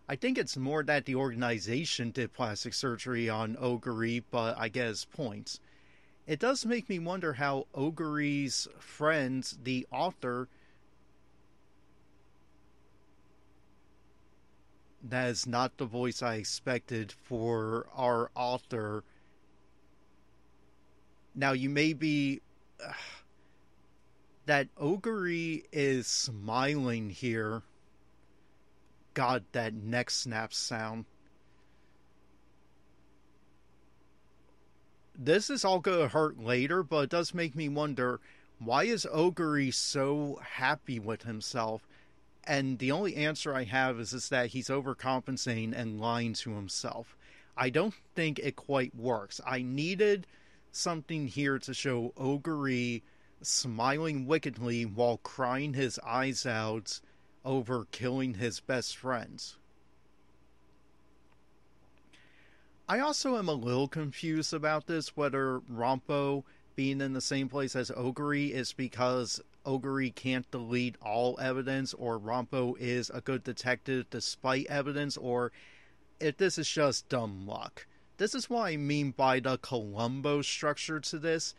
I 0.07 0.17
think 0.17 0.37
it's 0.37 0.57
more 0.57 0.83
that 0.83 1.07
the 1.07 1.15
organization 1.15 2.11
did 2.11 2.35
plastic 2.35 2.75
surgery 2.75 3.29
on 3.29 3.57
oguri 3.57 4.23
but 4.31 4.59
i 4.59 4.69
get 4.69 4.89
his 4.89 5.05
points. 5.05 5.61
It 6.27 6.41
does 6.41 6.67
make 6.67 6.89
me 6.89 6.99
wonder 6.99 7.35
how 7.35 7.67
oguri's 7.75 8.67
friend 8.79 9.51
the 9.63 9.87
author 9.93 10.49
that 15.05 15.29
is 15.29 15.47
not 15.47 15.77
the 15.77 15.85
voice 15.85 16.23
I 16.23 16.37
expected 16.37 17.13
for 17.13 17.87
our 17.95 18.31
author. 18.35 19.05
Now, 21.35 21.53
you 21.53 21.69
may 21.69 21.93
be. 21.93 22.41
Uh, 22.83 22.93
that 24.47 24.69
Oguri 24.77 25.65
is 25.73 26.07
smiling 26.07 27.09
here. 27.09 27.63
God, 29.15 29.43
that 29.53 29.73
neck 29.73 30.11
snap 30.11 30.53
sound. 30.53 31.07
This 35.17 35.49
is 35.49 35.65
all 35.65 35.81
going 35.81 36.01
to 36.01 36.09
hurt 36.09 36.39
later, 36.39 36.83
but 36.83 37.05
it 37.05 37.11
does 37.11 37.33
make 37.33 37.55
me 37.55 37.71
wonder 37.71 38.21
why 38.59 38.85
is 38.85 39.07
Oguri 39.11 39.73
so 39.73 40.41
happy 40.43 40.99
with 40.99 41.23
himself? 41.23 41.87
And 42.47 42.79
the 42.79 42.93
only 42.93 43.17
answer 43.17 43.55
I 43.55 43.65
have 43.65 43.99
is, 43.99 44.13
is 44.13 44.29
that 44.29 44.49
he's 44.49 44.69
overcompensating 44.69 45.73
and 45.75 46.01
lying 46.01 46.35
to 46.35 46.55
himself. 46.55 47.17
I 47.57 47.71
don't 47.71 47.95
think 48.15 48.39
it 48.39 48.57
quite 48.57 48.95
works. 48.95 49.41
I 49.47 49.63
needed 49.63 50.27
something 50.71 51.29
here 51.29 51.59
to 51.61 51.73
show 51.73 52.13
Oguri 52.17 53.03
smiling 53.41 54.27
wickedly 54.27 54.85
while 54.85 55.19
crying 55.19 55.75
his 55.75 55.99
eyes 56.01 56.45
out 56.45 57.01
over 57.45 57.87
killing 57.91 58.35
his 58.35 58.61
best 58.61 58.97
friends. 58.97 59.57
I 62.89 63.01
also 63.01 63.39
am 63.39 63.49
a 63.49 63.55
little 63.55 63.89
confused 63.89 64.53
about 64.53 64.87
this 64.87 65.17
whether 65.17 65.61
Rampo 65.61 66.45
being 66.77 67.01
in 67.01 67.13
the 67.13 67.21
same 67.21 67.49
place 67.49 67.77
as 67.77 67.91
Oguri 67.91 68.51
is 68.51 68.73
because 68.73 69.41
Oguri 69.65 70.15
can't 70.15 70.51
delete 70.51 70.97
all 71.03 71.39
evidence, 71.41 71.95
or 71.95 72.19
Rampo 72.19 72.75
is 72.79 73.11
a 73.11 73.21
good 73.21 73.43
detective 73.45 74.09
despite 74.11 74.67
evidence, 74.67 75.17
or 75.17 75.53
if 76.21 76.37
this 76.37 76.59
is 76.59 76.69
just 76.69 77.09
dumb 77.09 77.47
luck. 77.47 77.87
This 78.17 78.35
is 78.35 78.49
what 78.49 78.67
I 78.67 78.77
mean 78.77 79.11
by 79.11 79.41
the 79.41 79.59
Columbo 79.59 80.43
structure 80.43 81.01
to 81.01 81.19
this. 81.19 81.55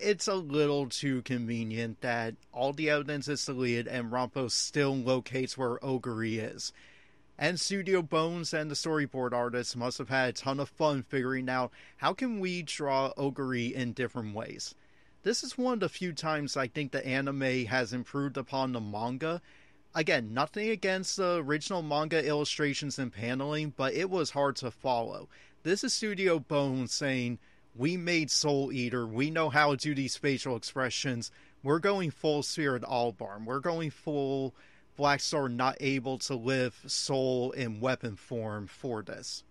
it's 0.00 0.26
a 0.26 0.34
little 0.34 0.88
too 0.88 1.22
convenient 1.22 2.00
that 2.00 2.34
all 2.52 2.72
the 2.72 2.88
evidence 2.90 3.28
is 3.28 3.44
deleted 3.44 3.86
and 3.86 4.10
Rampo 4.10 4.50
still 4.50 4.96
locates 4.96 5.58
where 5.58 5.78
Oguri 5.78 6.38
is. 6.38 6.72
And 7.38 7.60
Studio 7.60 8.02
Bones 8.02 8.52
and 8.52 8.70
the 8.70 8.74
storyboard 8.74 9.32
artists 9.32 9.76
must 9.76 9.98
have 9.98 10.08
had 10.08 10.28
a 10.30 10.32
ton 10.32 10.60
of 10.60 10.68
fun 10.68 11.02
figuring 11.02 11.48
out 11.48 11.70
how 11.98 12.12
can 12.12 12.40
we 12.40 12.62
draw 12.62 13.12
Oguri 13.16 13.72
in 13.72 13.92
different 13.92 14.34
ways. 14.34 14.74
This 15.22 15.44
is 15.44 15.58
one 15.58 15.74
of 15.74 15.80
the 15.80 15.88
few 15.90 16.14
times 16.14 16.56
I 16.56 16.66
think 16.66 16.92
the 16.92 17.06
anime 17.06 17.66
has 17.66 17.92
improved 17.92 18.38
upon 18.38 18.72
the 18.72 18.80
manga. 18.80 19.42
Again, 19.94 20.32
nothing 20.32 20.70
against 20.70 21.18
the 21.18 21.42
original 21.44 21.82
manga 21.82 22.24
illustrations 22.24 22.98
and 22.98 23.12
paneling, 23.12 23.74
but 23.76 23.92
it 23.92 24.08
was 24.08 24.30
hard 24.30 24.56
to 24.56 24.70
follow. 24.70 25.28
This 25.62 25.84
is 25.84 25.92
Studio 25.92 26.38
Bones 26.38 26.94
saying, 26.94 27.38
We 27.76 27.98
made 27.98 28.30
Soul 28.30 28.72
Eater, 28.72 29.06
we 29.06 29.30
know 29.30 29.50
how 29.50 29.72
to 29.72 29.76
do 29.76 29.94
these 29.94 30.16
facial 30.16 30.56
expressions. 30.56 31.30
We're 31.62 31.80
going 31.80 32.12
full 32.12 32.42
Spirit 32.42 32.82
Albarn. 32.84 33.44
We're 33.44 33.60
going 33.60 33.90
full 33.90 34.54
Black 34.96 35.20
Star 35.20 35.50
not 35.50 35.76
able 35.80 36.16
to 36.20 36.34
live 36.34 36.80
soul 36.86 37.50
in 37.50 37.80
weapon 37.80 38.16
form 38.16 38.66
for 38.66 39.02
this. 39.02 39.44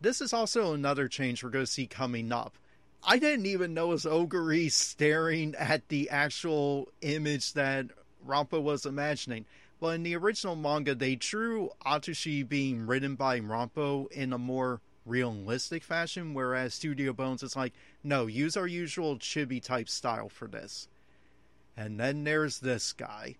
This 0.00 0.20
is 0.20 0.32
also 0.32 0.74
another 0.74 1.08
change 1.08 1.42
we're 1.42 1.50
going 1.50 1.64
to 1.64 1.70
see 1.70 1.88
coming 1.88 2.30
up. 2.30 2.54
I 3.02 3.18
didn't 3.18 3.46
even 3.46 3.74
notice 3.74 4.04
Oguri 4.04 4.70
staring 4.70 5.54
at 5.54 5.88
the 5.88 6.10
actual 6.10 6.88
image 7.00 7.54
that 7.54 7.86
Rampo 8.26 8.60
was 8.60 8.84
imagining. 8.84 9.46
But 9.80 9.94
in 9.94 10.02
the 10.02 10.16
original 10.16 10.56
manga, 10.56 10.94
they 10.94 11.14
drew 11.16 11.70
Atsushi 11.86 12.46
being 12.46 12.86
ridden 12.86 13.14
by 13.14 13.40
Rampo 13.40 14.10
in 14.12 14.32
a 14.32 14.38
more 14.38 14.80
realistic 15.06 15.82
fashion, 15.82 16.34
whereas 16.34 16.74
Studio 16.74 17.14
Bones 17.14 17.42
is 17.42 17.56
like, 17.56 17.72
no, 18.04 18.26
use 18.26 18.56
our 18.56 18.66
usual 18.66 19.16
chibi 19.16 19.62
type 19.62 19.88
style 19.88 20.28
for 20.28 20.46
this. 20.46 20.86
And 21.76 21.98
then 21.98 22.24
there's 22.24 22.60
this 22.60 22.92
guy. 22.92 23.36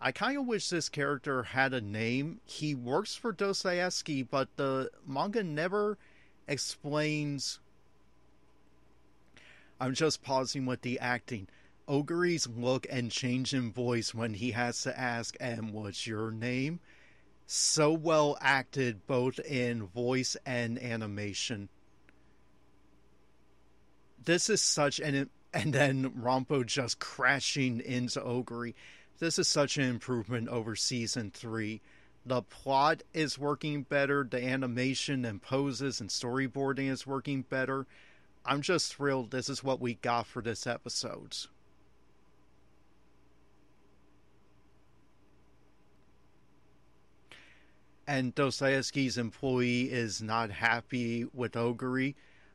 I 0.00 0.12
kind 0.12 0.38
of 0.38 0.46
wish 0.46 0.68
this 0.68 0.88
character 0.88 1.42
had 1.42 1.74
a 1.74 1.80
name. 1.80 2.40
He 2.44 2.74
works 2.74 3.16
for 3.16 3.32
Dostoevsky, 3.32 4.22
but 4.22 4.48
the 4.56 4.90
manga 5.06 5.42
never 5.42 5.98
explains. 6.46 7.58
I'm 9.80 9.94
just 9.94 10.22
pausing 10.22 10.66
with 10.66 10.82
the 10.82 10.98
acting. 10.98 11.48
Oguri's 11.88 12.46
look 12.46 12.86
and 12.90 13.10
change 13.10 13.54
in 13.54 13.72
voice 13.72 14.14
when 14.14 14.34
he 14.34 14.52
has 14.52 14.82
to 14.82 14.98
ask, 14.98 15.36
and 15.40 15.72
what's 15.72 16.06
your 16.06 16.30
name? 16.30 16.80
So 17.46 17.92
well 17.92 18.38
acted 18.40 19.06
both 19.06 19.40
in 19.40 19.86
voice 19.86 20.36
and 20.46 20.80
animation. 20.80 21.68
This 24.24 24.50
is 24.50 24.60
such 24.60 25.00
an. 25.00 25.30
And 25.52 25.72
then 25.72 26.10
Rampo 26.10 26.64
just 26.64 27.00
crashing 27.00 27.80
into 27.80 28.20
Oguri 28.20 28.74
this 29.20 29.38
is 29.38 29.46
such 29.46 29.76
an 29.76 29.84
improvement 29.84 30.48
over 30.48 30.74
season 30.74 31.30
three. 31.30 31.82
The 32.24 32.40
plot 32.40 33.02
is 33.12 33.38
working 33.38 33.82
better, 33.82 34.26
the 34.28 34.42
animation 34.42 35.26
and 35.26 35.40
poses 35.40 36.00
and 36.00 36.08
storyboarding 36.08 36.90
is 36.90 37.06
working 37.06 37.42
better. 37.42 37.86
I'm 38.44 38.62
just 38.62 38.94
thrilled 38.94 39.30
this 39.30 39.48
is 39.48 39.62
what 39.62 39.80
we 39.80 39.94
got 39.94 40.26
for 40.26 40.42
this 40.42 40.66
episode. 40.66 41.36
And 48.06 48.34
Dostoevsky's 48.34 49.16
employee 49.16 49.92
is 49.92 50.20
not 50.20 50.50
happy 50.50 51.26
with 51.32 51.52
Oguri 51.52 52.14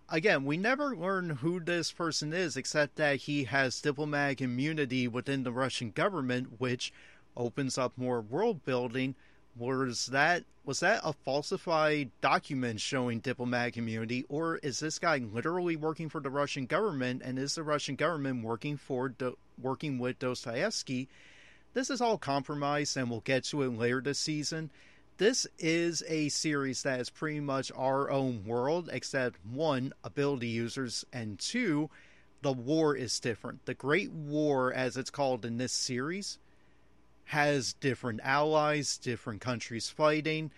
again, 0.10 0.46
we 0.46 0.58
never 0.58 0.96
learn 0.96 1.30
who 1.30 1.60
this 1.60 1.92
person 1.92 2.34
is 2.34 2.58
except 2.58 2.96
that 2.96 3.18
he 3.18 3.46
has 3.46 3.82
diplomatic 3.82 4.42
immunity 4.42 5.08
within 5.08 5.44
the 5.44 5.52
Russian 5.52 5.92
government, 5.92 6.60
which 6.60 6.94
opens 7.36 7.78
up 7.78 7.94
more 7.98 8.22
world 8.22 8.64
building. 8.66 9.16
Was 9.56 10.08
that 10.08 10.44
was 10.66 10.80
that 10.80 11.02
a 11.04 11.14
falsified 11.14 12.12
document 12.22 12.82
showing 12.82 13.20
diplomatic 13.20 13.78
immunity, 13.78 14.26
or 14.30 14.58
is 14.58 14.80
this 14.80 15.00
guy 15.00 15.18
literally 15.18 15.76
working 15.76 16.10
for 16.10 16.20
the 16.22 16.30
Russian 16.30 16.66
government? 16.66 17.22
And 17.24 17.38
is 17.38 17.56
the 17.56 17.64
Russian 17.64 17.96
government 17.96 18.44
working 18.44 18.78
for 18.78 19.10
Do- 19.10 19.38
working 19.62 20.00
with 20.00 20.20
Dostoevsky? 20.20 21.08
This 21.74 21.90
is 21.90 22.02
all 22.02 22.18
compromised, 22.18 22.98
and 22.98 23.10
we'll 23.10 23.20
get 23.22 23.44
to 23.46 23.62
it 23.64 23.70
later 23.70 24.02
this 24.02 24.20
season 24.20 24.72
this 25.18 25.48
is 25.58 26.04
a 26.08 26.28
series 26.30 26.84
that 26.84 27.00
is 27.00 27.10
pretty 27.10 27.40
much 27.40 27.72
our 27.76 28.10
own 28.10 28.44
world, 28.46 28.90
except 28.92 29.38
one, 29.46 29.94
ability 30.04 30.48
users, 30.48 31.06
and 31.14 31.40
two, 31.40 31.90
the 32.42 32.52
war 32.52 32.96
is 32.96 33.20
different. 33.20 33.66
The 33.66 33.74
Great 33.74 34.12
War, 34.12 34.74
as 34.74 34.98
it's 34.98 35.10
called 35.10 35.46
in 35.46 35.58
this 35.58 35.72
series, 35.72 36.38
has 37.26 37.74
different 37.74 38.22
allies, 38.24 38.98
different 38.98 39.42
countries 39.42 39.90
fighting. 39.90 40.52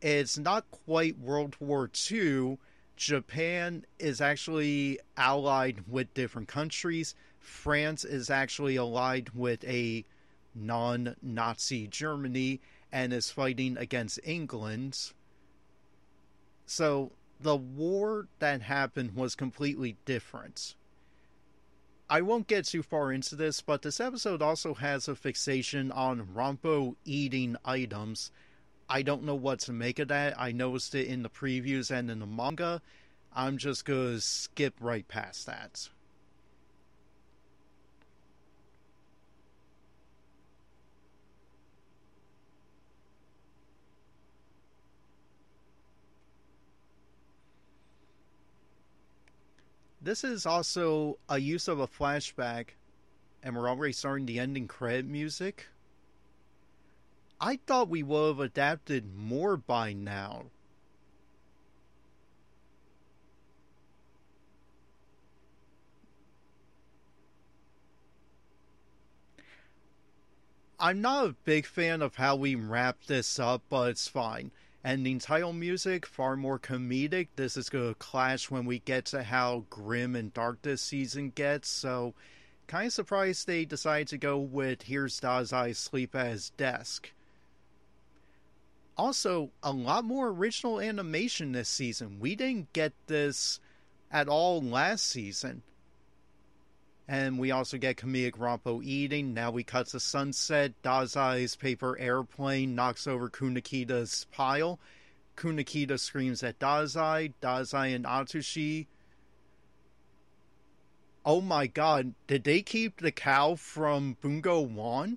It's 0.00 0.38
not 0.38 0.70
quite 0.70 1.18
World 1.18 1.56
War 1.60 1.90
II. 2.10 2.58
Japan 2.96 3.84
is 3.98 4.20
actually 4.20 5.00
allied 5.16 5.84
with 5.88 6.12
different 6.14 6.48
countries. 6.48 7.14
France 7.40 8.04
is 8.04 8.30
actually 8.30 8.76
allied 8.76 9.30
with 9.30 9.64
a 9.64 10.04
non 10.54 11.16
Nazi 11.22 11.86
Germany 11.86 12.60
and 12.92 13.12
is 13.12 13.30
fighting 13.30 13.76
against 13.76 14.20
England. 14.22 15.12
So 16.66 17.12
the 17.40 17.56
war 17.56 18.28
that 18.38 18.62
happened 18.62 19.14
was 19.14 19.34
completely 19.34 19.96
different. 20.04 20.76
I 22.08 22.20
won't 22.20 22.46
get 22.46 22.66
too 22.66 22.82
far 22.82 23.12
into 23.12 23.34
this, 23.34 23.62
but 23.62 23.82
this 23.82 23.98
episode 23.98 24.42
also 24.42 24.74
has 24.74 25.08
a 25.08 25.14
fixation 25.14 25.90
on 25.90 26.28
Rampo 26.34 26.96
eating 27.04 27.56
items. 27.64 28.30
I 28.88 29.02
don't 29.02 29.24
know 29.24 29.34
what 29.34 29.60
to 29.60 29.72
make 29.72 29.98
of 29.98 30.08
that. 30.08 30.38
I 30.38 30.52
noticed 30.52 30.94
it 30.94 31.06
in 31.06 31.22
the 31.22 31.30
previews 31.30 31.90
and 31.90 32.10
in 32.10 32.18
the 32.18 32.26
manga. 32.26 32.82
I'm 33.32 33.56
just 33.56 33.86
to 33.86 34.20
skip 34.20 34.74
right 34.80 35.08
past 35.08 35.46
that. 35.46 35.88
This 50.04 50.22
is 50.22 50.44
also 50.44 51.18
a 51.30 51.38
use 51.38 51.66
of 51.66 51.80
a 51.80 51.88
flashback, 51.88 52.76
and 53.42 53.56
we're 53.56 53.70
already 53.70 53.94
starting 53.94 54.26
the 54.26 54.38
ending 54.38 54.68
credit 54.68 55.06
music. 55.06 55.68
I 57.40 57.56
thought 57.66 57.88
we 57.88 58.02
would 58.02 58.36
have 58.36 58.40
adapted 58.40 59.16
more 59.16 59.56
by 59.56 59.94
now. 59.94 60.50
I'm 70.78 71.00
not 71.00 71.24
a 71.24 71.36
big 71.44 71.64
fan 71.64 72.02
of 72.02 72.16
how 72.16 72.36
we 72.36 72.54
wrap 72.54 73.04
this 73.06 73.38
up, 73.38 73.62
but 73.70 73.88
it's 73.88 74.06
fine 74.06 74.50
ending 74.84 75.18
title 75.18 75.52
music 75.52 76.04
far 76.04 76.36
more 76.36 76.58
comedic. 76.58 77.28
This 77.36 77.56
is 77.56 77.70
going 77.70 77.88
to 77.88 77.94
clash 77.94 78.50
when 78.50 78.66
we 78.66 78.80
get 78.80 79.06
to 79.06 79.22
how 79.22 79.64
grim 79.70 80.14
and 80.14 80.32
dark 80.34 80.62
this 80.62 80.82
season 80.82 81.30
gets. 81.34 81.68
So, 81.68 82.14
kind 82.66 82.86
of 82.86 82.92
surprised 82.92 83.46
they 83.46 83.64
decided 83.64 84.08
to 84.08 84.18
go 84.18 84.38
with 84.38 84.82
Here's 84.82 85.20
Dazai 85.20 85.74
Sleep 85.74 86.14
at 86.14 86.32
His 86.32 86.50
Desk. 86.50 87.10
Also, 88.96 89.50
a 89.62 89.72
lot 89.72 90.04
more 90.04 90.28
original 90.28 90.80
animation 90.80 91.52
this 91.52 91.68
season. 91.68 92.20
We 92.20 92.36
didn't 92.36 92.72
get 92.72 92.92
this 93.06 93.58
at 94.12 94.28
all 94.28 94.62
last 94.62 95.06
season. 95.06 95.62
And 97.06 97.38
we 97.38 97.50
also 97.50 97.76
get 97.76 97.96
comedic 97.96 98.82
eating. 98.84 99.34
Now 99.34 99.50
we 99.50 99.62
cut 99.62 99.88
to 99.88 100.00
sunset. 100.00 100.72
Dazai's 100.82 101.54
paper 101.54 101.98
airplane 101.98 102.74
knocks 102.74 103.06
over 103.06 103.28
Kunikida's 103.28 104.26
pile. 104.32 104.78
Kunikida 105.36 105.98
screams 105.98 106.42
at 106.42 106.58
Dazai. 106.58 107.34
Dazai 107.42 107.94
and 107.94 108.06
Atsushi. 108.06 108.86
Oh 111.26 111.40
my 111.40 111.66
god, 111.66 112.14
did 112.26 112.44
they 112.44 112.60
keep 112.60 113.00
the 113.00 113.12
cow 113.12 113.54
from 113.54 114.18
Bungo 114.20 114.60
Wan? 114.60 115.16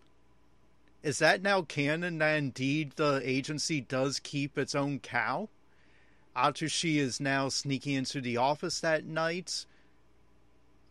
Is 1.03 1.19
that 1.19 1.41
now 1.41 1.61
canon 1.61 2.17
that 2.19 2.37
indeed 2.37 2.93
the 2.95 3.21
agency 3.23 3.81
does 3.81 4.19
keep 4.19 4.57
its 4.57 4.73
own 4.73 4.99
cow? 4.99 5.49
Atsushi 6.35 6.97
is 6.97 7.19
now 7.19 7.49
sneaking 7.49 7.95
into 7.95 8.21
the 8.21 8.37
office 8.37 8.79
that 8.79 9.05
night 9.05 9.65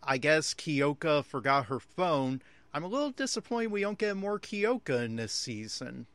I 0.03 0.17
guess 0.17 0.53
Kyoka 0.53 1.23
forgot 1.23 1.67
her 1.67 1.79
phone. 1.79 2.41
I'm 2.73 2.83
a 2.83 2.87
little 2.87 3.11
disappointed 3.11 3.71
we 3.71 3.81
don't 3.81 3.97
get 3.97 4.15
more 4.15 4.39
Kyoka 4.39 5.03
in 5.03 5.15
this 5.15 5.33
season 5.33 6.05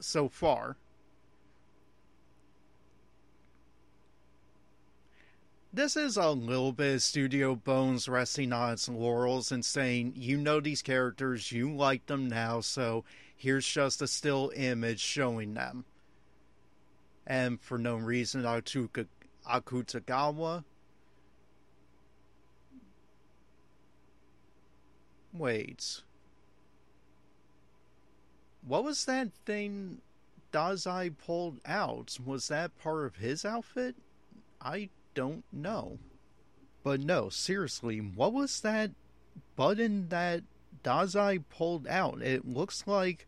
so 0.00 0.28
far. 0.28 0.76
this 5.78 5.96
is 5.96 6.16
a 6.16 6.30
little 6.30 6.72
bit 6.72 7.00
Studio 7.00 7.54
Bones 7.54 8.08
resting 8.08 8.52
on 8.52 8.72
its 8.72 8.88
laurels 8.88 9.52
and 9.52 9.64
saying, 9.64 10.12
you 10.16 10.36
know 10.36 10.58
these 10.58 10.82
characters, 10.82 11.52
you 11.52 11.72
like 11.72 12.04
them 12.06 12.26
now, 12.26 12.60
so 12.60 13.04
here's 13.36 13.64
just 13.64 14.02
a 14.02 14.08
still 14.08 14.50
image 14.56 14.98
showing 14.98 15.54
them. 15.54 15.84
And 17.26 17.60
for 17.60 17.78
no 17.78 17.94
reason, 17.94 18.42
Akutagawa. 18.42 20.64
Wait. 25.32 26.02
What 28.66 28.84
was 28.84 29.04
that 29.06 29.28
thing 29.46 30.00
Dazai 30.52 31.16
pulled 31.16 31.60
out? 31.66 32.18
Was 32.24 32.48
that 32.48 32.76
part 32.78 33.06
of 33.06 33.16
his 33.16 33.44
outfit? 33.44 33.96
I 34.60 34.90
don't 35.14 35.44
know. 35.52 35.98
But 36.82 37.00
no, 37.00 37.28
seriously, 37.28 37.98
what 37.98 38.32
was 38.32 38.60
that 38.60 38.92
button 39.56 40.08
that 40.08 40.42
Dazai 40.82 41.44
pulled 41.50 41.86
out? 41.86 42.22
It 42.22 42.46
looks 42.46 42.84
like 42.86 43.26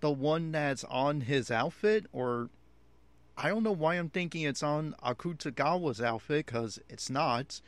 the 0.00 0.10
one 0.10 0.52
that's 0.52 0.84
on 0.84 1.22
his 1.22 1.50
outfit, 1.50 2.06
or 2.12 2.50
I 3.36 3.48
don't 3.48 3.62
know 3.62 3.72
why 3.72 3.94
I'm 3.94 4.10
thinking 4.10 4.42
it's 4.42 4.62
on 4.62 4.94
Akutagawa's 5.02 6.00
outfit, 6.00 6.46
because 6.46 6.78
it's 6.88 7.10
not. 7.10 7.60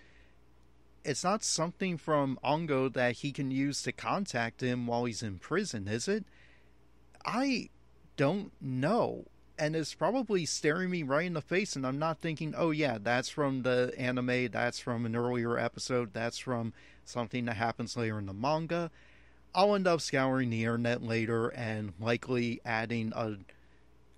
It's 1.07 1.23
not 1.23 1.45
something 1.45 1.99
from 1.99 2.37
Ango 2.45 2.89
that 2.89 3.19
he 3.19 3.31
can 3.31 3.53
use 3.53 3.81
to 3.83 3.93
contact 3.93 4.61
him 4.61 4.89
while 4.89 5.05
he's 5.05 5.23
in 5.23 5.39
prison, 5.39 5.87
is 5.87 6.09
it? 6.09 6.25
I 7.25 7.71
don't 8.17 8.51
know. 8.61 9.27
And 9.57 9.77
it's 9.77 9.95
probably 9.95 10.45
staring 10.47 10.91
me 10.91 11.05
right 11.05 11.25
in 11.25 11.33
the 11.33 11.41
face 11.41 11.77
and 11.77 11.87
i'm 11.87 11.99
not 11.99 12.21
thinking 12.21 12.53
oh 12.55 12.73
yeah 12.73 12.99
that's 13.01 13.31
from 13.31 13.63
the 13.63 13.91
anime 13.97 14.49
that's 14.51 14.79
from 14.79 15.07
an 15.07 15.17
earlier 15.17 15.59
episode 15.59 16.13
that's 16.13 16.37
from 16.37 16.75
something 17.07 17.47
that 17.47 17.57
happens 17.57 17.97
later 17.97 18.19
in 18.19 18.27
the 18.27 18.35
manga. 18.35 18.91
I'll 19.55 19.75
end 19.75 19.87
up 19.87 20.03
scouring 20.03 20.51
the 20.51 20.65
internet 20.65 21.03
later 21.03 21.49
and 21.49 21.95
likely 21.99 22.61
adding 22.67 23.15
a 23.17 23.37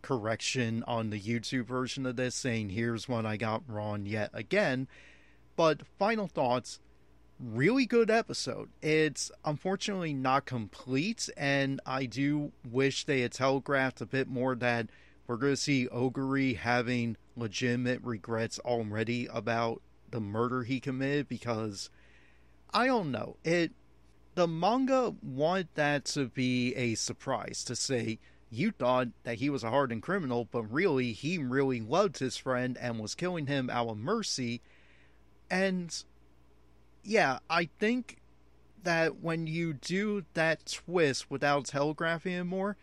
correction 0.03 0.82
on 0.89 1.11
the 1.11 1.20
youtube 1.20 1.66
version 1.66 2.07
of 2.07 2.16
this 2.16 2.34
saying 2.34 2.70
here's 2.70 3.09
what 3.09 3.26
i 3.26 3.36
got 3.36 3.62
wrong 3.68 4.07
yet 4.07 4.30
again 4.32 4.89
but 5.59 5.83
final 5.99 6.29
thoughts 6.29 6.79
really 7.41 7.85
good 7.85 8.13
episode. 8.13 8.69
It's 8.81 9.33
unfortunately 9.45 10.15
not 10.15 10.47
complete, 10.47 11.29
and 11.37 11.81
I 11.85 12.07
do 12.07 12.53
wish 12.71 13.05
they 13.05 13.23
had 13.23 13.33
telegraphed 13.33 14.01
a 14.01 14.07
bit 14.07 14.29
more 14.29 14.55
that 14.55 14.87
we're 15.27 15.37
going 15.37 15.55
to 15.55 15.57
see 15.57 15.89
Oguri 15.89 16.57
having 16.57 17.17
legitimate 17.37 18.01
regrets 18.05 18.61
already 18.61 19.27
about 19.33 19.83
the 20.13 20.21
murder 20.21 20.63
he 20.63 20.79
committed 20.79 21.29
because 21.29 21.91
I 22.73 22.87
don't 22.87 23.11
know. 23.11 23.35
It 23.43 23.73
the 24.37 24.47
manga 24.47 25.17
wanted 25.21 25.69
that 25.75 26.05
to 26.05 26.27
be 26.27 26.73
a 26.77 26.95
surprise 26.95 27.65
to 27.65 27.75
say 27.75 28.21
you 28.49 28.71
thought 28.71 29.09
that 29.25 29.39
he 29.39 29.51
was 29.51 29.65
a 29.65 29.71
hardened 29.71 30.03
criminal, 30.03 30.47
but 30.53 30.73
really 30.73 31.13
he 31.13 31.37
really 31.37 31.81
loved 31.81 32.19
his 32.19 32.37
friend 32.37 32.79
and 32.81 33.01
was 33.01 33.17
killing 33.17 33.49
him 33.49 33.69
out 33.69 33.89
of 33.89 33.99
mercy. 33.99 34.61
And 35.51 36.05
yeah, 37.03 37.38
I 37.49 37.68
think 37.78 38.18
that 38.82 39.20
when 39.20 39.46
you 39.46 39.72
do 39.72 40.24
that 40.34 40.66
twist 40.66 41.30
without 41.30 41.66
telegraphing 41.66 42.32
it 42.32 42.44
more, 42.44 42.76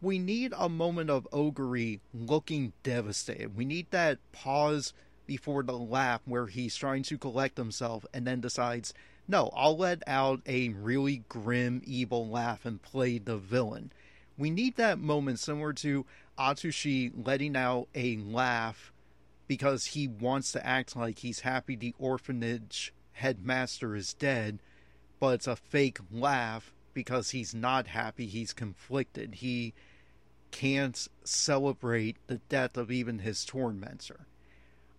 we 0.00 0.18
need 0.18 0.52
a 0.56 0.68
moment 0.68 1.10
of 1.10 1.28
Oguri 1.32 2.00
looking 2.12 2.72
devastated. 2.82 3.56
We 3.56 3.64
need 3.64 3.86
that 3.90 4.18
pause 4.32 4.92
before 5.26 5.62
the 5.62 5.78
laugh 5.78 6.20
where 6.24 6.48
he's 6.48 6.74
trying 6.74 7.04
to 7.04 7.18
collect 7.18 7.56
himself 7.56 8.04
and 8.12 8.26
then 8.26 8.40
decides, 8.40 8.92
no, 9.28 9.50
I'll 9.54 9.76
let 9.76 10.02
out 10.06 10.40
a 10.46 10.70
really 10.70 11.22
grim, 11.28 11.82
evil 11.84 12.28
laugh 12.28 12.64
and 12.64 12.82
play 12.82 13.18
the 13.18 13.36
villain. 13.36 13.92
We 14.36 14.50
need 14.50 14.76
that 14.76 14.98
moment 14.98 15.38
similar 15.38 15.72
to 15.74 16.04
Atsushi 16.38 17.12
letting 17.24 17.56
out 17.56 17.88
a 17.94 18.16
laugh 18.16 18.91
because 19.52 19.84
he 19.84 20.08
wants 20.08 20.50
to 20.50 20.66
act 20.66 20.96
like 20.96 21.18
he's 21.18 21.40
happy 21.40 21.76
the 21.76 21.94
orphanage 21.98 22.90
headmaster 23.12 23.94
is 23.94 24.14
dead, 24.14 24.58
but 25.20 25.34
it's 25.34 25.46
a 25.46 25.54
fake 25.54 25.98
laugh 26.10 26.72
because 26.94 27.32
he's 27.32 27.54
not 27.54 27.88
happy, 27.88 28.24
he's 28.24 28.54
conflicted. 28.54 29.34
He 29.34 29.74
can't 30.52 31.06
celebrate 31.22 32.16
the 32.28 32.38
death 32.48 32.78
of 32.78 32.90
even 32.90 33.18
his 33.18 33.44
tormentor. 33.44 34.26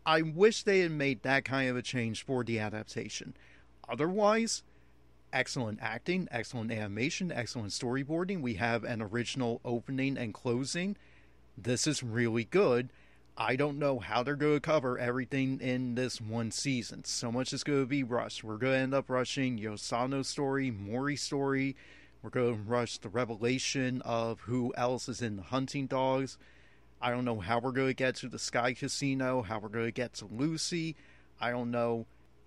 I 0.05 0.21
wish 0.21 0.61
they 0.61 0.81
had 0.81 0.91
made 0.91 1.23
that 1.23 1.45
kind 1.45 1.67
of 1.67 1.75
a 1.75 1.81
change 1.81 2.23
for 2.23 2.43
the 2.43 2.59
adaptation. 2.59 3.33
Otherwise, 3.89 4.61
excellent 5.31 5.79
acting, 5.81 6.27
excellent 6.29 6.71
animation, 6.71 7.31
excellent 7.31 7.71
storyboarding. 7.71 8.43
We 8.43 8.53
have 8.53 8.83
an 8.83 9.01
original 9.01 9.61
opening 9.65 10.15
and 10.15 10.31
closing. 10.31 10.95
This 11.57 11.87
is 11.87 12.03
really 12.03 12.43
good. 12.43 12.91
I 13.35 13.55
don't 13.55 13.79
know 13.79 13.97
how 13.97 14.21
they're 14.21 14.35
going 14.35 14.55
to 14.55 14.59
cover 14.59 14.99
everything 14.99 15.59
in 15.59 15.95
this 15.95 16.21
one 16.21 16.51
season. 16.51 17.03
So 17.03 17.31
much 17.31 17.51
is 17.51 17.63
going 17.63 17.81
to 17.81 17.87
be 17.87 18.03
rushed. 18.03 18.43
We're 18.43 18.57
going 18.57 18.73
to 18.73 18.79
end 18.79 18.93
up 18.93 19.09
rushing 19.09 19.57
Yosano's 19.57 20.27
story, 20.27 20.69
Mori's 20.69 21.21
story, 21.21 21.75
we're 22.21 22.29
going 22.29 22.55
to 22.55 22.61
rush 22.61 22.99
the 22.99 23.09
revelation 23.09 24.01
of 24.03 24.39
who 24.41 24.73
else 24.77 25.09
is 25.09 25.21
in 25.21 25.35
the 25.35 25.43
hunting 25.43 25.87
dogs. 25.87 26.37
I 27.01 27.09
don't 27.09 27.25
know 27.25 27.39
how 27.39 27.59
we're 27.59 27.71
going 27.71 27.89
to 27.89 27.93
get 27.93 28.15
to 28.17 28.29
the 28.29 28.39
Sky 28.39 28.73
Casino, 28.73 29.41
how 29.41 29.59
we're 29.59 29.67
going 29.67 29.85
to 29.85 29.91
get 29.91 30.13
to 30.15 30.25
Lucy. 30.31 30.95
I 31.41 31.51
don't 31.51 31.69
know. 31.69 32.05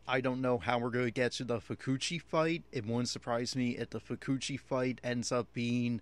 I 0.08 0.20
don't 0.20 0.40
know 0.40 0.56
how 0.56 0.78
we're 0.78 0.90
going 0.90 1.06
to 1.06 1.10
get 1.10 1.32
to 1.32 1.44
the 1.44 1.58
Fukuchi 1.58 2.22
fight. 2.22 2.62
It 2.72 2.86
wouldn't 2.86 3.08
surprise 3.08 3.54
me 3.54 3.76
if 3.76 3.90
the 3.90 4.00
Fukuchi 4.00 4.58
fight 4.58 5.00
ends 5.04 5.30
up 5.30 5.52
being 5.52 6.00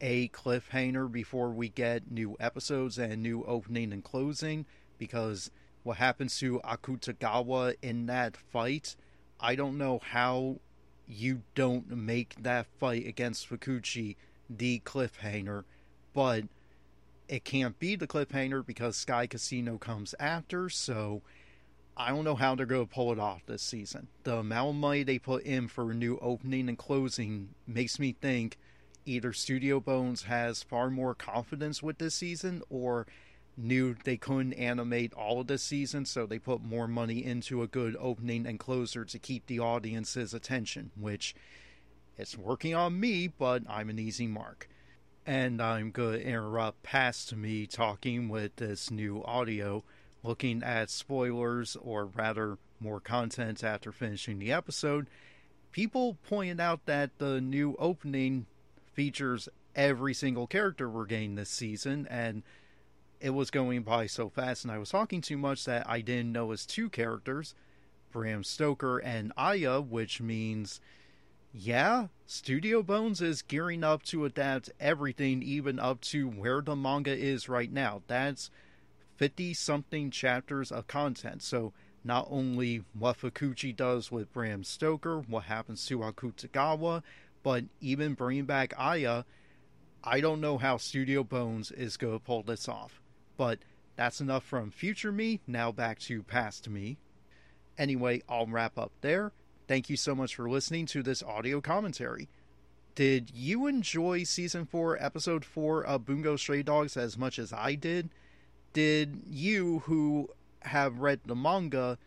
a 0.00 0.28
cliffhanger 0.28 1.10
before 1.10 1.50
we 1.50 1.68
get 1.68 2.10
new 2.10 2.36
episodes 2.40 2.98
and 2.98 3.22
new 3.22 3.44
opening 3.44 3.92
and 3.92 4.04
closing 4.04 4.66
because 4.98 5.50
what 5.82 5.98
happens 5.98 6.38
to 6.38 6.60
Akutagawa 6.60 7.74
in 7.82 8.06
that 8.06 8.36
fight, 8.36 8.96
I 9.40 9.54
don't 9.54 9.78
know 9.78 10.00
how 10.02 10.56
you 11.06 11.42
don't 11.54 11.88
make 11.90 12.42
that 12.42 12.66
fight 12.80 13.06
against 13.06 13.48
Fukuchi 13.48 14.16
the 14.48 14.80
cliffhanger, 14.84 15.64
but 16.12 16.44
it 17.28 17.44
can't 17.44 17.78
be 17.78 17.96
the 17.96 18.06
cliffhanger 18.06 18.64
because 18.64 18.96
Sky 18.96 19.26
Casino 19.26 19.78
comes 19.78 20.14
after, 20.18 20.68
so 20.68 21.22
I 21.96 22.10
don't 22.10 22.24
know 22.24 22.34
how 22.34 22.54
they're 22.54 22.66
going 22.66 22.86
to 22.86 22.92
pull 22.92 23.12
it 23.12 23.18
off 23.18 23.46
this 23.46 23.62
season. 23.62 24.08
The 24.24 24.38
amount 24.38 24.70
of 24.70 24.74
money 24.76 25.02
they 25.02 25.18
put 25.18 25.44
in 25.44 25.68
for 25.68 25.90
a 25.90 25.94
new 25.94 26.18
opening 26.20 26.68
and 26.68 26.78
closing 26.78 27.50
makes 27.66 27.98
me 27.98 28.16
think 28.20 28.58
either 29.06 29.32
Studio 29.32 29.80
Bones 29.80 30.24
has 30.24 30.62
far 30.62 30.90
more 30.90 31.14
confidence 31.14 31.82
with 31.82 31.98
this 31.98 32.14
season 32.14 32.62
or 32.70 33.06
knew 33.56 33.94
they 34.04 34.16
couldn't 34.16 34.54
animate 34.54 35.12
all 35.14 35.40
of 35.40 35.46
the 35.46 35.58
season, 35.58 36.04
so 36.04 36.26
they 36.26 36.38
put 36.38 36.62
more 36.62 36.88
money 36.88 37.24
into 37.24 37.62
a 37.62 37.66
good 37.66 37.96
opening 37.98 38.46
and 38.46 38.58
closer 38.58 39.04
to 39.04 39.18
keep 39.18 39.46
the 39.46 39.60
audience's 39.60 40.34
attention, 40.34 40.90
which 40.98 41.34
it's 42.16 42.36
working 42.36 42.74
on 42.74 42.98
me, 42.98 43.28
but 43.28 43.62
I'm 43.68 43.90
an 43.90 43.98
easy 43.98 44.26
mark. 44.26 44.68
And 45.26 45.62
I'm 45.62 45.90
going 45.90 46.20
to 46.20 46.26
interrupt 46.26 46.82
past 46.82 47.34
me 47.34 47.66
talking 47.66 48.28
with 48.28 48.56
this 48.56 48.90
new 48.90 49.22
audio, 49.24 49.82
looking 50.22 50.62
at 50.62 50.90
spoilers, 50.90 51.76
or 51.76 52.06
rather, 52.06 52.58
more 52.80 53.00
content 53.00 53.64
after 53.64 53.90
finishing 53.90 54.38
the 54.38 54.52
episode. 54.52 55.06
People 55.72 56.18
pointed 56.28 56.60
out 56.60 56.84
that 56.86 57.18
the 57.18 57.40
new 57.40 57.74
opening 57.78 58.46
features 58.94 59.48
every 59.74 60.14
single 60.14 60.46
character 60.46 60.88
we're 60.88 61.06
getting 61.06 61.34
this 61.34 61.50
season, 61.50 62.06
and 62.08 62.42
it 63.20 63.30
was 63.30 63.50
going 63.50 63.82
by 63.82 64.06
so 64.06 64.28
fast 64.28 64.64
and 64.64 64.72
I 64.72 64.78
was 64.78 64.90
talking 64.90 65.22
too 65.22 65.38
much 65.38 65.64
that 65.64 65.88
I 65.88 66.00
didn't 66.02 66.32
know 66.32 66.46
notice 66.46 66.66
two 66.66 66.90
characters, 66.90 67.54
Bram 68.12 68.44
Stoker 68.44 68.98
and 68.98 69.32
Aya, 69.36 69.80
which 69.80 70.20
means, 70.20 70.80
yeah, 71.52 72.08
Studio 72.26 72.82
Bones 72.82 73.20
is 73.22 73.42
gearing 73.42 73.82
up 73.82 74.02
to 74.04 74.24
adapt 74.24 74.70
everything, 74.78 75.42
even 75.42 75.78
up 75.78 76.00
to 76.02 76.28
where 76.28 76.60
the 76.60 76.76
manga 76.76 77.16
is 77.16 77.48
right 77.48 77.72
now. 77.72 78.02
That's 78.06 78.50
50 79.16 79.54
something 79.54 80.10
chapters 80.10 80.70
of 80.70 80.86
content. 80.86 81.42
So, 81.42 81.72
not 82.04 82.28
only 82.30 82.84
what 82.92 83.18
Fukuchi 83.18 83.74
does 83.74 84.12
with 84.12 84.32
Bram 84.32 84.62
Stoker, 84.62 85.20
what 85.20 85.44
happens 85.44 85.86
to 85.86 86.00
Akutagawa, 86.00 87.02
but 87.44 87.64
even 87.80 88.14
bringing 88.14 88.46
back 88.46 88.74
Aya, 88.76 89.22
I 90.02 90.20
don't 90.20 90.40
know 90.40 90.58
how 90.58 90.78
Studio 90.78 91.22
Bones 91.22 91.70
is 91.70 91.96
going 91.96 92.14
to 92.14 92.24
pull 92.24 92.42
this 92.42 92.68
off. 92.68 93.00
But 93.36 93.60
that's 93.94 94.20
enough 94.20 94.42
from 94.42 94.72
future 94.72 95.12
me. 95.12 95.40
Now 95.46 95.70
back 95.70 96.00
to 96.00 96.24
past 96.24 96.68
me. 96.68 96.96
Anyway, 97.78 98.22
I'll 98.28 98.46
wrap 98.46 98.78
up 98.78 98.92
there. 99.02 99.30
Thank 99.68 99.88
you 99.88 99.96
so 99.96 100.14
much 100.14 100.34
for 100.34 100.48
listening 100.48 100.86
to 100.86 101.02
this 101.02 101.22
audio 101.22 101.60
commentary. 101.60 102.28
Did 102.94 103.30
you 103.34 103.66
enjoy 103.66 104.24
season 104.24 104.66
4, 104.66 105.02
episode 105.02 105.44
4 105.44 105.84
of 105.84 106.06
Bungo 106.06 106.36
Stray 106.36 106.62
Dogs 106.62 106.96
as 106.96 107.18
much 107.18 107.38
as 107.38 107.52
I 107.52 107.74
did? 107.74 108.08
Did 108.72 109.22
you, 109.28 109.80
who 109.80 110.30
have 110.62 111.00
read 111.00 111.20
the 111.26 111.34
manga, 111.34 111.98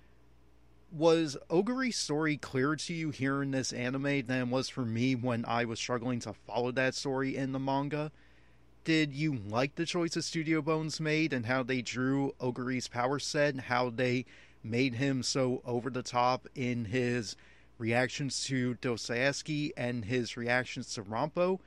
was 0.91 1.37
Oguri's 1.49 1.97
story 1.97 2.37
clearer 2.37 2.75
to 2.75 2.93
you 2.93 3.09
here 3.09 3.41
in 3.41 3.51
this 3.51 3.73
anime 3.73 4.25
than 4.25 4.41
it 4.41 4.47
was 4.47 4.69
for 4.69 4.85
me 4.85 5.15
when 5.15 5.45
I 5.45 5.65
was 5.65 5.79
struggling 5.79 6.19
to 6.21 6.33
follow 6.33 6.71
that 6.71 6.95
story 6.95 7.35
in 7.35 7.51
the 7.51 7.59
manga? 7.59 8.11
Did 8.83 9.13
you 9.13 9.35
like 9.35 9.75
the 9.75 9.85
choices 9.85 10.25
Studio 10.25 10.61
Bones 10.61 10.99
made 10.99 11.33
and 11.33 11.45
how 11.45 11.61
they 11.61 11.81
drew 11.81 12.33
Oguri's 12.39 12.87
power 12.87 13.19
set 13.19 13.53
and 13.53 13.61
how 13.61 13.89
they 13.89 14.25
made 14.63 14.95
him 14.95 15.23
so 15.23 15.61
over 15.65 15.89
the 15.89 16.03
top 16.03 16.47
in 16.55 16.85
his 16.85 17.35
reactions 17.77 18.45
to 18.45 18.75
Dostoevsky 18.75 19.73
and 19.75 20.05
his 20.05 20.37
reactions 20.37 20.93
to 20.93 21.03
Rampo? 21.03 21.59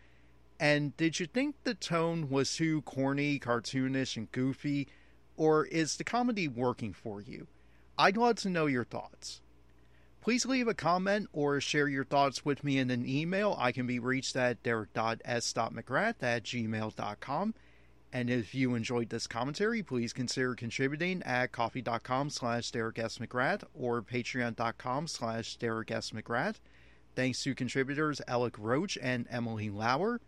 And 0.58 0.96
did 0.96 1.20
you 1.20 1.26
think 1.26 1.56
the 1.64 1.74
tone 1.74 2.28
was 2.30 2.54
too 2.54 2.82
corny, 2.82 3.38
cartoonish, 3.38 4.16
and 4.16 4.30
goofy, 4.32 4.88
or 5.36 5.66
is 5.66 5.96
the 5.96 6.04
comedy 6.04 6.48
working 6.48 6.92
for 6.92 7.20
you? 7.20 7.46
I'd 8.00 8.16
love 8.16 8.36
to 8.36 8.48
know 8.48 8.64
your 8.64 8.84
thoughts. 8.84 9.42
Please 10.22 10.46
leave 10.46 10.66
a 10.66 10.72
comment 10.72 11.28
or 11.34 11.60
share 11.60 11.86
your 11.86 12.06
thoughts 12.06 12.46
with 12.46 12.64
me 12.64 12.78
in 12.78 12.88
an 12.88 13.06
email. 13.06 13.54
I 13.58 13.72
can 13.72 13.86
be 13.86 13.98
reached 13.98 14.34
at 14.36 14.62
derek.s.mcgrath 14.62 16.22
at 16.22 16.42
gmail.com. 16.42 17.54
And 18.10 18.30
if 18.30 18.54
you 18.54 18.74
enjoyed 18.74 19.10
this 19.10 19.26
commentary, 19.26 19.82
please 19.82 20.14
consider 20.14 20.54
contributing 20.54 21.22
at 21.24 21.52
ko-fi.com 21.52 22.30
slash 22.30 22.70
Derek 22.70 22.98
S. 22.98 23.18
McGrath 23.18 23.64
or 23.74 24.00
patreon.com 24.00 25.06
slash 25.06 25.56
Derek 25.56 25.90
S. 25.90 26.12
McGrath. 26.12 26.56
Thanks 27.14 27.42
to 27.42 27.54
contributors 27.54 28.22
Ellak 28.26 28.56
Roach 28.58 28.96
and 29.02 29.26
Emily 29.28 29.68
Lauer. 29.68 30.22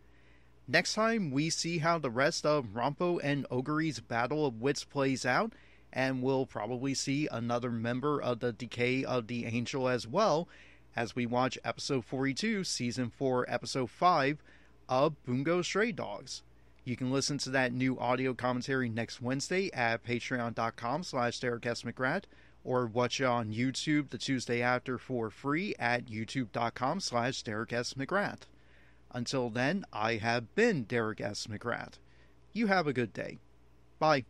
Next 0.69 0.93
time, 0.93 1.31
we 1.31 1.49
see 1.49 1.79
how 1.79 1.99
the 1.99 2.11
rest 2.11 2.45
of 2.45 2.75
Rampo 2.75 3.19
and 3.23 3.49
Oguri's 3.51 4.01
Battle 4.01 4.45
of 4.45 4.61
Wits 4.61 4.85
plays 4.85 5.25
out 5.25 5.55
and 5.93 6.23
we'll 6.23 6.47
probably 6.47 6.95
see 6.95 7.29
another 7.31 7.71
member 7.71 8.21
of 8.21 8.41
the 8.41 8.53
Decay 8.53 9.05
of 9.05 9.27
the 9.27 9.47
Angel 9.47 9.89
as 9.89 10.07
well 10.07 10.49
as 10.97 11.15
we 11.15 11.27
watch 11.27 11.59
episode 11.65 12.05
42, 12.05 12.65
season 12.65 13.11
4, 13.11 13.47
episode 13.49 13.91
5 13.91 14.43
of 14.89 15.15
Bungo 15.25 15.63
Stray 15.63 15.93
Dogs. 15.93 16.43
You 16.85 16.97
can 16.97 17.13
listen 17.13 17.39
to 17.39 17.51
that 17.51 17.73
new 17.73 17.99
audio 17.99 18.35
commentary 18.35 18.89
next 18.89 19.23
Wednesday 19.23 19.71
at 19.73 20.05
patreon.com 20.05 21.05
slash. 21.05 21.41
McGrath 21.41 22.25
or 22.65 22.87
watch 22.87 23.21
it 23.21 23.25
on 23.25 23.53
YouTube 23.53 24.11
the 24.11 24.19
Tuesday 24.19 24.63
after 24.63 24.99
for 24.99 25.31
free 25.31 25.75
at 25.79 26.07
youtube.com 26.07 27.01
slash. 27.01 27.43
McGrath. 27.43 28.41
Until 29.13 29.51
then, 29.51 29.85
I 29.93 30.17
have 30.17 30.55
been 30.55 30.85
Derek 30.85 31.21
S. 31.21 31.47
McGrath. 31.47 31.95
You 32.53 32.69
have 32.69 32.87
a 32.87 32.93
good 32.93 33.13
day. 33.13 33.39
Bye. 33.99 34.25